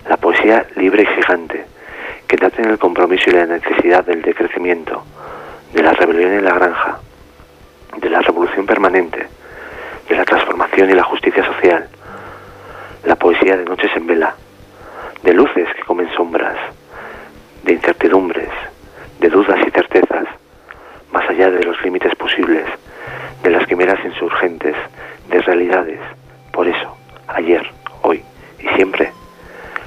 La 0.09 0.17
poesía 0.17 0.65
libre 0.77 1.03
y 1.03 1.07
gigante, 1.07 1.67
que 2.29 2.37
nace 2.37 2.63
en 2.63 2.71
el 2.71 2.79
compromiso 2.79 3.29
y 3.29 3.33
la 3.33 3.47
necesidad 3.47 4.05
del 4.05 4.23
decrecimiento, 4.23 5.03
de 5.75 5.83
la 5.83 5.93
rebelión 5.93 6.33
en 6.33 6.45
la 6.45 6.55
granja, 6.55 6.99
de 7.99 8.09
la 8.09 8.21
revolución 8.21 8.67
permanente, 8.67 9.27
de 10.09 10.17
la 10.17 10.25
transformación 10.25 10.91
y 10.91 10.95
la 10.95 11.05
justicia 11.05 11.45
social, 11.45 11.89
la 13.05 13.17
poesía 13.17 13.57
de 13.57 13.65
noches 13.65 13.91
en 13.97 14.07
vela, 14.07 14.35
de 15.25 15.33
luces 15.35 15.69
que 15.75 15.83
comen 15.83 16.09
sombras, 16.15 16.57
de 17.65 17.73
incertidumbres, 17.73 18.51
de 19.19 19.29
dudas 19.29 19.59
y 19.67 19.71
certezas, 19.71 20.27
más 21.13 21.29
allá 21.29 21.51
de 21.51 21.63
los 21.63 21.81
límites 21.83 22.15
posibles, 22.17 22.65
de 23.43 23.51
las 23.51 23.67
quimeras 23.67 23.99
insurgentes, 24.05 24.75
de 25.29 25.41
realidades. 25.43 26.01
Por 26.53 26.67
eso, 26.69 26.97
ayer, 27.29 27.63
hoy 28.03 28.23
y 28.59 28.69
siempre, 28.75 29.13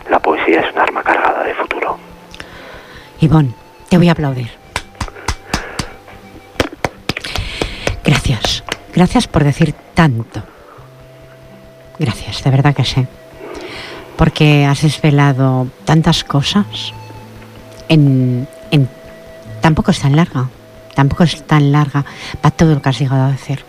la 0.10 0.20
poesía 0.20 0.62
es 0.62 0.74
un 0.74 0.80
arma 0.80 1.04
cargada 1.04 1.44
de 1.44 1.54
futuro. 1.56 1.98
Ivonne, 3.20 3.54
te 3.90 3.98
voy 3.98 4.10
a 4.10 4.12
aplaudir. 4.12 4.50
Gracias. 8.04 8.64
Gracias 8.94 9.28
por 9.28 9.44
decir 9.44 9.74
tanto. 9.94 10.44
Gracias, 12.00 12.44
de 12.44 12.50
verdad 12.50 12.76
que 12.76 12.86
sé. 12.86 13.08
Porque 14.16 14.66
has 14.66 14.84
desvelado 14.84 15.68
tantas 15.86 16.24
cosas 16.24 16.94
en, 17.90 18.48
en 18.72 18.88
tampoco 19.62 19.92
es 19.92 20.00
tan 20.00 20.16
larga. 20.16 20.46
Tampoco 20.96 21.24
es 21.24 21.46
tan 21.46 21.72
larga 21.72 22.04
para 22.42 22.56
todo 22.56 22.74
lo 22.74 22.82
que 22.82 22.90
has 22.90 23.00
llegado 23.00 23.26
a 23.26 23.32
decir. 23.32 23.60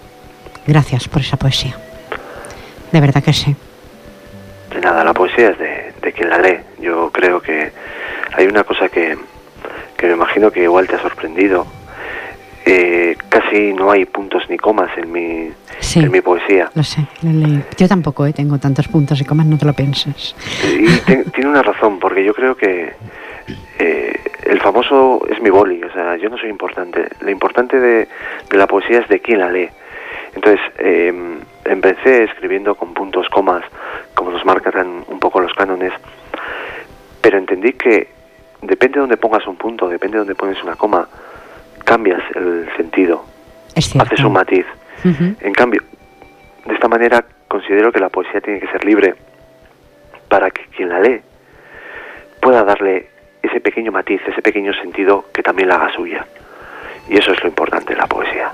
Gracias 0.66 1.08
por 1.08 1.22
esa 1.22 1.36
poesía. 1.36 1.76
De 2.92 3.00
verdad 3.00 3.22
que 3.22 3.32
sé. 3.32 3.56
De 4.72 4.80
nada, 4.80 5.04
la 5.04 5.12
poesía 5.12 5.50
es 5.50 5.58
de, 5.58 5.92
de 6.02 6.12
quien 6.12 6.30
la 6.30 6.38
lee. 6.38 6.58
Yo 6.80 7.10
creo 7.12 7.40
que 7.40 7.72
hay 8.36 8.46
una 8.46 8.64
cosa 8.64 8.88
que, 8.88 9.18
que 9.96 10.06
me 10.06 10.14
imagino 10.14 10.50
que 10.50 10.62
igual 10.62 10.86
te 10.86 10.96
ha 10.96 11.02
sorprendido 11.02 11.66
eh, 12.66 13.16
casi 13.28 13.72
no 13.72 13.92
hay 13.92 14.04
puntos 14.04 14.42
ni 14.50 14.56
comas 14.58 14.90
en 14.98 15.12
mi, 15.12 15.52
en 15.94 16.10
mi 16.10 16.20
poesía. 16.20 16.68
Lo 16.74 16.82
sé, 16.82 17.06
Yo 17.78 17.86
tampoco 17.86 18.26
eh, 18.26 18.32
tengo 18.32 18.58
tantos 18.58 18.88
puntos 18.88 19.20
y 19.20 19.24
comas, 19.24 19.46
no 19.46 19.56
te 19.56 19.64
lo 19.64 19.72
pienses. 19.72 20.34
Y 20.64 20.86
tiene 21.30 21.50
una 21.50 21.62
razón, 21.62 22.00
porque 22.00 22.24
yo 22.24 22.34
creo 22.34 22.56
que 22.56 22.92
eh, 23.78 24.20
el 24.44 24.60
famoso 24.60 25.22
es 25.30 25.40
mi 25.40 25.50
boli, 25.50 25.82
o 25.82 25.92
sea, 25.92 26.16
yo 26.16 26.28
no 26.28 26.38
soy 26.38 26.50
importante. 26.50 27.08
Lo 27.20 27.30
importante 27.30 27.78
de, 27.78 28.08
la 28.50 28.66
poesía 28.66 29.00
es 29.00 29.08
de 29.08 29.20
quién 29.20 29.40
la 29.40 29.50
lee. 29.50 29.68
Entonces, 30.34 30.60
eh, 30.78 31.12
empecé 31.64 32.24
escribiendo 32.24 32.74
con 32.74 32.94
puntos, 32.94 33.28
comas, 33.28 33.64
como 34.14 34.30
nos 34.30 34.44
marcan 34.44 35.04
un 35.08 35.18
poco 35.18 35.40
los 35.40 35.54
cánones, 35.54 35.92
pero 37.20 37.38
entendí 37.38 37.72
que 37.72 38.08
depende 38.62 38.94
de 38.94 39.00
donde 39.00 39.16
pongas 39.16 39.46
un 39.46 39.56
punto, 39.56 39.88
depende 39.88 40.14
de 40.14 40.18
donde 40.18 40.34
pones 40.34 40.62
una 40.62 40.76
coma, 40.76 41.08
cambias 41.84 42.22
el 42.34 42.68
sentido, 42.76 43.24
haces 43.74 44.20
un 44.20 44.32
matiz. 44.32 44.66
En 45.04 45.52
cambio, 45.52 45.82
de 46.66 46.74
esta 46.74 46.88
manera 46.88 47.24
considero 47.48 47.92
que 47.92 48.00
la 48.00 48.08
poesía 48.08 48.40
tiene 48.40 48.58
que 48.58 48.66
ser 48.68 48.84
libre 48.84 49.14
para 50.28 50.50
que 50.50 50.66
quien 50.76 50.88
la 50.88 51.00
lee 51.00 51.20
pueda 52.40 52.64
darle 52.64 53.08
ese 53.46 53.60
pequeño 53.60 53.92
matiz, 53.92 54.20
ese 54.26 54.42
pequeño 54.42 54.72
sentido 54.74 55.26
que 55.32 55.42
también 55.42 55.68
la 55.68 55.76
haga 55.76 55.92
suya. 55.94 56.26
Y 57.08 57.16
eso 57.16 57.32
es 57.32 57.42
lo 57.42 57.48
importante 57.48 57.94
de 57.94 58.00
la 58.00 58.06
poesía. 58.06 58.52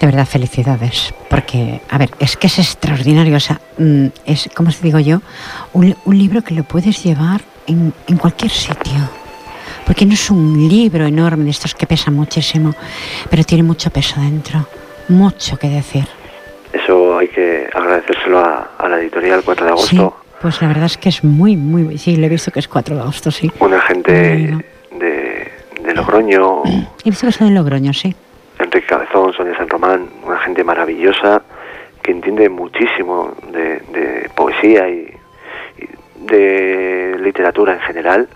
De 0.00 0.06
verdad, 0.06 0.26
felicidades. 0.26 1.12
Porque, 1.28 1.80
a 1.90 1.98
ver, 1.98 2.10
es 2.20 2.36
que 2.36 2.46
es 2.46 2.58
extraordinario. 2.58 3.36
O 3.36 3.40
sea, 3.40 3.60
mm, 3.78 4.06
es, 4.26 4.48
como 4.54 4.68
os 4.68 4.80
digo 4.80 4.98
yo, 5.00 5.20
un, 5.72 5.96
un 6.04 6.18
libro 6.18 6.42
que 6.42 6.54
lo 6.54 6.62
puedes 6.62 7.02
llevar 7.02 7.40
en, 7.66 7.92
en 8.06 8.16
cualquier 8.16 8.50
sitio. 8.50 9.10
Porque 9.84 10.06
no 10.06 10.14
es 10.14 10.30
un 10.30 10.68
libro 10.68 11.06
enorme 11.06 11.44
de 11.44 11.50
estos 11.50 11.74
que 11.74 11.86
pesa 11.86 12.10
muchísimo, 12.10 12.74
pero 13.30 13.42
tiene 13.42 13.64
mucho 13.64 13.90
peso 13.90 14.20
dentro. 14.20 14.66
Mucho 15.08 15.56
que 15.56 15.68
decir. 15.68 16.06
Eso 16.72 17.18
hay 17.18 17.28
que 17.28 17.68
agradecérselo 17.72 18.38
a, 18.40 18.70
a 18.78 18.88
la 18.88 19.00
editorial 19.00 19.42
4 19.42 19.64
de 19.64 19.72
agosto, 19.72 20.16
pues 20.40 20.60
la 20.62 20.68
verdad 20.68 20.84
es 20.86 20.96
que 20.98 21.08
es 21.08 21.24
muy, 21.24 21.56
muy... 21.56 21.98
Sí, 21.98 22.16
lo 22.16 22.26
he 22.26 22.28
visto 22.28 22.50
que 22.50 22.60
es 22.60 22.68
4 22.68 22.94
de 22.94 23.00
agosto, 23.02 23.30
sí. 23.30 23.50
una 23.60 23.80
gente 23.80 24.12
Bueno. 24.12 24.60
de, 24.92 25.48
de 25.82 25.94
Logroño, 25.94 26.62
He 27.04 27.10
visto 27.10 27.26
que 27.26 27.32
son 27.32 27.48
de 27.48 27.54
Logroño, 27.54 27.92
sí. 27.92 28.14
Enrique 28.58 28.86
Cabezón, 28.86 29.32
Sonia 29.32 29.56
San 29.56 29.68
Román, 29.68 30.08
una 30.24 30.38
gente 30.40 30.64
maravillosa 30.64 31.42
que 32.02 32.10
entiende 32.12 32.48
muchísimo 32.48 33.34
de, 33.52 33.80
de 33.92 34.30
poesía 34.34 34.88
y, 34.88 35.12
y 35.78 36.26
de 36.26 37.16
literatura 37.20 37.74
en 37.74 37.80
general 37.80 38.28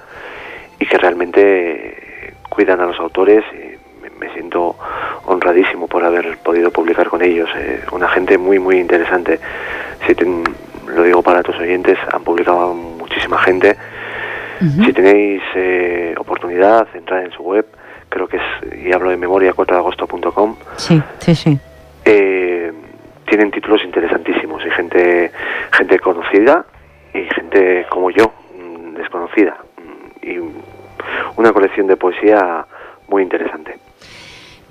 y 0.79 0.87
que 0.87 0.99
realmente 0.99 2.35
cuidan 2.51 2.81
a 2.81 2.87
los 2.87 2.99
autores 3.01 3.45
y 3.53 4.03
me, 4.03 4.11
me 4.27 4.33
siento 4.35 4.77
honradísimo 5.27 5.87
por 5.89 6.05
haber 6.05 6.39
podido 6.39 6.71
publicar 6.71 7.09
con 7.09 7.23
ellos. 7.23 7.49
eh, 7.57 7.81
una 7.93 8.09
gente 8.09 8.37
muy, 8.39 8.59
muy 8.59 8.79
interesante. 8.79 9.39
Si 10.07 10.15
ten- 10.15 10.45
lo 10.95 11.03
digo 11.03 11.23
para 11.23 11.43
tus 11.43 11.57
oyentes, 11.57 11.99
han 12.13 12.23
publicado 12.25 12.73
muchísima 12.75 13.39
gente. 13.39 13.77
Si 14.85 14.93
tenéis 14.93 15.43
eh, 15.57 16.15
oportunidad, 16.19 16.87
entrad 16.95 17.25
en 17.25 17.33
su 17.33 17.43
web, 17.43 17.67
creo 18.09 18.29
que 18.29 18.37
es, 18.37 18.43
y 18.85 18.93
hablo 18.93 19.11
de 19.11 19.17
memoria, 19.17 19.53
4deagosto.com, 19.55 20.55
Sí, 20.77 21.03
sí, 21.19 21.35
sí. 21.35 21.59
eh, 22.05 22.73
tienen 23.27 23.51
títulos 23.51 23.83
interesantísimos 23.83 24.65
y 24.65 24.71
gente, 24.71 25.33
gente 25.73 25.99
conocida 25.99 26.65
y 27.13 27.23
gente 27.35 27.87
como 27.91 28.11
yo, 28.11 28.33
mm, 28.57 28.95
desconocida. 28.95 29.57
Mm, 29.79 30.27
Y 30.29 30.39
una 31.37 31.53
colección 31.53 31.89
de 31.89 31.97
poesía 31.97 32.65
muy 33.09 33.23
interesante. 33.25 33.79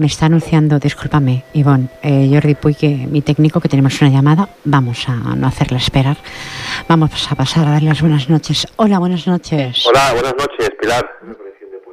Me 0.02 0.08
está 0.08 0.26
anunciando, 0.26 0.80
discúlpame, 0.80 1.44
Ivonne, 1.54 1.88
eh, 2.02 2.28
Jordi 2.34 2.56
Puy, 2.56 2.74
que 2.74 2.88
mi 3.08 3.22
técnico, 3.22 3.62
que 3.62 3.70
tenemos 3.70 4.02
una 4.02 4.10
llamada. 4.10 4.50
Vamos 4.64 5.08
a 5.08 5.14
no 5.36 5.46
hacerle 5.46 5.78
esperar. 5.78 6.18
Vamos 6.88 7.32
a 7.32 7.36
pasar 7.36 7.68
a 7.68 7.72
darle 7.74 7.90
las 7.90 8.02
buenas 8.02 8.28
noches. 8.28 8.66
Hola, 8.78 8.98
buenas 8.98 9.28
noches. 9.28 9.86
Hola, 9.86 10.14
buenas 10.14 10.34
noches, 10.40 10.72
Pilar. 10.82 11.08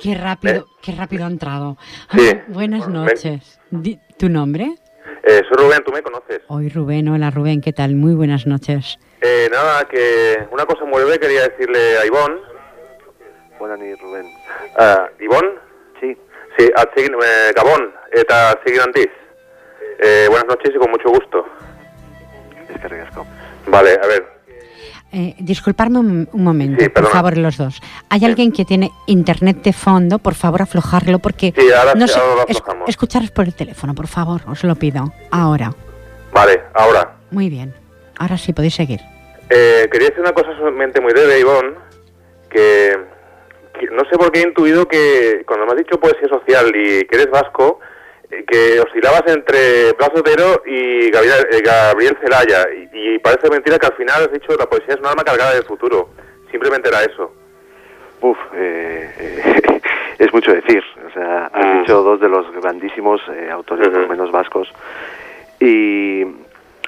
Qué 0.00 0.14
rápido, 0.14 0.54
¿Eh? 0.54 0.64
qué 0.80 0.92
rápido 0.92 1.26
ha 1.26 1.28
entrado. 1.28 1.76
Sí. 2.16 2.30
Ah, 2.32 2.44
buenas 2.48 2.86
Bueno, 2.86 3.04
noches. 3.04 3.60
Di- 3.70 3.98
¿Tu 4.18 4.30
nombre? 4.30 4.74
Eh, 5.24 5.42
soy 5.46 5.66
Rubén, 5.66 5.82
tú 5.84 5.92
me 5.92 6.00
conoces. 6.00 6.40
Hoy 6.48 6.70
Rubén, 6.70 7.08
hola 7.10 7.30
Rubén, 7.30 7.60
¿qué 7.60 7.74
tal? 7.74 7.94
Muy 7.94 8.14
buenas 8.14 8.46
noches. 8.46 8.98
Eh, 9.20 9.50
nada, 9.52 9.86
que 9.86 10.46
una 10.50 10.64
cosa 10.64 10.86
muy 10.86 11.02
breve 11.02 11.18
quería 11.18 11.42
decirle 11.46 11.98
a 11.98 12.06
Ivonne. 12.06 12.36
Buenas 13.58 13.78
noches, 13.78 14.00
Rubén. 14.00 14.26
Uh, 14.78 15.22
Ivonne? 15.24 15.50
Sí, 16.00 16.16
Sí, 16.56 16.68
atsegin, 16.74 17.12
eh, 17.14 17.52
Gabón, 17.54 17.92
eta 18.12 18.50
atsegin 18.50 18.80
handiz. 18.80 19.08
Eh, 20.00 20.26
buenas 20.28 20.46
noches 20.48 20.72
y 20.74 20.78
con 20.78 20.90
mucho 20.90 21.08
gusto. 21.08 21.44
es 22.68 22.80
que 22.80 22.88
ricasco. 22.88 23.26
Vale, 23.66 23.98
a 24.02 24.06
ver. 24.06 24.38
Eh, 25.10 25.34
disculparme 25.38 25.98
un, 25.98 26.28
un 26.32 26.44
momento, 26.44 26.82
Sí, 26.84 26.90
por 26.90 27.06
favor, 27.06 27.38
los 27.38 27.56
dos. 27.56 27.80
Hay 28.10 28.20
Sí. 28.20 28.26
alguien 28.26 28.52
que 28.52 28.66
tiene 28.66 28.90
internet 29.06 29.62
de 29.62 29.72
fondo, 29.72 30.18
por 30.18 30.34
favor, 30.34 30.60
aflojarlo, 30.60 31.18
porque 31.18 31.54
Sí, 31.56 31.72
ahora 31.72 31.94
no 31.94 32.06
sí, 32.06 32.12
sé, 32.12 32.20
ahora 32.20 32.34
lo 32.42 32.44
es- 32.48 32.62
escucharos 32.88 33.30
por 33.30 33.46
el 33.46 33.54
teléfono, 33.54 33.94
por 33.94 34.06
favor, 34.06 34.42
os 34.46 34.62
lo 34.64 34.74
pido. 34.76 35.04
Ahora. 35.30 35.72
Vale, 36.32 36.62
ahora. 36.74 37.16
Muy 37.30 37.48
bien. 37.48 37.74
Ahora 38.18 38.36
sí 38.36 38.52
podéis 38.52 38.74
seguir. 38.74 39.00
Eh, 39.48 39.88
quería 39.90 40.08
decir 40.08 40.20
una 40.22 40.32
cosa 40.32 40.54
solamente 40.58 41.00
muy 41.00 41.12
breve, 41.14 41.40
Ivonne, 41.40 41.72
que, 42.50 42.98
que 43.80 43.86
no 43.86 44.02
sé 44.10 44.18
por 44.18 44.30
qué 44.30 44.40
he 44.40 44.42
intuido 44.42 44.86
que 44.86 45.42
cuando 45.46 45.64
me 45.64 45.72
has 45.72 45.78
dicho 45.78 45.98
poesía 45.98 46.28
social 46.28 46.66
y 46.76 47.06
que 47.06 47.16
eres 47.16 47.30
vasco, 47.30 47.80
que 48.46 48.80
oscilabas 48.80 49.22
entre 49.26 49.92
Blas 49.94 50.10
Otero 50.14 50.62
y 50.66 51.10
Gabriel, 51.10 51.46
eh, 51.50 51.60
Gabriel 51.64 52.16
Celaya, 52.20 52.66
y, 52.72 53.14
y 53.14 53.18
parece 53.18 53.48
mentira 53.50 53.78
que 53.78 53.86
al 53.86 53.94
final 53.94 54.22
has 54.22 54.32
dicho 54.32 54.54
la 54.58 54.66
poesía 54.66 54.94
es 54.94 55.00
un 55.00 55.06
arma 55.06 55.24
cargada 55.24 55.54
del 55.54 55.64
futuro. 55.64 56.10
Simplemente 56.50 56.88
era 56.88 57.02
eso. 57.04 57.32
Uf, 58.20 58.36
eh, 58.54 59.10
eh, 59.18 59.80
es 60.18 60.32
mucho 60.32 60.52
decir. 60.52 60.82
O 61.06 61.12
sea, 61.12 61.46
has 61.52 61.66
Mm. 61.66 61.80
dicho 61.80 62.02
dos 62.02 62.20
de 62.20 62.28
los 62.28 62.50
grandísimos 62.60 63.20
eh, 63.32 63.48
autores, 63.50 63.88
por 63.88 63.96
lo 63.98 64.02
Ujú. 64.04 64.12
menos 64.12 64.30
vascos. 64.30 64.68
Y 65.60 66.24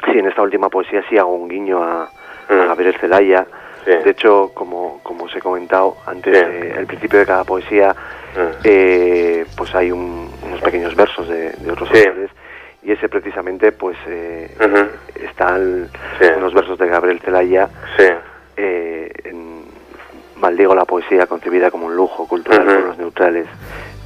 sí, 0.05 0.19
en 0.19 0.27
esta 0.27 0.43
última 0.43 0.69
poesía 0.69 1.03
sí 1.09 1.19
hago 1.19 1.35
un 1.35 1.49
guiño 1.49 1.83
a, 1.83 2.03
a. 2.05 2.11
Gabriel 2.55 2.97
Celaya. 3.01 3.47
Sí. 3.85 3.91
De 4.05 4.11
hecho, 4.11 4.51
como, 4.55 5.01
como 5.03 5.25
os 5.25 5.35
he 5.35 5.41
comentado 5.41 5.97
antes, 6.07 6.37
Sí. 6.37 6.45
eh, 6.47 6.75
al 6.79 6.87
principio 6.87 7.19
de 7.19 7.27
cada 7.27 7.45
poesía, 7.45 7.95
eh, 8.65 9.45
pues 9.57 9.75
hay 9.75 9.91
un- 9.91 10.30
unos 10.43 10.61
pequeños 10.61 10.95
versos 10.95 11.29
de, 11.29 11.53
de 11.53 11.71
otros 11.73 11.89
Sí. 11.93 11.99
autores. 12.07 12.31
Y 12.83 12.93
ese 12.93 13.09
precisamente, 13.09 13.73
pues, 13.73 13.97
eh, 14.07 14.57
Ujú. 14.59 14.89
están 15.27 15.89
Sí. 16.21 16.27
unos 16.37 16.55
versos 16.55 16.79
de 16.79 16.87
Gabriel 16.89 17.21
Celaya 17.21 17.69
Sí. 17.99 18.07
eh, 18.57 19.13
en 19.25 19.65
Maldigo 20.37 20.75
la 20.75 20.87
poesía 20.87 21.27
concebida 21.27 21.71
como 21.71 21.87
un 21.87 21.95
lujo 21.97 22.27
cultural 22.27 22.63
Ujú. 22.67 22.75
por 22.77 22.85
los 22.87 22.99
neutrales, 22.99 23.47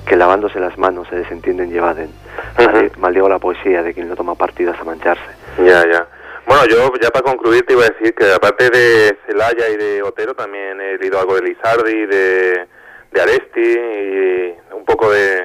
que 0.07 0.16
lavándose 0.16 0.59
las 0.61 0.77
manos 0.77 1.07
se 1.09 1.16
desentienden 1.16 1.70
y 1.73 1.77
evaden. 1.77 2.11
Maldi- 2.59 2.97
Maldigo 2.99 3.29
la 3.29 3.38
poesía 3.38 3.83
de 3.83 3.94
quien 3.94 4.09
no 4.09 4.16
toma 4.16 4.35
partido 4.35 4.73
hasta 4.73 4.85
mancharse. 4.85 5.23
Ya, 5.59 5.87
ya. 5.90 6.07
Bueno, 6.47 6.64
yo 6.66 6.92
ya 7.01 7.11
para 7.11 7.23
concluir 7.25 7.64
te 7.64 7.73
iba 7.73 7.85
a 7.85 7.88
decir 7.88 8.14
que 8.14 8.33
aparte 8.33 8.68
de 8.68 9.16
Celaya 9.27 9.68
y 9.70 9.77
de 9.77 10.03
Otero 10.03 10.35
también 10.35 10.79
he 10.81 10.99
leído 10.99 11.18
algo 11.18 11.37
de 11.37 11.42
Lizardi, 11.42 12.05
de, 12.07 12.66
de 13.12 13.20
Aresti 13.23 13.61
y 13.62 14.75
un 14.75 14.85
poco 14.85 15.11
de 15.11 15.42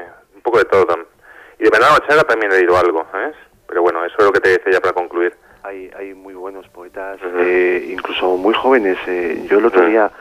poco 0.50 0.58
de 0.60 0.66
todo. 0.66 0.98
Y 1.60 1.64
de 1.64 1.70
Bernardo 1.70 2.00
Machado 2.00 2.24
también 2.24 2.52
he 2.52 2.56
leído 2.58 2.78
algo, 2.78 3.06
¿sabes? 3.12 3.36
Pero 3.68 3.82
bueno, 3.82 4.04
eso 4.06 4.16
es 4.20 4.26
lo 4.26 4.32
que 4.32 4.40
te 4.40 4.50
decía 4.50 4.74
ya 4.74 4.82
para 4.82 4.94
concluir. 4.94 5.34
Hay, 5.64 5.92
hay 5.98 6.14
muy 6.14 6.34
buenos 6.34 6.68
poetas, 6.70 7.20
Ujú. 7.22 7.38
eh, 7.40 7.88
incluso 7.92 8.38
muy 8.38 8.54
jóvenes. 8.54 8.98
eh, 9.08 9.46
yo 9.50 9.60
el 9.60 9.66
otro 9.66 9.82
Ujú. 9.82 9.90
día 9.90 10.12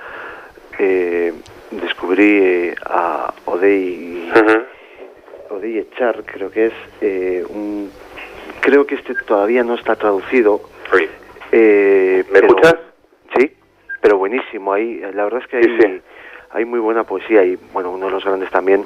eh, 0.78 1.32
descubrí 1.70 2.38
eh, 2.42 2.74
a 2.84 3.32
Odey, 3.46 4.30
Ujú. 4.34 5.56
Odey 5.56 5.78
Echar, 5.78 6.22
creo 6.24 6.50
que 6.50 6.66
es 6.66 6.72
un 7.50 7.58
un 7.58 7.90
creo 8.60 8.86
que 8.86 8.96
este 8.96 9.14
todavía 9.26 9.62
no 9.64 9.74
está 9.74 9.96
traducido. 9.96 10.60
Sí. 10.92 11.08
Eh, 11.52 12.24
¿Me 12.28 12.40
pero- 12.40 12.48
escuchas? 12.48 12.76
Sí, 13.36 13.56
pero 14.02 14.18
buenísimo. 14.18 14.72
Ahí, 14.74 15.00
la 15.14 15.24
verdad 15.24 15.40
es 15.42 15.46
que 15.48 15.56
hay, 15.58 15.62
Sí, 15.64 15.76
sí. 15.80 16.02
hay 16.50 16.64
muy 16.66 16.80
buena 16.80 17.04
poesía 17.04 17.44
y, 17.44 17.56
bueno, 17.72 17.90
uno 17.92 18.06
de 18.06 18.12
los 18.12 18.24
grandes 18.24 18.50
también, 18.50 18.84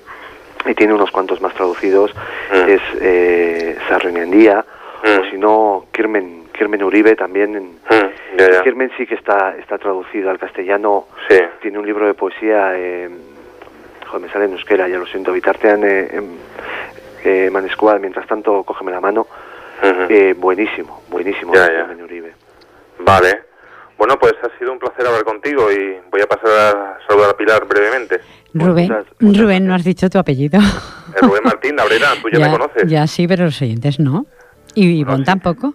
y 0.66 0.74
tiene 0.74 0.94
unos 0.94 1.10
cuantos 1.10 1.40
más 1.40 1.54
traducidos, 1.54 2.14
Mm. 2.52 2.68
es 2.68 2.80
eh, 3.00 3.76
Sarriñandía, 3.88 4.64
Mm. 5.04 5.20
o 5.20 5.30
si 5.30 5.36
no, 5.38 5.86
Kirmen, 5.92 6.44
Kirmen 6.52 6.82
Uribe 6.84 7.16
también. 7.16 7.52
Mm, 7.54 8.36
ya, 8.38 8.50
ya. 8.52 8.62
Kirmen 8.62 8.90
sí 8.96 9.06
que 9.06 9.14
está, 9.16 9.56
está 9.58 9.78
traducido 9.78 10.30
al 10.30 10.38
castellano. 10.38 11.06
Sí. 11.28 11.38
Tiene 11.60 11.78
un 11.78 11.86
libro 11.86 12.06
de 12.06 12.14
poesía, 12.14 12.72
eh, 12.76 13.08
joder, 14.06 14.20
me 14.26 14.32
sale 14.32 14.44
en 14.44 14.52
euskera, 14.52 14.86
ya 14.88 14.98
lo 14.98 15.06
siento, 15.06 15.32
Vitartean 15.32 15.82
eh, 15.84 16.08
em, 16.12 16.24
eh, 17.24 17.50
Manescuad, 17.50 17.98
mientras 17.98 18.26
tanto, 18.28 18.62
cógeme 18.62 18.92
la 18.92 19.00
mano. 19.00 19.26
Ujú. 19.82 20.06
Eh, 20.08 20.34
buenísimo, 20.38 21.02
buenísimo, 21.08 21.52
ya. 21.54 21.66
Kirmen 21.66 22.02
Uribe. 22.04 22.32
Vale. 23.00 23.42
Bueno, 23.98 24.18
pues 24.18 24.32
ha 24.42 24.58
sido 24.58 24.72
un 24.72 24.78
placer 24.78 25.06
hablar 25.06 25.24
contigo 25.24 25.70
y 25.70 26.00
voy 26.10 26.20
a 26.22 26.26
pasar 26.26 26.50
a 26.50 26.98
saludar 27.08 27.30
a 27.30 27.36
Pilar 27.36 27.66
brevemente. 27.66 28.20
Rubén, 28.54 28.88
muchas- 28.88 29.06
muchas 29.20 29.42
Rubén, 29.42 29.66
no 29.66 29.74
has 29.74 29.84
dicho 29.84 30.10
tu 30.10 30.18
apellido. 30.18 30.58
Eh, 30.60 31.18
Rubén 31.20 31.42
Martín, 31.44 31.78
Abrera, 31.78 32.08
tú 32.20 32.28
ya, 32.30 32.38
me 32.38 32.50
conoces. 32.50 32.88
ya 32.88 33.06
sí, 33.06 33.26
pero 33.28 33.44
los 33.44 33.60
oyentes 33.62 33.98
no. 34.00 34.26
Y 34.74 34.86
Ivonne 35.00 35.18
sí. 35.18 35.24
tampoco. 35.24 35.74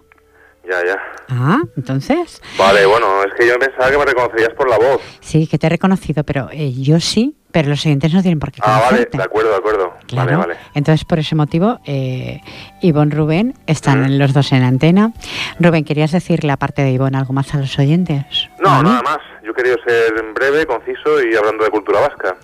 ya, 0.68 0.84
ya. 0.84 0.98
Ah, 1.30 1.60
entonces. 1.76 2.42
Vale, 2.58 2.84
bueno, 2.86 3.22
es 3.24 3.32
que 3.34 3.46
yo 3.46 3.58
pensaba 3.58 3.90
que 3.90 3.96
me 3.98 4.04
reconocerías 4.04 4.50
por 4.50 4.68
la 4.68 4.76
voz. 4.76 5.00
Sí, 5.20 5.46
que 5.46 5.56
te 5.58 5.66
he 5.66 5.70
reconocido, 5.70 6.24
pero 6.24 6.48
eh, 6.52 6.72
yo 6.74 7.00
sí, 7.00 7.36
pero 7.50 7.68
los 7.70 7.84
oyentes 7.86 8.12
no 8.12 8.20
tienen 8.22 8.38
por 8.38 8.52
qué 8.52 8.60
Ah, 8.62 8.72
vale, 8.72 8.84
conocerte. 8.88 9.16
de 9.18 9.22
acuerdo, 9.24 9.50
de 9.50 9.56
acuerdo. 9.56 9.88
Vale, 9.90 10.06
Claro. 10.06 10.38
vale. 10.38 10.54
Entonces, 10.74 11.04
por 11.04 11.18
ese 11.18 11.34
motivo, 11.34 11.80
eh, 11.86 12.40
Ivonne, 12.82 13.14
Rubén 13.14 13.54
están 13.66 14.18
los 14.18 14.32
dos 14.32 14.52
en 14.52 14.62
antena. 14.62 15.12
Rubén, 15.58 15.84
¿querías 15.84 16.12
decirle, 16.12 16.52
aparte 16.52 16.82
de 16.82 16.92
Ivonne, 16.92 17.16
algo 17.18 17.32
más 17.32 17.54
a 17.54 17.58
los 17.58 17.78
oyentes? 17.78 18.48
¿O 18.58 18.62
No, 18.62 18.82
mí? 18.82 18.88
nada 18.90 19.02
más. 19.02 19.18
Yo 19.44 19.54
quería 19.54 19.74
ser 19.86 20.12
breve, 20.34 20.66
conciso 20.66 21.22
y 21.22 21.34
hablando 21.36 21.64
de 21.64 21.70
cultura 21.70 22.00
vasca. 22.00 22.36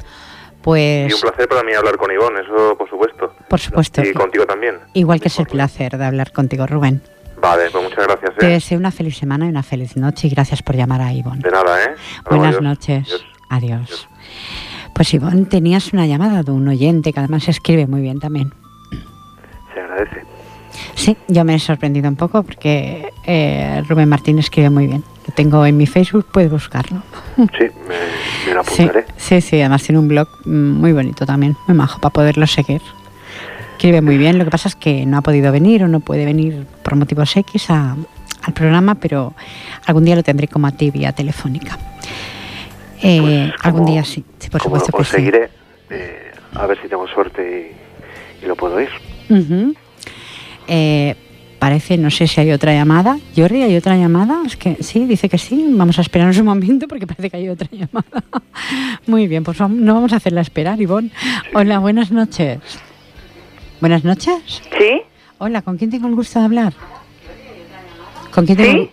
Pues, 0.63 1.11
Y 1.11 1.15
un 1.15 1.21
placer 1.21 1.47
para 1.47 1.63
mí 1.63 1.75
hablar 1.75 1.99
con 1.99 2.11
Ivonne, 2.11 2.41
eso 2.41 2.75
por 2.79 2.89
supuesto. 2.89 3.35
por 3.49 3.61
supuesto, 3.61 4.03
Y 4.03 4.13
contigo 4.15 4.47
también. 4.47 4.77
igual 4.95 5.21
que 5.21 5.29
es 5.29 5.39
el 5.39 5.47
placer 5.47 5.99
de 5.99 6.05
hablar 6.07 6.33
contigo, 6.33 6.67
Rubén. 6.67 7.03
Vale, 7.39 7.69
pues 7.71 7.85
muchas 7.85 8.07
gracias. 8.07 8.31
Te 8.39 8.47
¿eh? 8.47 8.51
deseo 8.51 8.79
una 8.79 8.91
feliz 8.91 9.19
semana 9.19 9.45
y 9.45 9.51
una 9.51 9.63
feliz 9.63 9.95
noche 9.99 10.29
y 10.29 10.31
gracias 10.31 10.63
por 10.63 10.77
llamar 10.77 11.03
a 11.03 11.13
Ivonne. 11.13 11.43
De 11.43 11.51
nada, 11.51 11.85
¿eh? 11.85 11.95
Buenas 12.31 12.57
adiós. 12.57 12.63
noches. 12.63 13.09
Adiós. 13.51 13.83
Adiós. 13.83 14.09
Pues 14.95 15.13
Ivonne, 15.13 15.45
tenías 15.47 15.93
una 15.93 16.07
llamada 16.07 16.43
de 16.43 16.53
un 16.53 16.67
oyente 16.69 17.13
que 17.13 17.19
además 17.21 17.49
escribe 17.49 17.87
muy 17.87 18.01
bien 18.01 18.21
también. 18.21 18.53
Se 19.75 19.81
agradece. 19.81 20.23
Sí, 20.95 21.17
yo 21.29 21.45
me 21.45 21.55
he 21.57 21.59
sorprendido 21.59 22.09
un 22.09 22.17
poco 22.17 22.43
porque 22.43 23.09
eh, 23.27 23.83
Rubén 23.89 24.09
Martín 24.09 24.39
escribe 24.39 24.71
muy 24.71 24.87
bien. 24.87 25.03
Lo 25.27 25.35
tengo 25.35 25.65
en 25.67 25.77
mi 25.77 25.87
Facebook, 25.87 26.27
puedes 26.33 26.51
buscarlo. 26.51 27.03
Sí, 27.37 27.65
me, 27.89 28.49
me 28.49 28.55
lo 28.55 28.61
apuntaré. 28.63 29.05
sí, 29.17 29.41
sí, 29.41 29.61
además 29.61 29.83
tiene 29.83 29.99
un 29.99 30.09
blog 30.09 30.29
mm, 30.45 30.51
muy 30.81 30.93
bonito 30.93 31.27
también, 31.27 31.57
muy 31.67 31.77
majo, 31.77 32.01
para 32.01 32.13
poderlo 32.13 32.47
seguir. 32.47 32.81
Escribe 33.73 34.01
muy 34.01 34.17
bien, 34.19 34.39
lo 34.39 34.45
que 34.45 34.51
pasa 34.51 34.69
es 34.69 34.77
que 34.77 35.05
no 35.07 35.17
ha 35.19 35.23
podido 35.23 35.51
venir 35.51 35.83
o 35.83 35.89
no 35.89 36.01
puede 36.01 36.25
venir 36.25 36.67
por 36.83 36.95
motivos 36.97 37.37
X 37.37 37.71
a- 37.71 37.97
al 38.43 38.53
programa, 38.53 38.95
pero 38.95 39.35
algún 39.87 40.05
día 40.05 40.15
lo 40.17 40.23
tendré 40.23 40.47
como 40.49 40.67
a 40.69 40.73
ti 40.73 40.91
vía 40.91 41.13
telefónica. 41.13 41.79
Eh, 43.07 43.21
Pues, 43.53 43.67
algún 43.67 43.85
día 43.85 44.03
sí, 44.03 44.25
sí, 44.39 44.49
por 44.49 44.63
supuesto 44.63 44.89
lo 44.93 44.99
que 44.99 45.05
sí. 45.05 45.11
conseguiré, 45.13 45.51
eh, 45.91 46.33
a 46.55 46.67
ver 46.67 46.81
si 46.81 46.89
tengo 46.89 47.07
suerte 47.07 47.77
y, 48.41 48.45
y 48.45 48.49
lo 48.49 48.57
puedo 48.57 48.81
ir. 48.81 48.89
Eh, 50.67 51.15
parece, 51.59 51.97
no 51.99 52.11
sé 52.11 52.27
si 52.27 52.41
hay 52.41 52.51
otra 52.53 52.73
llamada. 52.73 53.19
Jordi, 53.37 53.63
¿hay 53.63 53.77
otra 53.77 53.97
llamada? 53.97 54.43
Es 54.47 54.57
que 54.57 54.77
sí, 54.83 55.05
dice 55.05 55.29
que 55.29 55.37
sí. 55.39 55.67
Vamos 55.77 55.99
a 55.99 56.03
esperarnos 56.03 56.39
un 56.39 56.47
momento 56.47 56.89
porque 56.89 57.07
parece 57.07 57.29
que 57.31 57.37
hay 57.37 57.49
otra 57.51 57.69
llamada. 57.73 58.23
Muy 59.07 59.29
bien, 59.29 59.45
pues 59.45 59.61
no 59.61 59.95
vamos 59.95 60.13
a 60.13 60.17
hacerla 60.17 60.41
esperar, 60.41 60.81
Ivonne. 60.81 61.11
Hola, 61.55 61.79
buenas 61.81 62.11
noches. 62.11 62.59
Buenas 63.81 64.03
noches. 64.05 64.63
Sí, 64.79 65.03
Hola, 65.39 65.61
¿con 65.63 65.77
quién 65.77 65.91
tengo 65.91 66.07
el 66.09 66.15
gusto 66.15 66.39
de 66.39 66.45
hablar? 66.47 66.73
¿Con 68.33 68.47
quién 68.47 68.57
tengo? 68.57 68.85
Sí? 68.85 68.91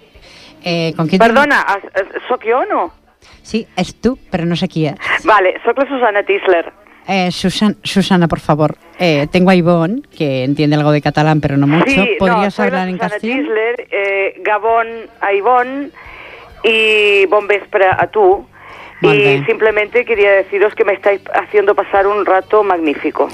Eh, 0.63 0.93
¿con 0.97 1.07
quién 1.07 1.19
tengo- 1.19 1.33
perdona, 1.33 1.65
sóc 2.27 2.41
jo 2.43 2.57
o 2.57 2.65
no? 2.65 3.00
Sí, 3.43 3.67
es 3.75 3.95
tú, 3.99 4.17
pero 4.29 4.45
no 4.45 4.55
sé 4.55 4.67
quién. 4.67 4.97
Vale, 5.23 5.55
sóc 5.65 5.77
la 5.77 5.87
Susana 5.87 6.23
Tisler. 6.23 6.71
Eh, 7.07 7.31
Susan- 7.31 7.77
Susana, 7.83 8.27
por 8.27 8.39
favor. 8.39 8.75
Eh, 8.99 9.27
tengo 9.31 9.49
a 9.49 9.55
Ivonne, 9.55 10.01
que 10.15 10.43
entiende 10.43 10.75
algo 10.75 10.91
de 10.91 11.01
catalán, 11.01 11.41
pero 11.41 11.57
no 11.57 11.65
mucho. 11.67 11.85
Sí, 12.03 12.15
¿Podrías 12.19 12.59
hablar 12.59 12.83
la 12.85 12.89
en 12.89 12.95
Susana 12.95 13.09
castellano? 13.09 13.41
Tisler, 13.41 13.87
eh, 13.91 14.41
Gabón 14.43 14.87
a 15.19 15.33
Ivonne 15.33 15.89
y 16.63 17.25
bon 17.25 17.47
vespre 17.47 17.85
a 17.87 18.07
tú. 18.07 18.47
Molt 19.01 19.15
y 19.19 19.23
bé. 19.23 19.45
simplemente 19.47 20.05
quería 20.05 20.31
deciros 20.31 20.75
que 20.75 20.85
me 20.85 20.93
estáis 20.93 21.21
haciendo 21.33 21.73
pasar 21.73 22.05
un 22.05 22.23
rato 22.23 22.63
magnífico. 22.63 23.29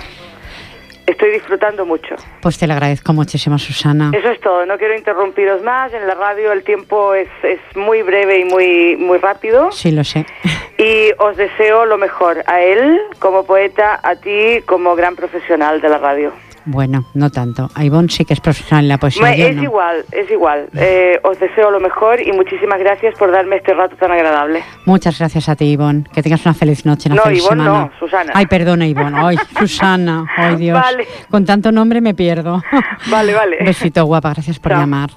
Estoy 1.08 1.32
disfrutando 1.32 1.86
mucho. 1.86 2.15
Pues 2.41 2.58
te 2.58 2.67
lo 2.67 2.74
agradezco 2.74 3.13
muchísimo, 3.13 3.58
Susana. 3.58 4.12
Eso 4.13 4.30
es 4.30 4.41
todo, 4.41 4.65
no 4.65 4.78
quiero 4.78 4.93
interrumpiros 4.93 5.63
más. 5.63 5.93
En 5.93 6.06
la 6.06 6.15
radio 6.15 6.52
el 6.52 6.65
tiempo 6.65 7.13
es, 7.13 7.30
es 7.43 7.60
muy 7.76 8.02
breve 8.02 8.39
y 8.39 8.43
muy, 8.43 8.98
muy 8.98 9.17
rápido. 9.17 9.72
Sí, 9.72 9.91
lo 9.91 10.04
sé. 10.04 10.26
Y 10.80 11.10
os 11.17 11.36
deseo 11.36 11.86
lo 11.86 11.98
mejor 11.98 12.43
a 12.46 12.62
él 12.62 13.00
como 13.17 13.48
poeta, 13.48 14.00
a 14.04 14.15
ti 14.15 14.62
como 14.67 14.96
gran 14.96 15.15
profesional 15.15 15.82
de 15.82 15.89
la 15.89 15.98
radio. 15.98 16.34
Bueno, 16.69 17.06
no 17.13 17.30
tanto. 17.30 17.69
A 17.75 17.86
Ivonne 17.86 18.10
sí 18.10 18.25
que 18.25 18.34
es 18.34 18.41
profesional 18.41 18.84
en 18.86 18.89
la 18.89 18.97
poesía. 18.97 19.34
Es 19.34 19.56
no. 19.56 19.63
igual, 19.63 20.03
es 20.12 20.30
igual. 20.30 20.67
Eh, 20.75 21.17
os 21.23 21.39
deseo 21.39 21.71
lo 21.71 21.80
mejor 21.80 22.19
y 22.21 22.34
muchísimas 22.34 22.77
gracias 22.80 23.17
por 23.17 23.32
darme 23.32 23.56
este 23.56 23.73
rato 23.73 23.95
tan 23.95 24.12
agradable. 24.12 24.62
Muchas 24.86 25.17
gracias 25.17 25.47
a 25.47 25.56
ti, 25.56 25.65
Ivonne. 25.71 26.03
Que 26.13 26.21
tengas 26.21 26.43
una 26.45 26.53
feliz 26.53 26.86
noche, 26.86 27.08
una 27.08 27.15
No, 27.15 27.23
feliz 27.23 27.43
Ivonne 27.45 27.63
semana. 27.63 27.80
no, 27.86 27.91
Susana. 27.99 28.32
Ay, 28.36 28.47
perdona, 28.47 28.86
Ivonne. 28.86 29.17
Ay, 29.17 29.38
Susana. 29.60 30.25
Ay, 30.36 30.58
Dios. 30.58 30.77
Vale. 30.82 31.08
Con 31.32 31.45
tanto 31.45 31.71
nombre 31.71 32.01
me 32.01 32.13
pierdo. 32.13 32.62
Vale, 33.10 33.34
vale. 33.34 33.58
Besito, 33.63 34.03
guapa. 34.06 34.34
Gracias 34.34 34.60
por 34.60 34.73
Chao. 34.73 34.82
llamar. 34.82 35.10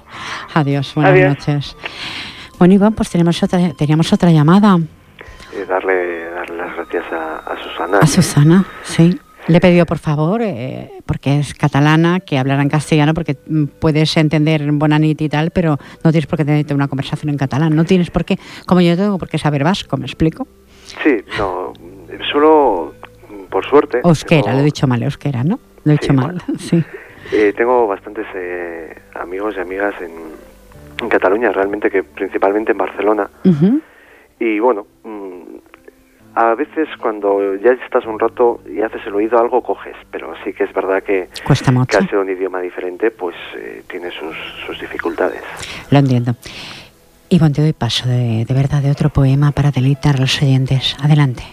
Adiós. 0.53 0.93
Buenas 0.95 1.13
Adiós. 1.13 1.37
noches. 1.47 1.77
Bueno, 2.57 2.73
Ivonne, 2.75 2.95
pues 2.95 3.09
tenemos 3.09 3.43
otra, 3.43 3.73
teníamos 3.73 4.13
otra 4.13 4.31
llamada. 4.31 4.77
Eh, 5.53 5.65
darle, 5.67 6.29
darle 6.29 6.55
las 6.57 6.75
gracias 6.77 7.03
a, 7.11 7.37
a 7.39 7.57
Susana. 7.61 7.97
A 7.99 8.07
Susana, 8.07 8.65
sí. 8.83 9.19
Le 9.51 9.57
he 9.57 9.61
pedido, 9.61 9.85
por 9.85 9.97
favor, 9.97 10.41
eh, 10.41 10.89
porque 11.05 11.39
es 11.39 11.53
catalana, 11.53 12.21
que 12.21 12.37
hablara 12.37 12.61
en 12.61 12.69
castellano, 12.69 13.13
porque 13.13 13.35
mm, 13.47 13.65
puedes 13.79 14.15
entender 14.15 14.63
Bonanit 14.71 15.19
y 15.21 15.27
tal, 15.29 15.51
pero 15.51 15.77
no 16.03 16.11
tienes 16.11 16.25
por 16.25 16.37
qué 16.37 16.45
tener 16.45 16.65
una 16.73 16.87
conversación 16.87 17.29
en 17.31 17.37
catalán. 17.37 17.75
No 17.75 17.83
tienes 17.83 18.09
por 18.11 18.23
qué, 18.23 18.37
como 18.65 18.79
yo 18.79 18.95
tengo 18.95 19.17
por 19.17 19.27
qué 19.27 19.37
saber 19.37 19.63
vasco, 19.65 19.97
¿me 19.97 20.05
explico? 20.05 20.47
Sí, 21.03 21.17
no, 21.37 21.73
solo 22.31 22.93
por 23.49 23.65
suerte. 23.65 23.99
Euskera, 24.03 24.41
tengo- 24.43 24.55
lo 24.55 24.61
he 24.61 24.65
dicho 24.65 24.87
mal, 24.87 25.03
euskera, 25.03 25.43
¿no? 25.43 25.59
Lo 25.83 25.91
he 25.91 25.95
Sí, 25.97 26.01
dicho 26.03 26.13
mal, 26.13 26.25
bueno. 26.27 26.41
sí. 26.59 26.83
Eh, 27.33 27.53
tengo 27.55 27.87
bastantes 27.87 28.25
eh, 28.35 28.95
amigos 29.15 29.55
y 29.57 29.59
amigas 29.59 29.93
en, 30.01 30.11
en 31.01 31.09
Cataluña, 31.09 31.51
realmente 31.51 31.89
que 31.91 32.03
principalmente 32.03 32.71
en 32.71 32.77
Barcelona. 32.77 33.29
Ujú. 33.43 33.81
Y 34.39 34.59
bueno, 34.59 34.87
mm, 35.03 35.20
a 36.35 36.55
veces 36.55 36.87
cuando 36.99 37.55
ya 37.55 37.71
estás 37.71 38.05
un 38.05 38.19
rato 38.19 38.61
y 38.69 38.81
haces 38.81 39.01
el 39.05 39.15
oído 39.15 39.39
algo 39.39 39.61
coges, 39.61 39.95
pero 40.11 40.33
sí 40.43 40.53
que 40.53 40.63
es 40.63 40.73
verdad 40.73 41.03
que, 41.03 41.29
Cuesta 41.45 41.65
que 41.65 41.71
mucho, 41.71 41.97
al 41.97 42.09
ser 42.09 42.19
un 42.19 42.29
idioma 42.29 42.61
diferente 42.61 43.11
pues 43.11 43.35
eh, 43.55 43.83
tiene 43.87 44.09
sus, 44.11 44.35
sus 44.65 44.79
dificultades. 44.79 45.41
lo 45.89 45.99
entiendo. 45.99 46.35
Ivonne, 47.29 47.53
te 47.53 47.61
doy 47.61 47.73
paso 47.73 48.07
de, 48.09 48.45
de 48.45 48.53
verdad 48.53 48.81
de 48.81 48.91
otro 48.91 49.09
poema 49.09 49.51
para 49.51 49.71
deleitar 49.71 50.17
a 50.17 50.19
los 50.19 50.41
oyentes. 50.41 50.97
Adelante. 51.01 51.43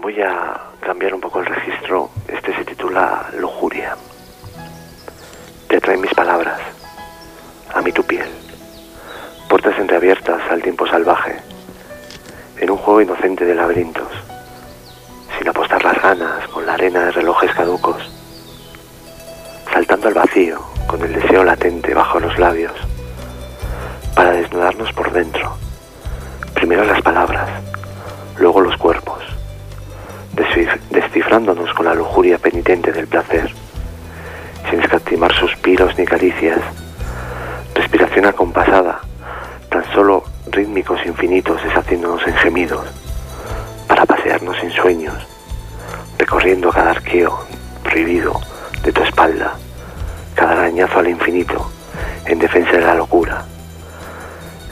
Voy 0.00 0.20
a 0.22 0.58
cambiar 0.80 1.14
un 1.14 1.20
poco 1.20 1.40
el 1.40 1.46
registro. 1.46 2.10
Este 2.28 2.54
se 2.54 2.64
titula 2.64 3.26
Lujuria. 3.38 3.96
Te 5.68 5.80
traen 5.80 6.00
mis 6.00 6.14
palabras, 6.14 6.58
a 7.74 7.82
mí 7.82 7.92
tu 7.92 8.02
piel. 8.02 8.28
Puertas 9.48 9.78
entreabiertas 9.78 10.40
al 10.50 10.62
tiempo 10.62 10.86
salvaje, 10.86 11.36
en 12.60 12.70
un 12.70 12.76
juego 12.78 13.00
inocente 13.02 13.44
de 13.44 13.54
laberintos, 13.54 14.08
sin 15.38 15.48
apostar 15.48 15.84
las 15.84 16.00
ganas 16.00 16.48
con 16.48 16.66
la 16.66 16.74
arena 16.74 17.04
de 17.06 17.12
relojes 17.12 17.52
caducos, 17.52 17.96
saltando 19.72 20.08
al 20.08 20.14
vacío 20.14 20.60
con 20.86 21.02
el 21.02 21.12
deseo 21.12 21.44
latente 21.44 21.94
bajo 21.94 22.20
los 22.20 22.38
labios, 22.38 22.72
para 24.14 24.30
desnudarnos 24.30 24.92
por 24.92 25.12
dentro. 25.12 25.56
Primero 26.54 26.84
las 26.84 27.02
palabras, 27.02 27.48
luego 28.38 28.60
los 28.60 28.76
cuerpos. 28.78 29.22
Descif- 30.34 30.80
descifrándonos 30.90 31.72
con 31.74 31.86
la 31.86 31.94
lujuria 31.94 32.38
penitente 32.38 32.92
del 32.92 33.06
placer, 33.06 33.50
sin 34.70 34.80
escatimar 34.80 35.32
suspiros 35.34 35.96
ni 35.98 36.04
caricias, 36.06 36.60
respiración 37.74 38.26
acompasada, 38.26 39.00
tan 39.70 39.84
solo 39.92 40.24
rítmicos 40.56 41.04
infinitos 41.04 41.62
deshaciéndonos 41.62 42.26
en 42.26 42.34
gemidos, 42.34 42.86
para 43.86 44.06
pasearnos 44.06 44.56
sin 44.58 44.72
sueños, 44.72 45.14
recorriendo 46.18 46.70
cada 46.70 46.92
arqueo 46.92 47.38
prohibido 47.84 48.40
de 48.82 48.90
tu 48.90 49.02
espalda, 49.02 49.52
cada 50.34 50.52
arañazo 50.52 50.98
al 50.98 51.08
infinito, 51.08 51.70
en 52.24 52.38
defensa 52.38 52.72
de 52.72 52.80
la 52.80 52.94
locura, 52.94 53.44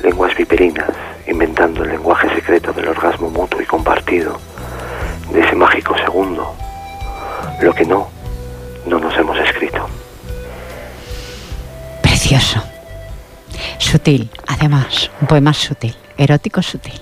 lenguas 0.02 0.34
viperinas, 0.34 0.90
inventando 1.26 1.84
el 1.84 1.90
lenguaje 1.90 2.34
secreto 2.34 2.72
del 2.72 2.88
orgasmo 2.88 3.28
mutuo 3.28 3.60
y 3.60 3.66
compartido, 3.66 4.38
de 5.32 5.40
ese 5.40 5.54
mágico 5.54 5.96
segundo, 5.98 6.54
lo 7.60 7.74
que 7.74 7.84
no, 7.84 8.08
no 8.86 8.98
nos 8.98 9.14
hemos 9.18 9.38
escrito. 9.38 9.86
Precioso. 12.02 12.73
Sutil, 13.78 14.30
además, 14.48 15.10
un 15.20 15.26
poema 15.26 15.52
sutil, 15.52 15.94
erótico 16.16 16.62
sutil. 16.62 16.92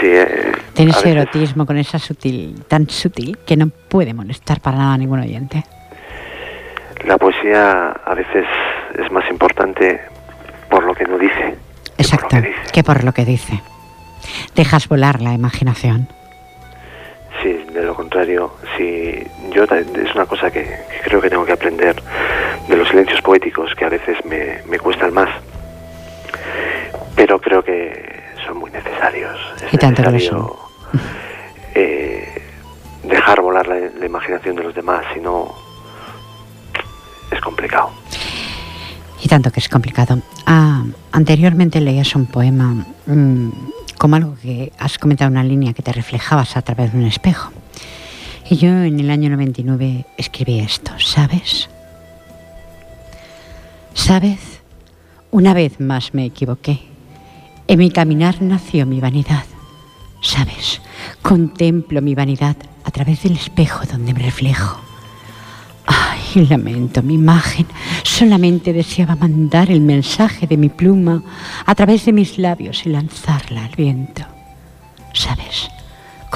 Sí, 0.00 0.06
eh, 0.06 0.52
Tiene 0.74 0.90
ese 0.90 1.00
veces 1.04 1.16
erotismo 1.16 1.66
con 1.66 1.78
esa 1.78 1.98
sutil, 1.98 2.64
tan 2.68 2.88
sutil 2.90 3.38
que 3.46 3.56
no 3.56 3.68
puede 3.68 4.12
molestar 4.14 4.60
para 4.60 4.76
nada 4.78 4.94
a 4.94 4.98
ningún 4.98 5.20
oyente. 5.20 5.64
la 7.04 7.16
poesía 7.18 7.90
a 8.04 8.14
veces 8.14 8.44
es 8.98 9.10
más 9.12 9.24
importante 9.30 10.00
por 10.68 10.84
lo 10.84 10.94
que 10.94 11.04
no 11.04 11.18
dice. 11.18 11.34
que 11.34 11.90
por 11.92 12.00
Exacto, 12.04 12.28
que 12.28 12.42
dice. 12.42 12.72
que 12.72 12.82
por 12.84 13.04
lo 13.04 13.12
que 13.12 13.24
dice. 13.24 13.62
Dejas 14.54 14.88
volar 14.88 15.22
la 15.22 15.32
imaginación. 15.32 16.08
Sí, 17.42 17.52
de 17.72 17.82
lo 17.84 17.94
contrario, 17.94 18.54
si 18.76 19.22
yo 19.56 19.64
es 19.64 20.14
una 20.14 20.26
cosa 20.26 20.50
que, 20.50 20.62
que 20.64 21.00
creo 21.04 21.20
que 21.20 21.30
tengo 21.30 21.46
que 21.46 21.52
aprender 21.52 21.96
de 22.68 22.76
los 22.76 22.86
silencios 22.88 23.22
poéticos 23.22 23.74
que 23.74 23.86
a 23.86 23.88
veces 23.88 24.18
me, 24.26 24.60
me 24.68 24.78
cuestan 24.78 25.14
más, 25.14 25.30
pero 27.14 27.40
creo 27.40 27.64
que 27.64 28.22
son 28.46 28.58
muy 28.58 28.70
necesarios. 28.70 29.38
Es 29.64 29.72
Y 29.72 29.78
tanto 29.78 30.02
necesario 30.02 30.56
eh, 31.74 32.42
dejar 33.04 33.40
volar 33.40 33.66
la, 33.66 34.04
imaginación 34.04 34.56
de 34.56 34.62
los 34.64 34.74
demás, 34.74 35.04
sino 35.14 35.54
es 37.30 37.40
complicado. 37.40 37.90
Y 39.22 39.28
tanto 39.28 39.50
que 39.50 39.60
es 39.60 39.68
complicado. 39.70 40.18
Ah, 40.44 40.84
anteriormente 41.12 41.80
leías 41.80 42.14
un 42.14 42.26
poema 42.26 42.84
mm, 43.06 43.48
como 43.96 44.16
algo 44.16 44.36
que 44.42 44.70
has 44.78 44.98
comentado 44.98 45.30
una 45.30 45.42
línea 45.42 45.72
que 45.72 45.82
te 45.82 45.92
reflejabas 45.92 46.58
a 46.58 46.62
través 46.62 46.92
de 46.92 46.98
un 46.98 47.06
espejo. 47.06 47.50
Y 48.48 48.56
yo 48.56 48.68
en 48.68 49.00
el 49.00 49.10
año 49.10 49.30
99 49.30 50.06
escribí 50.16 50.60
esto, 50.60 50.92
¿sabes? 50.98 51.68
¿Sabes? 53.94 54.38
Una 55.32 55.52
vez 55.52 55.80
más 55.80 56.14
me 56.14 56.24
equivoqué. 56.24 56.80
En 57.66 57.80
mi 57.80 57.90
caminar 57.90 58.40
nació 58.42 58.86
mi 58.86 59.00
vanidad. 59.00 59.44
¿Sabes? 60.22 60.80
Contemplo 61.22 62.00
mi 62.00 62.14
vanidad 62.14 62.56
a 62.84 62.90
través 62.92 63.24
del 63.24 63.32
espejo 63.32 63.84
donde 63.84 64.14
me 64.14 64.20
reflejo. 64.20 64.80
Ay, 65.86 66.46
lamento 66.46 67.02
mi 67.02 67.14
imagen. 67.14 67.66
Solamente 68.04 68.72
deseaba 68.72 69.16
mandar 69.16 69.70
el 69.72 69.80
mensaje 69.80 70.46
de 70.46 70.56
mi 70.56 70.68
pluma 70.68 71.22
a 71.64 71.74
través 71.74 72.04
de 72.04 72.12
mis 72.12 72.38
labios 72.38 72.86
y 72.86 72.90
lanzarla 72.90 73.64
al 73.64 73.74
viento. 73.74 74.22
¿Sabes? 75.12 75.68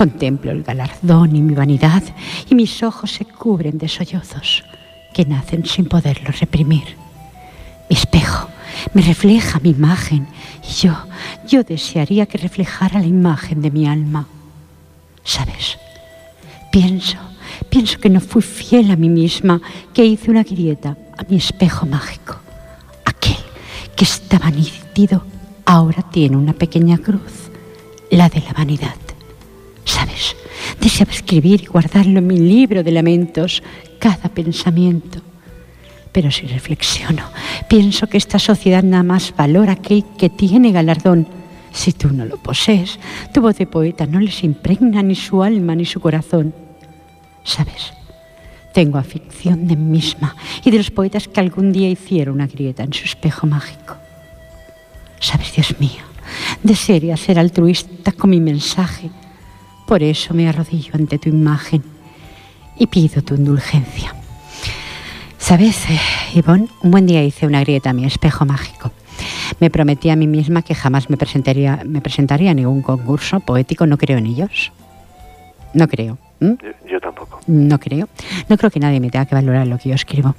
Contemplo 0.00 0.50
el 0.50 0.62
galardón 0.62 1.36
y 1.36 1.42
mi 1.42 1.52
vanidad 1.52 2.02
y 2.48 2.54
mis 2.54 2.82
ojos 2.82 3.10
se 3.12 3.26
cubren 3.26 3.76
de 3.76 3.86
sollozos 3.86 4.64
que 5.12 5.26
nacen 5.26 5.66
sin 5.66 5.84
poderlos 5.84 6.40
reprimir. 6.40 6.96
Mi 7.90 7.96
espejo 7.96 8.48
me 8.94 9.02
refleja 9.02 9.60
mi 9.60 9.68
imagen 9.68 10.26
y 10.66 10.72
yo, 10.72 10.96
yo 11.46 11.64
desearía 11.64 12.24
que 12.24 12.38
reflejara 12.38 12.98
la 12.98 13.04
imagen 13.04 13.60
de 13.60 13.70
mi 13.70 13.86
alma. 13.86 14.26
¿Sabes? 15.22 15.76
Pienso, 16.72 17.18
pienso 17.68 17.98
que 17.98 18.08
no 18.08 18.22
fui 18.22 18.40
fiel 18.40 18.90
a 18.92 18.96
mí 18.96 19.10
misma, 19.10 19.60
que 19.92 20.06
hice 20.06 20.30
una 20.30 20.44
grieta 20.44 20.96
a 21.18 21.24
mi 21.28 21.36
espejo 21.36 21.84
mágico. 21.84 22.36
Aquel 23.04 23.36
que 23.94 24.04
estaba 24.04 24.50
nítido 24.50 25.26
ahora 25.66 26.00
tiene 26.10 26.38
una 26.38 26.54
pequeña 26.54 26.96
cruz, 26.96 27.50
la 28.10 28.30
de 28.30 28.40
la 28.40 28.54
vanidad. 28.54 28.99
¿Sabes? 30.00 30.34
Deseaba 30.80 31.12
escribir 31.12 31.60
y 31.62 31.66
guardarlo 31.66 32.20
en 32.20 32.26
mi 32.26 32.38
libro 32.38 32.82
de 32.82 32.90
lamentos, 32.90 33.62
cada 33.98 34.30
pensamiento. 34.30 35.20
Pero 36.10 36.30
si 36.30 36.46
reflexiono, 36.46 37.24
pienso 37.68 38.06
que 38.06 38.16
esta 38.16 38.38
sociedad 38.38 38.82
nada 38.82 39.02
más 39.02 39.34
valora 39.36 39.72
aquel 39.72 40.04
que 40.16 40.30
tiene 40.30 40.72
galardón. 40.72 41.28
Si 41.70 41.92
tú 41.92 42.08
no 42.08 42.24
lo 42.24 42.38
posees, 42.38 42.98
tu 43.34 43.42
voz 43.42 43.58
de 43.58 43.66
poeta 43.66 44.06
no 44.06 44.20
les 44.20 44.42
impregna 44.42 45.02
ni 45.02 45.14
su 45.14 45.42
alma 45.42 45.74
ni 45.74 45.84
su 45.84 46.00
corazón. 46.00 46.54
¿Sabes? 47.44 47.92
Tengo 48.72 48.96
afición 48.96 49.68
de 49.68 49.76
mí 49.76 49.98
misma 49.98 50.34
y 50.64 50.70
de 50.70 50.78
los 50.78 50.90
poetas 50.90 51.28
que 51.28 51.40
algún 51.40 51.72
día 51.72 51.90
hicieron 51.90 52.36
una 52.36 52.46
grieta 52.46 52.84
en 52.84 52.94
su 52.94 53.04
espejo 53.04 53.46
mágico. 53.46 53.96
¿Sabes, 55.20 55.54
Dios 55.54 55.78
mío? 55.78 56.04
Desearía 56.62 57.18
ser 57.18 57.38
altruista 57.38 58.12
con 58.12 58.30
mi 58.30 58.40
mensaje 58.40 59.10
por 59.90 60.04
eso 60.04 60.34
me 60.34 60.48
arrodillo 60.48 60.92
ante 60.94 61.18
tu 61.18 61.30
imagen 61.30 61.82
y 62.78 62.86
pido 62.86 63.22
tu 63.22 63.34
indulgencia. 63.34 64.14
¿Sabes, 65.36 65.84
eh, 65.90 65.98
Ivonne? 66.32 66.68
Un 66.84 66.92
buen 66.92 67.08
día 67.08 67.24
hice 67.24 67.44
una 67.44 67.58
grieta 67.58 67.90
a 67.90 67.92
mi 67.92 68.04
espejo 68.04 68.44
mágico. 68.44 68.92
Me 69.58 69.68
prometí 69.68 70.08
a 70.10 70.14
mí 70.14 70.28
misma 70.28 70.62
que 70.62 70.76
jamás 70.76 71.10
me 71.10 71.16
presentaría, 71.16 71.82
me 71.84 72.00
presentaría 72.00 72.52
a 72.52 72.54
ningún 72.54 72.82
concurso 72.82 73.40
poético. 73.40 73.84
No 73.84 73.98
creo 73.98 74.18
en 74.18 74.26
ellos. 74.26 74.70
No 75.74 75.88
creo. 75.88 76.18
Yo, 76.38 77.00
tampoco. 77.00 77.40
No 77.48 77.80
creo. 77.80 78.08
No 78.48 78.56
creo 78.58 78.70
que 78.70 78.78
nadie 78.78 79.00
me 79.00 79.10
tenga 79.10 79.26
que 79.26 79.34
valorar 79.34 79.66
lo 79.66 79.76
que 79.78 79.88
yo 79.88 79.96
escribo. 79.96 80.36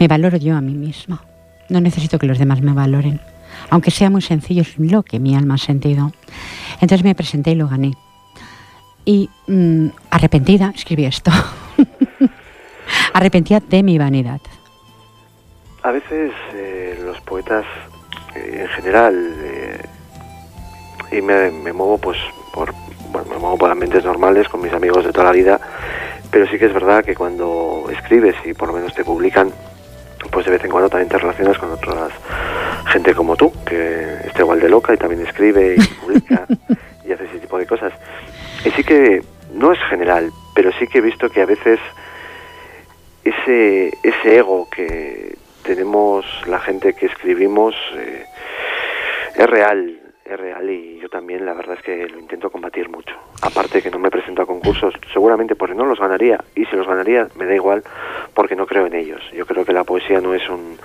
Me 0.00 0.08
valoro 0.08 0.36
yo 0.36 0.56
a 0.56 0.60
mí 0.60 0.74
misma. 0.74 1.22
No 1.68 1.80
necesito 1.80 2.18
que 2.18 2.26
los 2.26 2.40
demás 2.40 2.60
me 2.60 2.72
valoren. 2.72 3.20
Aunque 3.70 3.92
sea 3.92 4.10
muy 4.10 4.22
sencillo, 4.22 4.62
es 4.62 4.76
lo 4.80 5.04
que 5.04 5.20
mi 5.20 5.36
alma 5.36 5.54
ha 5.54 5.58
sentido. 5.58 6.10
Entonces 6.80 7.04
me 7.04 7.14
presenté 7.14 7.52
y 7.52 7.54
lo 7.54 7.68
gané 7.68 7.92
y 9.04 9.28
mm, 9.46 9.88
arrepentida, 10.10 10.72
escribí 10.74 11.04
esto, 11.04 11.30
arrepentida 13.14 13.60
de 13.60 13.82
mi 13.82 13.98
vanidad. 13.98 14.40
A 15.82 15.90
veces 15.92 16.32
eh, 16.54 16.98
los 17.04 17.20
poetas 17.22 17.64
eh, 18.34 18.62
en 18.62 18.68
general, 18.68 19.34
eh, 19.42 19.82
y 21.12 21.22
me, 21.22 21.50
muevo 21.72 21.98
pues 21.98 22.18
por, 22.52 22.72
bueno, 23.10 23.28
me 23.30 23.38
muevo 23.38 23.58
por 23.58 23.70
ambientes 23.70 24.04
normales 24.04 24.48
con 24.48 24.60
mis 24.60 24.72
amigos 24.72 25.04
de 25.04 25.12
toda 25.12 25.26
la 25.26 25.32
vida, 25.32 25.60
pero 26.30 26.46
sí 26.46 26.58
que 26.58 26.66
es 26.66 26.74
verdad 26.74 27.04
que 27.04 27.14
cuando 27.14 27.86
escribes 27.90 28.36
y 28.44 28.52
por 28.52 28.68
lo 28.68 28.74
menos 28.74 28.94
te 28.94 29.04
publican, 29.04 29.50
pues 30.30 30.44
de 30.46 30.52
vez 30.52 30.64
en 30.64 30.70
cuando 30.70 30.88
también 30.88 31.08
te 31.08 31.18
relacionas 31.18 31.58
con 31.58 31.72
otras 31.72 32.12
gente 32.90 33.14
como 33.14 33.36
tú, 33.36 33.52
que 33.64 34.16
está 34.26 34.40
igual 34.40 34.60
de 34.60 34.68
loca 34.68 34.92
y 34.92 34.96
también 34.96 35.26
escribe 35.26 35.76
y 35.76 35.86
publica 35.94 36.46
y 37.04 37.12
hace 37.12 37.24
ese 37.24 37.38
tipo 37.38 37.58
de 37.58 37.66
cosas. 37.66 37.92
Y 38.64 38.70
sí 38.70 38.84
que, 38.84 39.22
no 39.54 39.72
es 39.72 39.78
general, 39.88 40.30
pero 40.54 40.70
sí 40.72 40.86
que 40.86 40.98
he 40.98 41.00
visto 41.00 41.28
que 41.30 41.42
a 41.42 41.46
veces 41.46 41.78
ese, 43.24 43.92
ese 44.02 44.36
ego 44.36 44.68
que 44.70 45.36
tenemos 45.62 46.24
la 46.46 46.58
gente 46.60 46.94
que 46.94 47.06
escribimos 47.06 47.74
eh, 47.94 48.24
es 49.36 49.46
real, 49.46 50.00
es 50.24 50.40
real 50.40 50.70
y 50.70 50.98
yo 51.00 51.08
también 51.08 51.44
la 51.44 51.54
verdad 51.54 51.76
es 51.76 51.82
que 51.82 52.08
lo 52.08 52.18
intento 52.18 52.50
combatir 52.50 52.88
mucho. 52.88 53.14
Aparte 53.42 53.82
que 53.82 53.90
no 53.90 53.98
me 53.98 54.10
presento 54.10 54.42
a 54.42 54.46
concursos, 54.46 54.94
seguramente 55.12 55.56
porque 55.56 55.74
no 55.74 55.84
los 55.84 55.98
ganaría 55.98 56.42
y 56.54 56.64
si 56.66 56.76
los 56.76 56.86
ganaría 56.86 57.28
me 57.36 57.46
da 57.46 57.54
igual 57.54 57.82
porque 58.34 58.56
no 58.56 58.66
creo 58.66 58.86
en 58.86 58.94
ellos. 58.94 59.22
Yo 59.32 59.46
creo 59.46 59.64
que 59.64 59.72
la 59.72 59.84
poesía 59.84 60.20
no 60.20 60.34
es 60.34 60.48
un, 60.48 60.78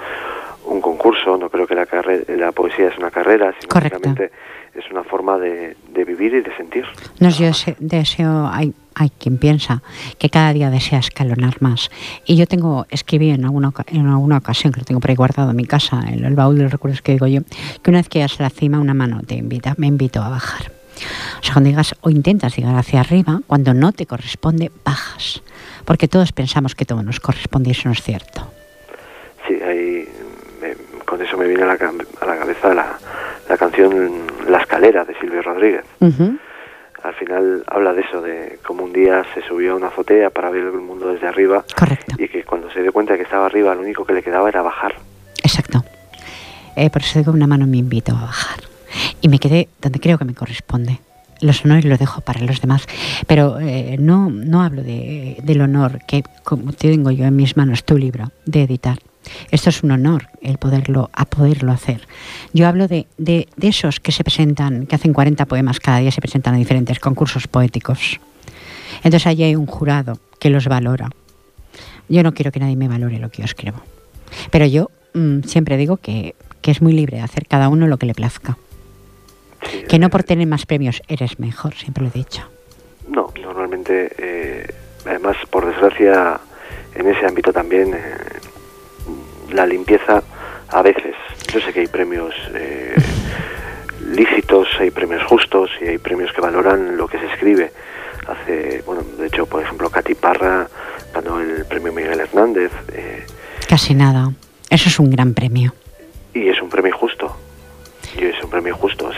un 0.66 0.82
concurso, 0.82 1.38
no 1.38 1.50
creo 1.50 1.68
que 1.68 1.76
la, 1.76 1.88
la 2.28 2.52
poesía 2.52 2.90
es 2.90 2.98
una 2.98 3.12
carrera, 3.12 3.54
sino 3.60 3.80
simplemente 3.80 4.32
es 4.76 4.92
una 4.92 5.04
forma 5.04 5.38
de, 5.38 5.76
vivir 6.06 6.34
y 6.34 6.42
de 6.42 6.56
sentir. 6.56 6.86
No, 7.20 7.30
yo 7.30 7.50
deseo, 7.80 8.48
hay, 8.48 8.74
hay 8.94 9.10
quien 9.10 9.38
piensa 9.38 9.82
que 10.18 10.30
cada 10.30 10.54
día 10.54 10.70
desea 10.70 11.00
escalonar 11.00 11.62
más. 11.62 11.90
Y 12.26 12.36
yo 12.36 12.46
tengo, 12.46 12.86
escribí 12.90 13.32
en 13.32 13.46
alguna, 13.46 13.72
en 13.88 14.08
alguna 14.08 14.38
ocasión, 14.38 14.74
que 14.74 14.82
lo 14.82 14.86
tengo 14.86 15.00
por 15.00 15.10
ahí 15.10 15.16
guardado 15.16 15.52
en 15.52 15.56
mi 15.56 15.66
casa, 15.66 16.04
en 16.08 16.24
el 16.26 16.36
baúl 16.36 16.58
de 16.58 16.64
los 16.64 16.72
recuerdos 16.72 17.02
que 17.02 17.14
digo 17.14 17.28
yo, 17.28 17.42
que 17.82 17.90
una 17.90 18.00
vez 18.00 18.10
que 18.10 18.20
llegas 18.20 18.40
a 18.40 18.44
la 18.44 18.50
cima, 18.50 18.80
una 18.80 18.94
mano 18.94 19.22
te 19.26 19.36
invita, 19.36 19.74
me 19.78 19.88
invito 19.88 20.22
a 20.22 20.30
bajar. 20.30 20.72
O 21.40 21.44
sea, 21.44 21.54
cuando 21.54 21.70
digas 21.70 21.96
o 22.02 22.10
intentas 22.10 22.56
llegar 22.56 22.76
hacia 22.76 23.00
arriba, 23.00 23.42
cuando 23.48 23.74
no 23.74 23.92
te 23.92 24.06
corresponde, 24.06 24.72
bajas. 24.84 25.42
Porque 25.86 26.08
todos 26.08 26.32
pensamos 26.32 26.76
que 26.76 26.86
todo 26.86 27.04
nos 27.04 27.20
corresponde 27.20 27.70
y 27.70 27.72
eso 27.72 27.84
no 27.86 27.94
es 27.94 28.02
cierto. 28.02 28.50
Sí, 29.48 29.56
ahí 29.62 30.08
con 31.06 31.22
eso 31.22 31.38
me 31.38 31.48
viene 31.48 31.64
a 31.64 31.68
la, 31.68 31.74
a 31.74 32.26
la 32.26 32.38
cabeza 32.38 32.74
la, 32.74 32.98
la 33.50 33.58
canción 33.58 34.12
La 34.50 34.60
escalera 34.60 35.06
de 35.06 35.16
Silvio 35.20 35.42
Rodríguez. 35.42 35.84
Al 37.04 37.14
final 37.14 37.64
habla 37.68 37.94
de 37.94 38.02
eso, 38.02 38.22
de 38.22 38.60
cómo 38.66 38.84
un 38.84 38.92
día 38.92 39.24
se 39.36 39.42
subió 39.44 39.74
a 39.74 39.76
una 39.76 39.88
azotea 39.88 40.32
para 40.32 40.50
ver 40.50 40.64
el 40.64 40.82
mundo 40.82 41.10
desde 41.10 41.28
arriba. 41.28 41.64
Correcto. 41.78 42.16
Y 42.18 42.28
que 42.28 42.44
cuando 42.44 42.72
se 42.72 42.82
dio 42.82 42.92
cuenta 42.92 43.14
de 43.14 43.20
que 43.20 43.26
estaba 43.26 43.46
arriba, 43.46 43.76
lo 43.76 43.82
único 43.82 44.06
que 44.06 44.14
le 44.14 44.24
quedaba 44.24 44.50
era 44.50 44.64
bajar. 44.64 44.96
Exacto. 45.44 45.84
Eh, 46.76 46.90
por 46.90 47.04
eso 47.04 47.20
digo, 47.20 47.32
una 47.32 47.46
mano 47.46 47.68
me 47.68 47.78
invito 47.78 48.12
a 48.12 48.22
bajar. 48.22 48.60
Y 49.22 49.30
me 49.30 49.38
quedé 49.38 49.70
donde 49.82 50.00
creo 50.00 50.18
que 50.18 50.26
me 50.26 50.34
corresponde. 50.34 51.00
Los 51.42 51.64
honores 51.64 51.86
los 51.86 52.00
dejo 52.00 52.22
para 52.22 52.40
los 52.40 52.60
demás. 52.60 52.88
Pero 53.28 53.60
eh, 53.60 53.98
no, 54.00 54.32
no 54.32 54.64
hablo 54.64 54.82
de, 54.82 55.38
del 55.44 55.62
honor 55.62 56.00
que, 56.08 56.24
como 56.44 56.74
tengo 56.74 57.12
yo 57.12 57.26
en 57.26 57.36
mis 57.36 57.56
manos, 57.56 57.84
tu 57.84 58.00
libro, 58.00 58.32
de 58.46 58.64
editar 58.64 58.98
esto 59.52 59.70
es 59.70 59.84
un 59.84 59.92
honor 59.92 60.28
el 60.42 60.58
poderlo, 60.58 61.10
a 61.14 61.26
poderlo 61.26 61.72
hacer. 61.72 62.08
Yo 62.54 62.68
hablo 62.68 62.88
de, 62.88 63.08
de, 63.18 63.48
esos 63.62 64.00
que 64.00 64.12
se 64.12 64.24
presentan, 64.24 64.86
que 64.86 64.96
hacen 64.96 65.14
40 65.14 65.46
poemas 65.46 65.80
cada 65.80 66.00
día, 66.00 66.12
se 66.12 66.22
presentan 66.22 66.56
a 66.56 66.58
diferentes 66.58 67.00
concursos 67.00 67.48
poéticos. 67.48 68.20
Entonces 68.98 69.28
allí 69.28 69.44
hay 69.44 69.56
un 69.56 69.66
jurado 69.66 70.20
que 70.40 70.50
los 70.50 70.68
valora. 70.68 71.10
Yo 72.08 72.24
no 72.24 72.34
quiero 72.34 72.52
que 72.52 72.60
nadie 72.60 72.76
me 72.76 72.88
valore 72.88 73.20
lo 73.20 73.30
que 73.30 73.40
yo 73.40 73.46
escribo. 73.46 73.82
Pero 74.52 74.66
yo 74.66 74.92
mm, 75.14 75.42
siempre 75.42 75.78
digo 75.78 75.98
que, 75.98 76.36
que, 76.62 76.72
es 76.72 76.82
muy 76.82 76.94
libre 76.94 77.18
de 77.18 77.24
hacer 77.24 77.48
cada 77.48 77.70
uno 77.70 77.88
lo 77.88 77.98
que 77.98 78.06
le 78.06 78.14
plazca. 78.14 78.58
que 79.90 80.00
no 80.00 80.10
por 80.10 80.24
tener 80.24 80.48
más 80.48 80.66
premios 80.66 81.02
eres 81.08 81.40
mejor, 81.40 81.74
siempre 81.74 82.04
lo 82.04 82.10
he 82.10 82.18
dicho. 82.18 82.44
No, 83.08 83.32
normalmente, 83.40 84.12
eh, 84.18 84.68
además, 85.06 85.38
por 85.50 85.66
desgracia, 85.66 86.40
en 86.96 87.08
ese 87.08 87.26
ámbito 87.26 87.54
también, 87.54 87.94
eh, 87.94 88.00
la 89.56 89.66
limpieza 89.66 90.22
a 90.70 90.82
veces. 90.82 91.16
Yo 91.52 91.60
sé 91.62 91.72
que 91.74 91.82
hay 91.82 91.88
premios 91.88 92.34
eh, 92.54 92.96
lícitos, 94.12 94.68
hay 94.80 94.92
premios 94.92 95.24
justos 95.24 95.70
y 95.82 95.86
hay 95.88 95.98
premios 95.98 96.32
que 96.34 96.42
valoran 96.42 96.98
lo 96.98 97.08
que 97.08 97.20
se 97.20 97.26
escribe. 97.28 97.72
Hace, 98.28 98.82
bueno, 98.86 99.04
de 99.18 99.28
hecho, 99.28 99.46
por 99.46 99.62
ejemplo, 99.62 99.90
Katy 99.90 100.16
Parra 100.16 100.68
ganó 101.14 101.40
el 101.40 101.66
premio 101.66 101.94
Miguel 101.94 102.20
Hernández. 102.20 102.72
Eh, 102.94 103.26
Casi 103.70 103.94
nada. 103.94 104.32
Eso 104.70 104.90
es 104.90 105.00
un 105.00 105.12
gran 105.12 105.34
premio. 105.34 105.74
Y 106.34 106.50
es 106.50 106.62
un 106.62 106.70
premio 106.70 106.96
justo. 106.98 107.36
Y 108.20 108.26
es 108.26 108.44
un 108.44 108.50
premio 108.50 108.76
justo. 108.76 109.12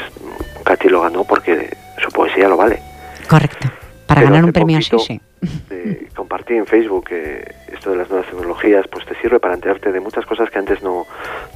Katy 0.64 0.90
lo 0.90 1.02
ganó 1.02 1.24
porque 1.24 1.76
su 2.04 2.10
poesía 2.10 2.48
lo 2.50 2.58
vale. 2.58 2.82
Correcto. 3.28 3.70
Para 4.06 4.22
Pero 4.22 4.32
ganar 4.32 4.46
un 4.46 4.54
premio 4.54 4.78
así, 4.78 4.98
sí. 5.00 5.22
Eh, 5.70 6.10
compartí 6.16 6.56
en 6.56 6.66
Facebook 6.66 7.06
que 7.06 7.56
esto 7.72 7.92
de 7.92 7.98
las 7.98 8.10
nuevas 8.10 8.28
tecnologías 8.28 8.88
pues 8.88 9.06
te 9.06 9.16
sirve 9.22 9.40
para 9.40 9.54
enterarte 9.54 9.92
de 9.92 10.00
muchas 10.00 10.26
cosas 10.26 10.50
que 10.50 10.60
antes 10.60 10.82
no, 10.82 11.06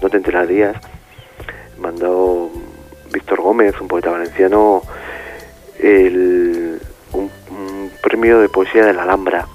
no 0.01 0.09
te 0.09 0.17
enterarías. 0.17 0.75
Mandó 1.79 2.51
Víctor 3.11 3.41
Gómez, 3.41 3.79
un 3.81 3.87
poeta 3.87 4.11
valenciano, 4.11 4.83
el, 5.79 6.79
un, 7.13 7.31
un 7.49 7.91
premio 8.03 8.39
de 8.39 8.49
poesía 8.49 8.85
de 8.85 8.93
la 8.93 9.03
Alhambra 9.03 9.47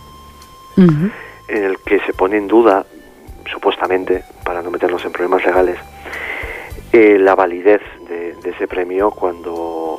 en 0.76 1.64
el 1.64 1.78
que 1.78 2.00
se 2.00 2.12
pone 2.12 2.36
en 2.36 2.48
duda, 2.48 2.84
supuestamente, 3.50 4.24
para 4.44 4.60
no 4.60 4.70
meternos 4.70 5.04
en 5.04 5.12
problemas 5.12 5.44
legales, 5.44 5.78
eh, 6.92 7.18
la 7.18 7.34
validez 7.34 7.80
de, 8.08 8.34
de 8.34 8.50
ese 8.50 8.68
premio 8.68 9.10
cuando 9.10 9.95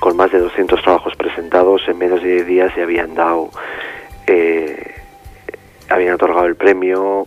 con 0.00 0.16
más 0.16 0.30
de 0.32 0.38
200 0.38 0.80
trabajos 0.82 1.14
presentados 1.16 1.82
en 1.88 1.98
menos 1.98 2.22
de 2.22 2.28
10 2.34 2.46
días 2.46 2.74
se 2.74 2.82
habían 2.82 3.14
dado, 3.14 3.50
eh, 4.26 4.94
habían 5.88 6.14
otorgado 6.14 6.46
el 6.46 6.56
premio, 6.56 7.26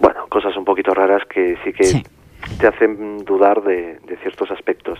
bueno, 0.00 0.26
cosas 0.28 0.56
un 0.56 0.64
poquito 0.64 0.94
raras 0.94 1.22
que 1.28 1.56
sí 1.64 1.72
que 1.72 1.84
Sí. 1.84 2.02
te 2.58 2.66
hacen 2.66 3.24
dudar 3.24 3.62
de, 3.62 3.98
de 4.06 4.16
ciertos 4.18 4.50
aspectos. 4.50 4.98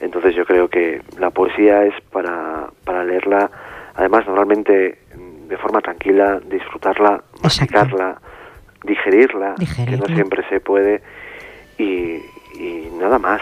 Entonces 0.00 0.34
yo 0.34 0.44
creo 0.44 0.68
que 0.68 1.00
la 1.18 1.30
poesía 1.30 1.84
es 1.84 1.94
para, 2.10 2.68
para 2.84 3.02
leerla, 3.04 3.50
además 3.94 4.26
normalmente 4.26 4.98
mm, 5.16 5.48
de 5.48 5.56
forma 5.58 5.80
tranquila, 5.80 6.40
disfrutarla, 6.44 7.22
masticarla, 7.42 8.20
digerirla, 8.84 9.54
que 9.54 9.60
Digerirla. 9.64 10.06
no 10.08 10.14
siempre 10.14 10.48
se 10.48 10.60
puede, 10.60 11.02
y, 11.78 12.18
y 12.54 12.88
nada 12.98 13.18
más. 13.18 13.40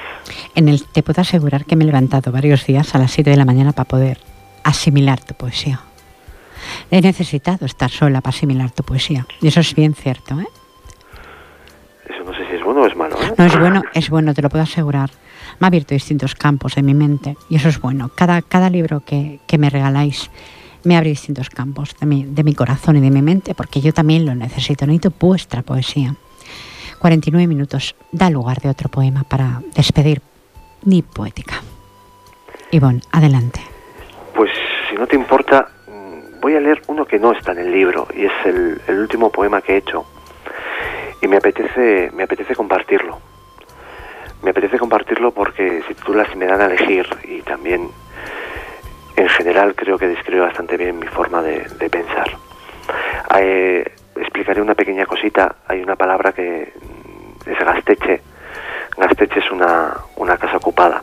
En 0.54 0.68
el 0.68 0.84
te 0.84 1.02
puedo 1.02 1.20
asegurar 1.20 1.64
que 1.64 1.76
me 1.76 1.84
he 1.84 1.86
levantado 1.86 2.32
varios 2.32 2.66
días 2.66 2.94
a 2.94 2.98
las 2.98 3.10
7 3.12 3.30
de 3.30 3.36
la 3.36 3.44
mañana 3.44 3.72
para 3.72 3.88
poder 3.88 4.18
asimilar 4.64 5.20
tu 5.20 5.34
poesía. 5.34 5.80
He 6.90 7.00
necesitado 7.00 7.66
estar 7.66 7.90
sola 7.90 8.20
para 8.20 8.36
asimilar 8.36 8.70
tu 8.70 8.82
poesía. 8.82 9.26
Y 9.40 9.48
eso 9.48 9.60
es 9.60 9.74
bien 9.74 9.94
cierto, 9.94 10.38
¿eh? 10.40 10.46
Eso 12.08 12.24
no 12.24 12.34
sé 12.34 12.46
si 12.48 12.56
es 12.56 12.64
bueno 12.64 12.82
o 12.82 12.86
es 12.86 12.96
malo. 12.96 13.16
¿eh? 13.22 13.34
No 13.36 13.44
es 13.44 13.58
bueno, 13.58 13.82
es 13.94 14.10
bueno, 14.10 14.34
te 14.34 14.42
lo 14.42 14.48
puedo 14.48 14.64
asegurar. 14.64 15.10
Me 15.58 15.66
ha 15.66 15.68
abierto 15.68 15.94
distintos 15.94 16.34
campos 16.34 16.74
de 16.74 16.82
mi 16.82 16.94
mente 16.94 17.36
y 17.48 17.56
eso 17.56 17.68
es 17.68 17.80
bueno. 17.80 18.10
Cada, 18.14 18.42
cada 18.42 18.70
libro 18.70 19.00
que, 19.00 19.40
que 19.46 19.58
me 19.58 19.70
regaláis 19.70 20.30
me 20.84 20.96
abre 20.96 21.10
distintos 21.10 21.50
campos 21.50 21.94
de 22.00 22.06
mi, 22.06 22.24
de 22.24 22.42
mi 22.42 22.54
corazón 22.54 22.96
y 22.96 23.00
de 23.00 23.10
mi 23.10 23.22
mente 23.22 23.54
porque 23.54 23.80
yo 23.80 23.92
también 23.92 24.24
lo 24.26 24.34
necesito. 24.34 24.86
Necesito 24.86 25.12
vuestra 25.18 25.62
poesía. 25.62 26.14
49 27.00 27.48
minutos 27.48 27.96
da 28.12 28.28
lugar 28.28 28.60
de 28.60 28.68
otro 28.68 28.88
poema 28.88 29.24
para 29.24 29.62
despedir 29.74 30.20
mi 30.84 31.00
poética. 31.02 31.62
Ivonne, 32.70 33.00
adelante. 33.10 33.60
Pues 34.34 34.50
si 34.88 34.94
no 34.96 35.06
te 35.06 35.16
importa, 35.16 35.68
mm, 35.88 36.40
voy 36.40 36.56
a 36.56 36.60
leer 36.60 36.82
uno 36.86 37.06
que 37.06 37.18
no 37.18 37.32
está 37.32 37.52
en 37.52 37.58
el 37.58 37.72
libro 37.72 38.06
y 38.14 38.26
es 38.26 38.32
el, 38.44 38.80
último 38.88 39.30
poema 39.32 39.62
que 39.62 39.74
he 39.74 39.76
hecho 39.78 40.04
y 41.22 41.26
me 41.26 41.38
apetece 41.38 42.10
me 42.14 42.24
apetece 42.24 42.54
compartirlo. 42.54 43.18
Me 44.42 44.50
apetece 44.50 44.78
compartirlo 44.78 45.32
porque 45.32 45.82
se 45.88 45.94
titula 45.94 46.26
Si 46.30 46.36
me 46.36 46.46
dan 46.46 46.60
a 46.60 46.66
elegir 46.66 47.06
y 47.24 47.42
también 47.42 47.90
en 49.16 49.28
general 49.28 49.74
creo 49.74 49.98
que 49.98 50.06
describe 50.06 50.40
bastante 50.40 50.76
bien 50.76 50.98
mi 50.98 51.06
forma 51.06 51.42
de, 51.42 51.62
pensar. 51.90 52.30
Eh, 53.38 53.84
explicaré 54.16 54.62
una 54.62 54.74
pequeña 54.74 55.06
cosita. 55.06 55.56
Hay 55.66 55.82
una 55.82 55.96
palabra 55.96 56.32
que 56.32 56.72
es 57.46 57.58
gasteche. 57.58 58.20
Gasteche 58.96 59.38
es 59.40 59.50
una, 59.50 59.94
una 60.16 60.36
casa 60.36 60.56
ocupada 60.56 61.02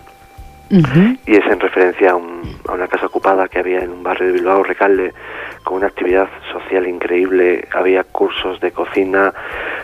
y 1.25 1.35
es 1.37 1.45
en 1.45 1.59
referencia 1.61 2.11
a, 2.11 2.15
un- 2.15 2.59
a 2.67 2.73
una 2.73 2.87
casa 2.87 3.05
ocupada 3.05 3.47
que 3.47 3.59
había 3.59 3.79
en 3.79 3.89
un 3.91 4.03
barrio 4.03 4.27
de 4.27 4.33
Bilbao, 4.33 4.63
Recalde, 4.63 5.13
con 5.63 5.77
una 5.77 5.87
actividad 5.87 6.27
social 6.51 6.85
increíble. 6.87 7.65
Había 7.73 8.03
cursos 8.03 8.59
de 8.59 8.71
cocina, 8.73 9.33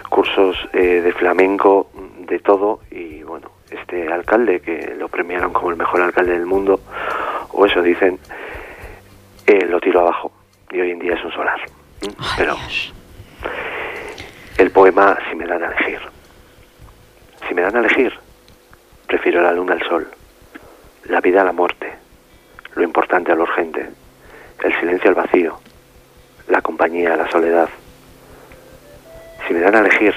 cursos 0.10 0.58
eh, 0.74 1.02
de 1.02 1.12
flamenco, 1.14 1.90
de 2.28 2.40
todo. 2.40 2.82
Y 2.92 3.24
bueno, 3.24 3.50
este 3.72 4.12
alcalde, 4.12 4.60
que 4.60 4.94
lo 5.00 5.08
premiaron 5.08 5.54
como 5.54 5.70
el 5.72 5.78
mejor 5.78 6.02
alcalde 6.02 6.34
del 6.34 6.46
mundo, 6.46 6.82
o 7.54 7.66
eso 7.66 7.82
dicen, 7.82 8.20
eh, 9.48 9.66
lo 9.66 9.80
tiró 9.80 10.02
abajo. 10.02 10.32
Y 10.70 10.82
hoy 10.82 10.92
en 10.92 11.00
día 11.00 11.14
es 11.14 11.24
un 11.24 11.32
solar. 11.32 11.60
Pero 12.38 12.58
el 14.58 14.72
poema, 14.72 15.18
si 15.30 15.36
me 15.38 15.46
dan 15.46 15.64
a 15.64 15.68
elegir. 15.68 16.00
Si 17.48 17.54
me 17.54 17.62
dan 17.62 17.76
a 17.76 17.80
elegir, 17.80 18.14
prefiero 19.08 19.42
la 19.42 19.52
luna 19.52 19.74
al 19.74 19.84
sol, 19.84 20.08
la 21.06 21.20
vida 21.20 21.42
a 21.42 21.46
la 21.46 21.52
muerte, 21.52 21.94
lo 22.76 22.84
importante 22.84 23.32
a 23.32 23.36
lo 23.36 23.44
urgente, 23.44 23.90
el 24.64 24.80
silencio 24.80 25.10
al 25.10 25.16
vacío, 25.16 25.60
la 26.48 26.62
compañía 26.62 27.14
a 27.14 27.18
la 27.18 27.30
soledad. 27.30 27.70
Si 29.48 29.54
me 29.54 29.60
dan 29.60 29.76
a 29.76 29.80
elegir, 29.80 30.16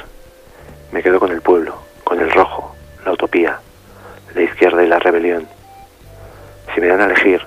me 0.93 1.03
quedo 1.03 1.19
con 1.19 1.33
el 1.33 1.43
pueblo, 1.43 1.77
con 2.05 2.21
el 2.21 2.31
rojo, 2.31 2.75
la 3.05 3.13
utopía, 3.13 3.59
la 4.35 4.43
izquierda 4.43 4.85
y 4.85 4.87
la 4.87 4.99
rebelión. 4.99 5.49
Si 6.75 6.81
me 6.81 6.87
dan 6.87 7.01
a 7.01 7.07
elegir, 7.07 7.43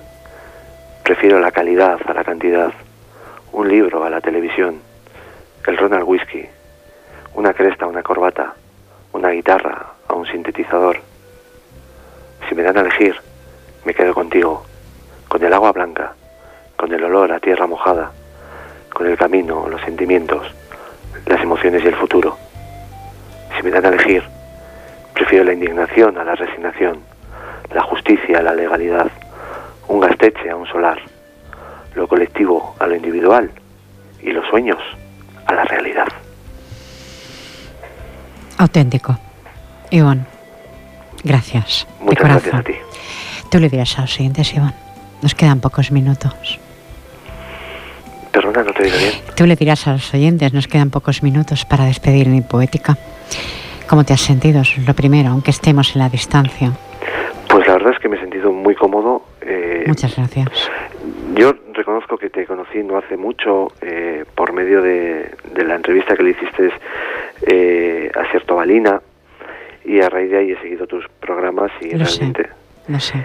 prefiero 1.02 1.40
la 1.40 1.52
calidad 1.52 1.98
a 2.06 2.12
la 2.12 2.24
cantidad, 2.24 2.72
un 3.52 3.68
libro 3.68 4.04
a 4.04 4.10
la 4.10 4.20
televisión, 4.20 4.80
el 5.66 5.76
ron 5.76 5.94
al 5.94 6.04
whisky, 6.04 6.46
una 7.34 7.54
cresta 7.54 7.86
a 7.86 7.88
una 7.88 8.02
corbata, 8.02 8.54
una 9.12 9.30
guitarra 9.30 9.86
a 10.08 10.14
un 10.14 10.26
sintetizador. 10.26 11.00
Si 12.48 12.54
me 12.54 12.62
dan 12.62 12.78
a 12.78 12.80
elegir, 12.80 13.16
me 13.84 13.94
quedo 13.94 14.14
contigo, 14.14 14.64
con 15.28 15.42
el 15.42 15.52
agua 15.52 15.72
blanca, 15.72 16.14
con 16.76 16.92
el 16.92 17.02
olor 17.04 17.32
a 17.32 17.40
tierra 17.40 17.66
mojada, 17.66 18.12
con 18.92 19.06
el 19.06 19.16
camino, 19.16 19.68
los 19.68 19.80
sentimientos, 19.82 20.46
las 21.26 21.40
emociones 21.40 21.84
y 21.84 21.88
el 21.88 21.96
futuro. 21.96 22.36
Si 23.56 23.62
me 23.62 23.70
dan 23.70 23.86
a 23.86 23.88
elegir, 23.88 24.22
prefiero 25.14 25.44
la 25.44 25.52
indignación 25.52 26.16
a 26.18 26.24
la 26.24 26.34
resignación, 26.34 27.00
la 27.72 27.82
justicia 27.82 28.38
a 28.38 28.42
la 28.42 28.54
legalidad, 28.54 29.10
un 29.88 30.00
gasteche 30.00 30.50
a 30.50 30.56
un 30.56 30.66
solar, 30.66 30.98
lo 31.94 32.06
colectivo 32.08 32.74
a 32.78 32.86
lo 32.86 32.94
individual 32.94 33.50
y 34.22 34.30
los 34.30 34.46
sueños 34.48 34.78
a 35.46 35.54
la 35.54 35.64
realidad. 35.64 36.08
Auténtico. 38.60 39.18
Ivonne, 39.90 40.24
gracias. 41.24 41.86
de 41.98 42.04
Muchas 42.04 42.28
gracias 42.28 42.54
a 42.54 42.62
ti. 42.62 42.74
Tú 43.50 43.58
le 43.58 43.70
dirás 43.70 43.98
a 43.98 44.02
los 44.02 44.12
siguientes, 44.12 44.52
Ivonne. 44.54 44.74
Nos 45.22 45.34
quedan 45.34 45.60
pocos 45.60 45.90
minutos. 45.90 46.60
Perdona, 48.32 48.62
no 48.62 48.72
te 48.74 48.84
digo 48.84 48.96
bien. 48.98 49.12
Tú 49.34 49.46
le 49.46 49.56
dirás 49.56 49.86
a 49.86 49.92
los 49.92 50.12
oyentes, 50.12 50.52
nos 50.52 50.68
quedan 50.68 50.90
pocos 50.90 51.22
minutos 51.22 51.64
para 51.64 51.86
despedir 51.86 52.28
mi 52.28 52.42
poética. 52.42 52.98
¿Cómo 53.88 54.04
te 54.04 54.12
has 54.12 54.20
sentido? 54.20 54.60
Eso 54.60 54.78
es 54.78 54.86
lo 54.86 54.92
primero, 54.94 55.30
aunque 55.30 55.50
estemos 55.50 55.96
en 55.96 56.02
la 56.02 56.10
distancia. 56.10 56.72
Pues 57.48 57.66
la 57.66 57.72
verdad 57.72 57.92
es 57.94 57.98
que 57.98 58.08
me 58.10 58.16
he 58.18 58.20
sentido 58.20 58.52
muy 58.52 58.74
cómodo. 58.74 59.22
eh, 59.40 59.84
Muchas 59.86 60.14
gracias. 60.16 60.48
Yo 61.34 61.54
reconozco 61.72 62.18
que 62.18 62.28
te 62.28 62.44
conocí 62.44 62.82
no 62.84 62.98
hace 62.98 63.16
mucho 63.16 63.68
eh, 63.80 64.24
por 64.36 64.52
medio 64.52 64.82
de, 64.82 65.34
de 65.54 65.64
la 65.64 65.76
entrevista 65.76 66.14
que 66.14 66.22
le 66.22 66.30
hiciste 66.30 66.70
eh, 67.46 68.10
a 68.14 68.30
Cierto 68.30 68.56
Balina 68.56 69.00
y 69.84 70.00
a 70.00 70.08
raíz 70.08 70.30
de 70.30 70.38
ahí 70.38 70.52
he 70.52 70.60
seguido 70.60 70.86
tus 70.86 71.06
programas 71.20 71.70
y 71.80 71.94
Lo 71.96 72.04
sé. 72.06 72.18
realmente 72.20 72.50
Lo 72.88 73.00
sé. 73.00 73.24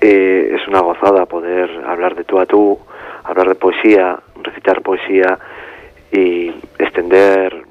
eh, 0.00 0.56
es 0.60 0.66
una 0.68 0.80
gozada 0.80 1.26
poder 1.26 1.70
hablar 1.86 2.14
de 2.14 2.24
tú 2.24 2.38
a 2.38 2.46
tú, 2.46 2.78
hablar 3.24 3.48
de 3.48 3.54
poesía, 3.54 4.18
recitar 4.42 4.82
poesía 4.82 5.38
y 6.12 6.48
extender 6.78 7.62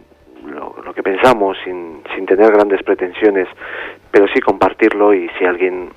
lo, 0.46 0.76
lo 0.84 0.94
que 0.94 1.02
pensamos 1.04 1.58
sin, 1.64 2.02
sin 2.16 2.26
tener 2.26 2.52
grandes 2.52 2.84
pretensiones, 2.84 3.48
pero 4.12 4.28
sí 4.34 4.40
compartirlo 4.42 5.14
y 5.14 5.30
si 5.40 5.46
a 5.46 5.50
alguien 5.50 5.90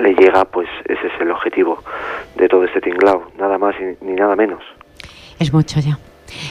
le 0.00 0.14
llega, 0.14 0.44
pues 0.44 0.68
ese 0.84 1.06
es 1.06 1.20
el 1.20 1.30
objetivo 1.30 1.82
de 2.36 2.48
todo 2.48 2.64
este 2.64 2.80
tinglao, 2.80 3.30
nada 3.38 3.58
más 3.58 3.74
y- 3.80 4.04
ni 4.04 4.12
nada 4.14 4.36
menos. 4.36 4.62
Es 5.38 5.52
mucho 5.52 5.80
ya. 5.80 5.98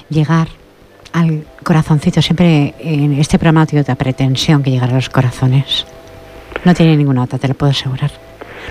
Llegar 0.09 0.47
al 1.13 1.43
corazoncito. 1.69 2.19
Siempre 2.23 2.73
en 2.79 3.13
este 3.19 3.37
programa 3.37 3.67
tiene 3.67 3.81
otra 3.81 3.93
pretensión 3.93 4.63
que 4.63 4.71
llegar 4.71 4.89
a 4.89 4.95
los 4.95 5.07
corazones. 5.07 5.85
No 6.65 6.73
tiene 6.73 6.97
ninguna 6.97 7.21
otra, 7.21 7.37
te 7.37 7.47
lo 7.47 7.53
puedo 7.53 7.69
asegurar. 7.69 8.09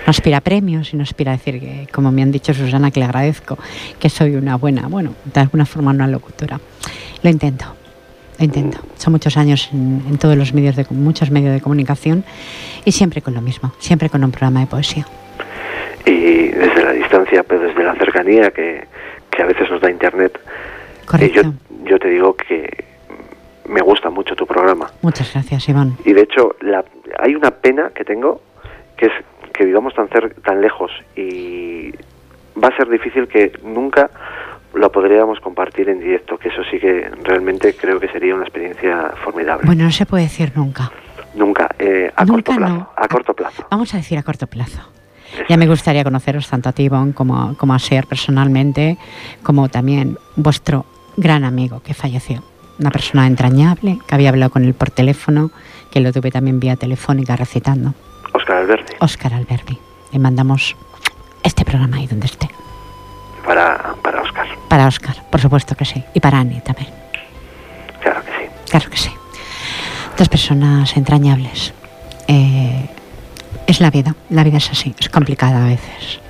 No 0.05 0.11
aspira 0.11 0.39
a 0.39 0.41
premios 0.41 0.93
y 0.93 0.97
no 0.97 1.05
aspira 1.05 1.31
a 1.31 1.37
decir 1.37 1.61
que, 1.61 1.87
como 1.93 2.11
me 2.11 2.23
han 2.23 2.33
dicho 2.33 2.53
Susana, 2.53 2.91
que 2.91 2.99
le 2.99 3.07
agradezco, 3.07 3.57
que 4.01 4.09
soy 4.11 4.35
una 4.35 4.57
buena, 4.57 4.89
bueno, 4.89 5.15
de 5.33 5.39
alguna 5.39 5.65
forma 5.65 5.93
una 5.93 6.09
locutora. 6.09 6.59
Lo 7.23 7.31
intento, 7.31 7.67
lo 8.37 8.45
intento. 8.45 8.81
Son 8.97 9.13
muchos 9.13 9.37
años 9.37 9.71
en, 9.73 10.03
en 10.09 10.19
todos 10.19 10.37
los 10.37 10.53
medios 10.53 10.75
de 10.75 10.85
muchos 10.91 11.31
medios 11.31 11.55
de 11.55 11.61
comunicación 11.61 12.25
y 12.85 12.91
siempre 12.91 13.23
con 13.23 13.33
lo 13.33 13.41
mismo, 13.41 13.73
siempre 13.79 14.11
con 14.11 14.25
un 14.25 14.33
programa 14.33 14.59
de 14.59 14.67
poesía. 14.67 15.07
Y 16.05 16.49
desde 16.49 16.83
la 16.83 16.93
distancia, 16.95 17.45
pero 17.45 17.61
desde 17.61 17.85
la 17.85 17.95
cercanía 17.95 18.51
que, 18.51 18.89
que 19.31 19.41
a 19.41 19.47
veces 19.47 19.71
nos 19.71 19.81
da 19.81 19.89
Internet, 19.89 20.33
eh, 20.37 21.07
Correcto. 21.07 21.43
yo, 21.43 21.53
yo 21.85 21.99
te 22.01 22.09
digo 22.09 22.35
que 22.35 22.88
me 23.69 23.81
gusta 23.81 24.11
mucho 24.11 24.35
tu 24.35 24.47
programa. 24.47 24.91
Muchas 25.03 25.33
gracias, 25.33 25.69
Iván. 25.69 25.97
Y 26.05 26.13
de 26.13 26.23
hecho, 26.23 26.57
la, 26.61 26.85
hay 27.19 27.35
una 27.35 27.51
pena 27.51 27.91
que 27.95 28.05
tengo, 28.05 28.41
que 28.97 29.07
es 29.07 29.13
que 29.53 29.65
vivamos 29.65 29.95
tan, 29.95 30.09
cer 30.09 30.35
tan 30.43 30.61
lejos 30.61 30.91
y 31.17 31.93
va 32.63 32.69
a 32.69 32.77
ser 32.77 32.89
difícil 32.89 33.29
que 33.29 33.53
nunca 33.63 34.11
lo 34.75 34.93
podríamos 34.93 35.41
compartir 35.41 35.89
en 35.89 35.99
directo, 35.99 36.39
que 36.39 36.49
eso 36.49 36.63
sí 36.71 36.79
que 36.79 37.11
realmente 37.23 37.75
creo 37.75 37.99
que 37.99 38.09
sería 38.09 38.35
una 38.35 38.45
experiencia 38.45 39.13
formidable. 39.25 39.67
Bueno, 39.67 39.85
no 39.85 39.91
se 39.91 40.07
puede 40.07 40.25
decir 40.25 40.53
nunca. 40.55 40.91
Nunca, 41.35 41.69
eh, 41.79 42.11
a 42.15 42.27
corto 42.27 42.55
plazo. 42.55 42.89
A 42.97 43.09
corto 43.09 43.35
plazo. 43.35 43.67
Vamos 43.71 43.95
a 43.95 43.99
decir 43.99 44.19
a 44.19 44.23
corto 44.23 44.47
plazo. 44.47 44.81
Ya 45.49 45.57
me 45.57 45.67
gustaría 45.67 46.05
conoceros 46.05 46.49
tanto 46.49 46.69
a 46.69 46.73
ti, 46.73 46.85
Ivonne, 46.85 47.13
como, 47.13 47.57
como 47.57 47.75
a 47.75 47.79
Ser 47.79 48.07
personalmente, 48.07 48.97
como 49.43 49.69
también 49.69 50.17
vuestro 50.37 50.87
gran 51.17 51.45
amigo 51.45 51.81
que 51.83 51.95
falleció. 51.95 52.43
Una 52.79 52.91
persona 52.91 53.27
entrañable, 53.27 53.99
que 54.07 54.15
había 54.15 54.29
hablado 54.29 54.51
con 54.51 54.65
él 54.65 54.75
por 54.75 54.91
teléfono, 54.91 55.51
que 55.91 56.01
lo 56.01 56.13
tuve 56.13 56.31
también 56.31 56.61
vía 56.61 56.77
telefónica 56.77 57.37
recitando. 57.37 57.95
Oscar 58.33 58.59
Alberti. 58.59 58.95
Oscar 59.01 59.35
Alberti. 59.35 59.79
Le 60.13 60.19
mandamos 60.19 60.77
este 61.43 61.65
programa 61.65 61.97
ahí 61.97 62.07
donde 62.07 62.27
esté. 62.27 62.49
Para, 63.45 63.95
para 64.03 64.23
Oscar. 64.23 64.47
Para 64.69 64.87
Oscar, 64.87 65.17
por 65.31 65.41
supuesto 65.41 65.75
que 65.75 65.85
sí. 65.85 66.05
Y 66.15 66.21
para 66.21 66.39
Annie 66.39 66.61
también. 66.61 66.89
Claro 68.01 68.23
que 68.25 68.31
sí. 68.33 68.71
Claro 68.71 68.91
que 68.91 68.97
sí. 68.97 69.11
Dos 70.17 70.29
personas 70.29 70.97
entrañables. 70.97 71.73
Eh, 72.27 72.89
es 73.67 73.81
la 73.81 73.91
vida, 73.91 74.15
la 74.31 74.45
vida 74.45 74.59
es 74.59 74.71
así, 74.71 74.95
es 74.99 75.09
complicada 75.09 75.65
a 75.65 75.69
veces. 75.69 76.21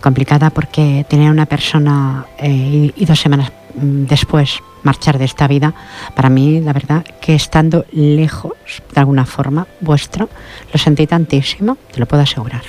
Complicada 0.00 0.50
porque 0.50 1.04
tener 1.08 1.30
una 1.30 1.46
persona 1.46 2.26
eh, 2.38 2.92
y, 2.94 3.04
dos 3.04 3.18
semanas 3.18 3.50
después 3.74 4.60
marchar 4.82 5.18
de 5.18 5.24
esta 5.24 5.46
vida, 5.46 5.74
para 6.14 6.30
mí, 6.30 6.60
la 6.60 6.72
verdad, 6.72 7.04
que 7.20 7.34
estando 7.34 7.84
lejos, 7.92 8.52
de 8.92 9.00
alguna 9.00 9.26
forma, 9.26 9.66
vuestro, 9.80 10.28
lo 10.72 10.78
sentí 10.78 11.06
tantísimo, 11.06 11.76
te 11.92 12.00
lo 12.00 12.06
puedo 12.06 12.22
asegurar. 12.22 12.62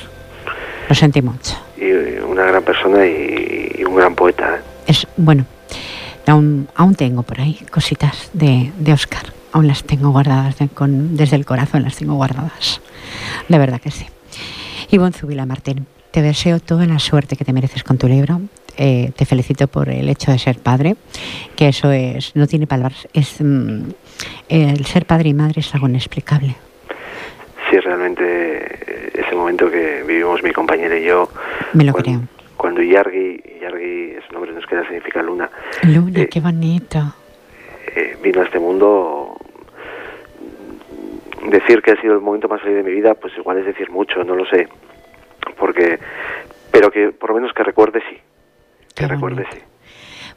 Lo 0.89 0.95
sentí 0.95 1.22
mucho. 1.22 1.56
Y 1.78 1.91
una 2.20 2.43
gran 2.43 2.64
persona 2.64 3.06
y, 3.06 3.84
un 3.86 3.95
gran 3.95 4.16
poeta. 4.16 4.56
¿eh? 4.56 4.62
Es, 4.88 5.08
bueno, 5.18 5.45
aún, 6.28 6.68
aún 6.76 6.95
tengo 6.95 7.24
por 7.24 7.39
ahí 7.39 7.60
cositas 7.72 8.30
de, 8.34 8.72
de 8.78 8.93
Oscar, 8.93 9.24
aún 9.52 9.68
las 9.68 9.84
tengo 9.84 10.10
guardadas, 10.12 10.56
con, 10.74 11.16
desde 11.16 11.36
el 11.36 11.45
corazón 11.45 11.84
las 11.84 11.95
tengo 11.95 12.16
guardadas. 12.16 12.82
De 13.47 13.58
verdad 13.58 13.80
que 13.82 13.91
sí. 13.91 14.06
Ivonne 14.91 15.14
Zubila 15.14 15.45
Martín, 15.45 15.88
te 16.12 16.22
deseo 16.22 16.60
toda 16.60 16.86
la 16.86 16.99
suerte 16.99 17.38
que 17.38 17.45
te 17.45 17.54
mereces 17.54 17.84
con 17.84 17.97
tu 17.97 18.08
libro. 18.08 18.41
Eh, 18.78 19.12
te 19.16 19.26
felicito 19.26 19.68
por 19.68 19.90
el 19.90 20.10
hecho 20.10 20.32
de 20.32 20.40
ser 20.40 20.60
padre, 20.60 20.96
que 21.56 21.68
eso 21.68 21.92
es, 21.92 22.36
no 22.36 22.48
tiene 22.48 22.68
palabras, 22.68 23.08
es 23.14 23.40
mm, 23.40 23.90
el 24.50 24.86
ser 24.86 25.06
padre 25.06 25.30
y 25.30 25.34
madre 25.34 25.62
es 25.62 25.74
algo 25.74 25.88
inexplicable. 25.88 26.56
Sí, 27.70 27.80
realmente 27.80 28.24
eh, 28.24 29.12
ese 29.14 29.36
momento 29.36 29.70
que 29.70 30.04
vivimos 30.08 30.44
mi 30.44 30.52
compañera 30.52 30.98
y 30.98 31.06
yo. 31.06 31.30
Me 31.74 31.84
lo 31.84 31.94
creo. 31.94 32.22
Cuando 32.58 32.82
Yargi, 32.82 33.42
Yargi 33.62 34.12
es 34.18 34.24
un 34.30 34.34
nombre 34.34 34.52
nos 34.54 34.66
queda, 34.66 34.84
significa 34.84 35.22
luna. 35.22 35.50
Luna, 35.84 36.22
eh, 36.22 36.30
qué 36.30 36.40
bonito. 36.40 37.16
vino 38.22 38.42
a 38.42 38.44
este 38.44 38.60
mundo, 38.60 39.38
decir 41.50 41.82
que 41.82 41.92
ha 41.92 42.02
sido 42.02 42.14
el 42.14 42.22
momento 42.22 42.48
más 42.48 42.62
feliz 42.62 42.78
de 42.78 42.84
mi 42.84 42.92
vida, 42.92 43.16
pues 43.16 43.36
igual 43.38 43.58
es 43.58 43.66
decir 43.66 43.90
mucho, 43.90 44.24
no 44.24 44.36
lo 44.36 44.46
sé. 44.46 44.68
Porque, 45.58 46.00
pero 46.72 46.92
que 46.92 47.12
por 47.12 47.32
lo 47.32 47.36
menos 47.38 47.54
que 47.54 47.64
recuerde 47.64 48.02
sí. 48.10 48.18
Que. 49.08 49.72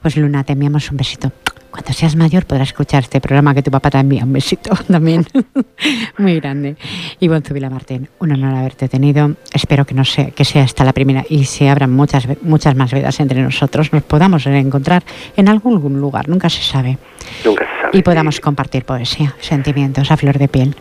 Pues 0.02 0.16
Luna, 0.16 0.44
te 0.44 0.52
enviamos 0.52 0.90
un 0.90 0.98
besito. 0.98 1.32
Cuando 1.70 1.92
seas 1.92 2.14
mayor 2.14 2.46
podrás 2.46 2.68
escuchar 2.68 3.02
este 3.02 3.20
programa 3.20 3.52
que 3.52 3.62
tu 3.62 3.70
papá 3.70 3.90
te 3.90 3.98
envía 3.98 4.22
un 4.22 4.32
besito 4.32 4.70
también. 4.88 5.26
Muy 6.18 6.38
grande. 6.38 6.76
Y 7.18 7.28
Zubila 7.28 7.68
Martín, 7.68 8.08
un 8.20 8.32
honor 8.32 8.54
haberte 8.54 8.88
tenido. 8.88 9.32
Espero 9.52 9.84
que 9.84 9.94
no 9.94 10.04
sea, 10.04 10.30
que 10.30 10.44
sea 10.44 10.62
esta 10.62 10.84
la 10.84 10.92
primera 10.92 11.24
y 11.28 11.46
se 11.46 11.68
abran 11.68 11.90
muchas, 11.90 12.28
muchas 12.42 12.76
más 12.76 12.92
vidas 12.92 13.18
entre 13.18 13.42
nosotros, 13.42 13.92
nos 13.92 14.02
podamos 14.02 14.46
encontrar 14.46 15.02
en 15.36 15.48
algún 15.48 16.00
lugar, 16.00 16.28
nunca 16.28 16.48
se 16.48 16.62
sabe. 16.62 16.98
Nunca 17.44 17.64
se 17.64 17.80
sabe. 17.82 17.98
Y 17.98 18.02
podamos 18.02 18.40
compartir 18.40 18.84
poesía, 18.84 19.34
sentimientos 19.40 20.10
a 20.10 20.16
flor 20.16 20.38
de 20.38 20.48
piel. 20.48 20.76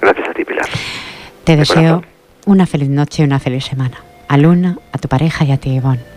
Gracias 0.00 0.28
a 0.28 0.34
ti, 0.34 0.44
Pilar. 0.44 0.66
Te 1.44 1.56
deseo 1.56 2.02
una 2.46 2.66
feliz 2.66 2.90
noche 2.90 3.22
y 3.22 3.24
una 3.24 3.38
feliz 3.38 3.64
semana. 3.64 3.96
A 4.28 4.36
Luna, 4.36 4.78
a 4.92 4.98
tu 4.98 5.08
pareja 5.08 5.44
y 5.44 5.52
a 5.52 5.56
ti, 5.56 5.70
Ivonne. 5.70 6.11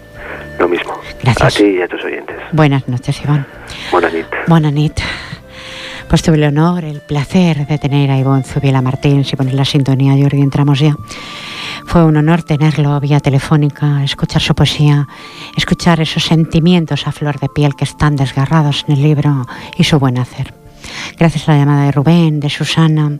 Gracias. 1.21 1.55
A 1.55 1.57
ti 1.57 1.65
y 1.65 1.81
a 1.81 1.87
tus 1.87 2.03
oyentes. 2.03 2.35
Buenas 2.51 2.87
noches, 2.87 3.21
Ivonne. 3.23 3.45
Buenas 3.91 4.13
noches. 4.13 4.39
Buenas 4.47 4.73
noches. 4.73 5.05
Pues 6.07 6.21
tuve 6.21 6.37
el 6.37 6.43
honor, 6.43 6.83
el 6.83 7.01
placer 7.01 7.65
de 7.65 7.77
tener 7.79 8.11
a 8.11 8.17
Ivonne 8.17 8.43
Zubiela 8.43 8.81
Martín, 8.81 9.25
si 9.25 9.35
pones 9.35 9.53
la 9.55 9.65
sintonía, 9.65 10.13
Jordi, 10.21 10.41
entramos 10.41 10.79
ya. 10.79 10.95
Fue 11.87 12.05
un 12.05 12.15
honor 12.17 12.43
tenerlo 12.43 12.99
vía 12.99 13.19
telefónica, 13.19 14.03
escuchar 14.03 14.41
su 14.41 14.53
poesía, 14.53 15.07
escuchar 15.57 15.99
esos 16.01 16.23
sentimientos 16.23 17.07
a 17.07 17.11
flor 17.11 17.39
de 17.39 17.49
piel 17.49 17.75
que 17.75 17.85
están 17.85 18.15
desgarrados 18.15 18.85
en 18.87 18.95
el 18.95 19.03
libro 19.03 19.45
y 19.77 19.83
su 19.83 19.99
buen 19.99 20.19
hacer. 20.19 20.53
Gracias 21.17 21.47
a 21.47 21.53
la 21.53 21.59
llamada 21.59 21.85
de 21.85 21.91
Rubén, 21.91 22.39
de 22.39 22.49
Susana 22.49 23.19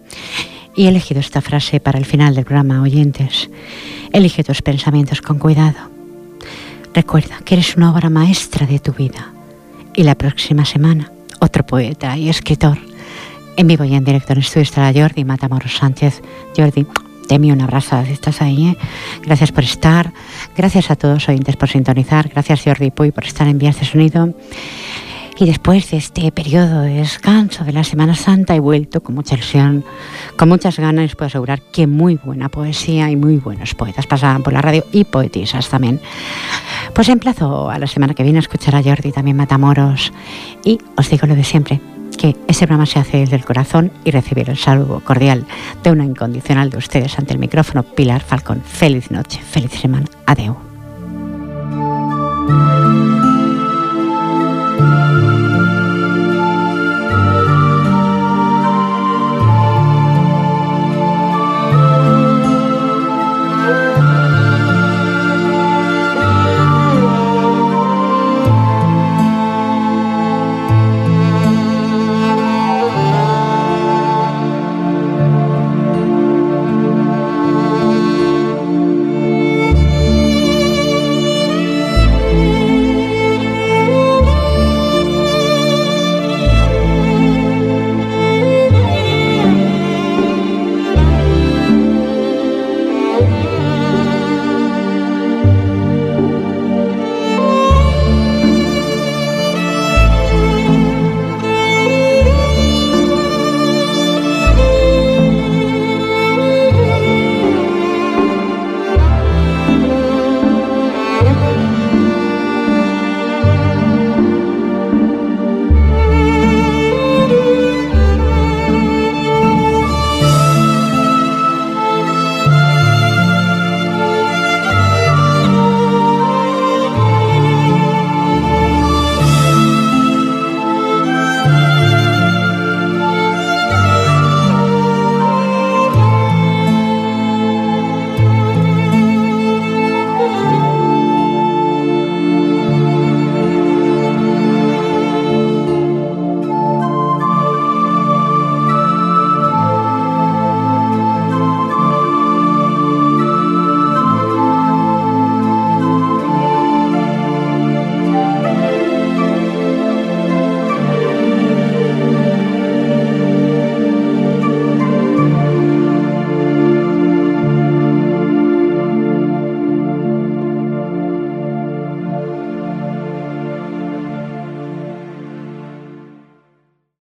y 0.75 0.86
he 0.86 0.89
elegido 0.89 1.19
esta 1.19 1.41
frase 1.41 1.79
para 1.79 1.97
el 1.97 2.05
final 2.05 2.36
del 2.36 2.45
programa, 2.45 2.81
oyentes. 2.81 3.49
Elige 4.11 4.43
tus 4.43 4.61
pensamientos 4.61 5.21
con 5.21 5.39
cuidado. 5.39 5.95
Recuerda 6.96 7.39
que 7.43 7.56
eres 7.56 7.76
una 7.76 7.91
obra 7.91 8.10
maestra 8.10 8.66
de 8.66 8.80
tu 8.80 8.93
vida. 8.93 9.34
Y 9.93 10.04
la 10.04 10.16
próxima 10.16 10.64
semana, 10.64 11.12
otro 11.41 11.66
poeta 11.66 12.16
y 12.16 12.30
escritor. 12.30 12.78
En 13.58 13.68
vivo 13.68 13.84
y 13.84 13.96
en 13.96 14.06
directo 14.06 14.32
en 14.32 14.39
estudio 14.39 14.64
estará 14.64 14.98
Jordi 14.98 15.26
Matamoros 15.26 15.76
Sánchez. 15.76 16.22
Jordi, 16.56 16.88
te 17.28 17.36
un 17.36 17.60
abrazo 17.60 18.02
si 18.06 18.14
estás 18.14 18.41
ahí. 18.41 18.68
¿eh? 18.70 18.78
Gracias 19.24 19.52
por 19.52 19.66
estar. 19.66 20.14
Gracias 20.56 20.89
a 20.89 20.96
todos 20.96 21.28
oyentes 21.28 21.58
por 21.58 21.68
sintonizar. 21.68 22.30
Gracias 22.30 22.62
Jordi 22.64 22.91
Puy 22.91 23.12
por 23.12 23.26
estar 23.26 23.46
en 23.50 23.58
Vía 23.58 23.72
este 23.72 23.84
Sonido. 23.84 24.34
Y 25.38 25.45
después 25.45 25.91
de 25.91 25.97
este 25.97 26.31
periodo 26.31 26.81
de 26.81 26.93
descanso 26.93 27.65
de 27.65 27.73
la 27.73 27.83
Semana 27.83 28.15
Santa 28.15 28.55
he 28.55 28.59
vuelto 28.59 29.01
con 29.01 29.15
mucha 29.15 29.36
ilusión, 29.36 29.83
con 30.38 30.47
muchas 30.47 30.79
ganas, 30.79 31.15
puedo 31.15 31.27
asegurar 31.27 31.61
que 31.61 31.88
muy 31.88 32.15
buena 32.15 32.47
poesía 32.47 33.09
y 33.09 33.17
muy 33.17 33.38
buenos 33.38 33.75
poetas 33.75 34.07
pasaban 34.07 34.43
por 34.43 34.53
la 34.53 34.61
radio 34.61 34.86
y 34.93 35.03
poetisas 35.03 35.67
también. 35.69 35.99
Pues 36.93 37.09
emplazo 37.09 37.69
a 37.69 37.77
la 37.79 37.88
semana 37.88 38.13
que 38.13 38.23
viene 38.23 38.39
a 38.39 38.41
escuchar 38.41 38.75
a 38.75 38.83
Jordi, 38.83 39.11
también 39.11 39.36
Matamoros, 39.36 40.13
y 40.63 40.79
os 40.95 41.09
digo 41.09 41.27
lo 41.27 41.36
de 41.36 41.43
siempre, 41.43 41.81
que 42.17 42.38
ese 42.47 42.65
programa 42.65 42.86
se 42.86 42.99
hace 42.99 43.17
desde 43.17 43.36
el 43.36 43.43
corazón 43.43 43.91
y 44.05 44.11
recibir 44.11 44.49
el 44.49 44.57
saludo 44.57 45.01
cordial 45.01 45.45
de 45.83 45.91
una 45.91 46.05
incondicional 46.05 46.69
de 46.69 46.77
ustedes 46.77 47.19
ante 47.19 47.33
el 47.33 47.39
micrófono, 47.39 47.83
Pilar 47.83 48.21
Falcón. 48.21 48.61
Feliz 48.61 49.11
noche, 49.11 49.41
feliz 49.41 49.71
semana. 49.71 50.05
Adeu. 50.25 50.55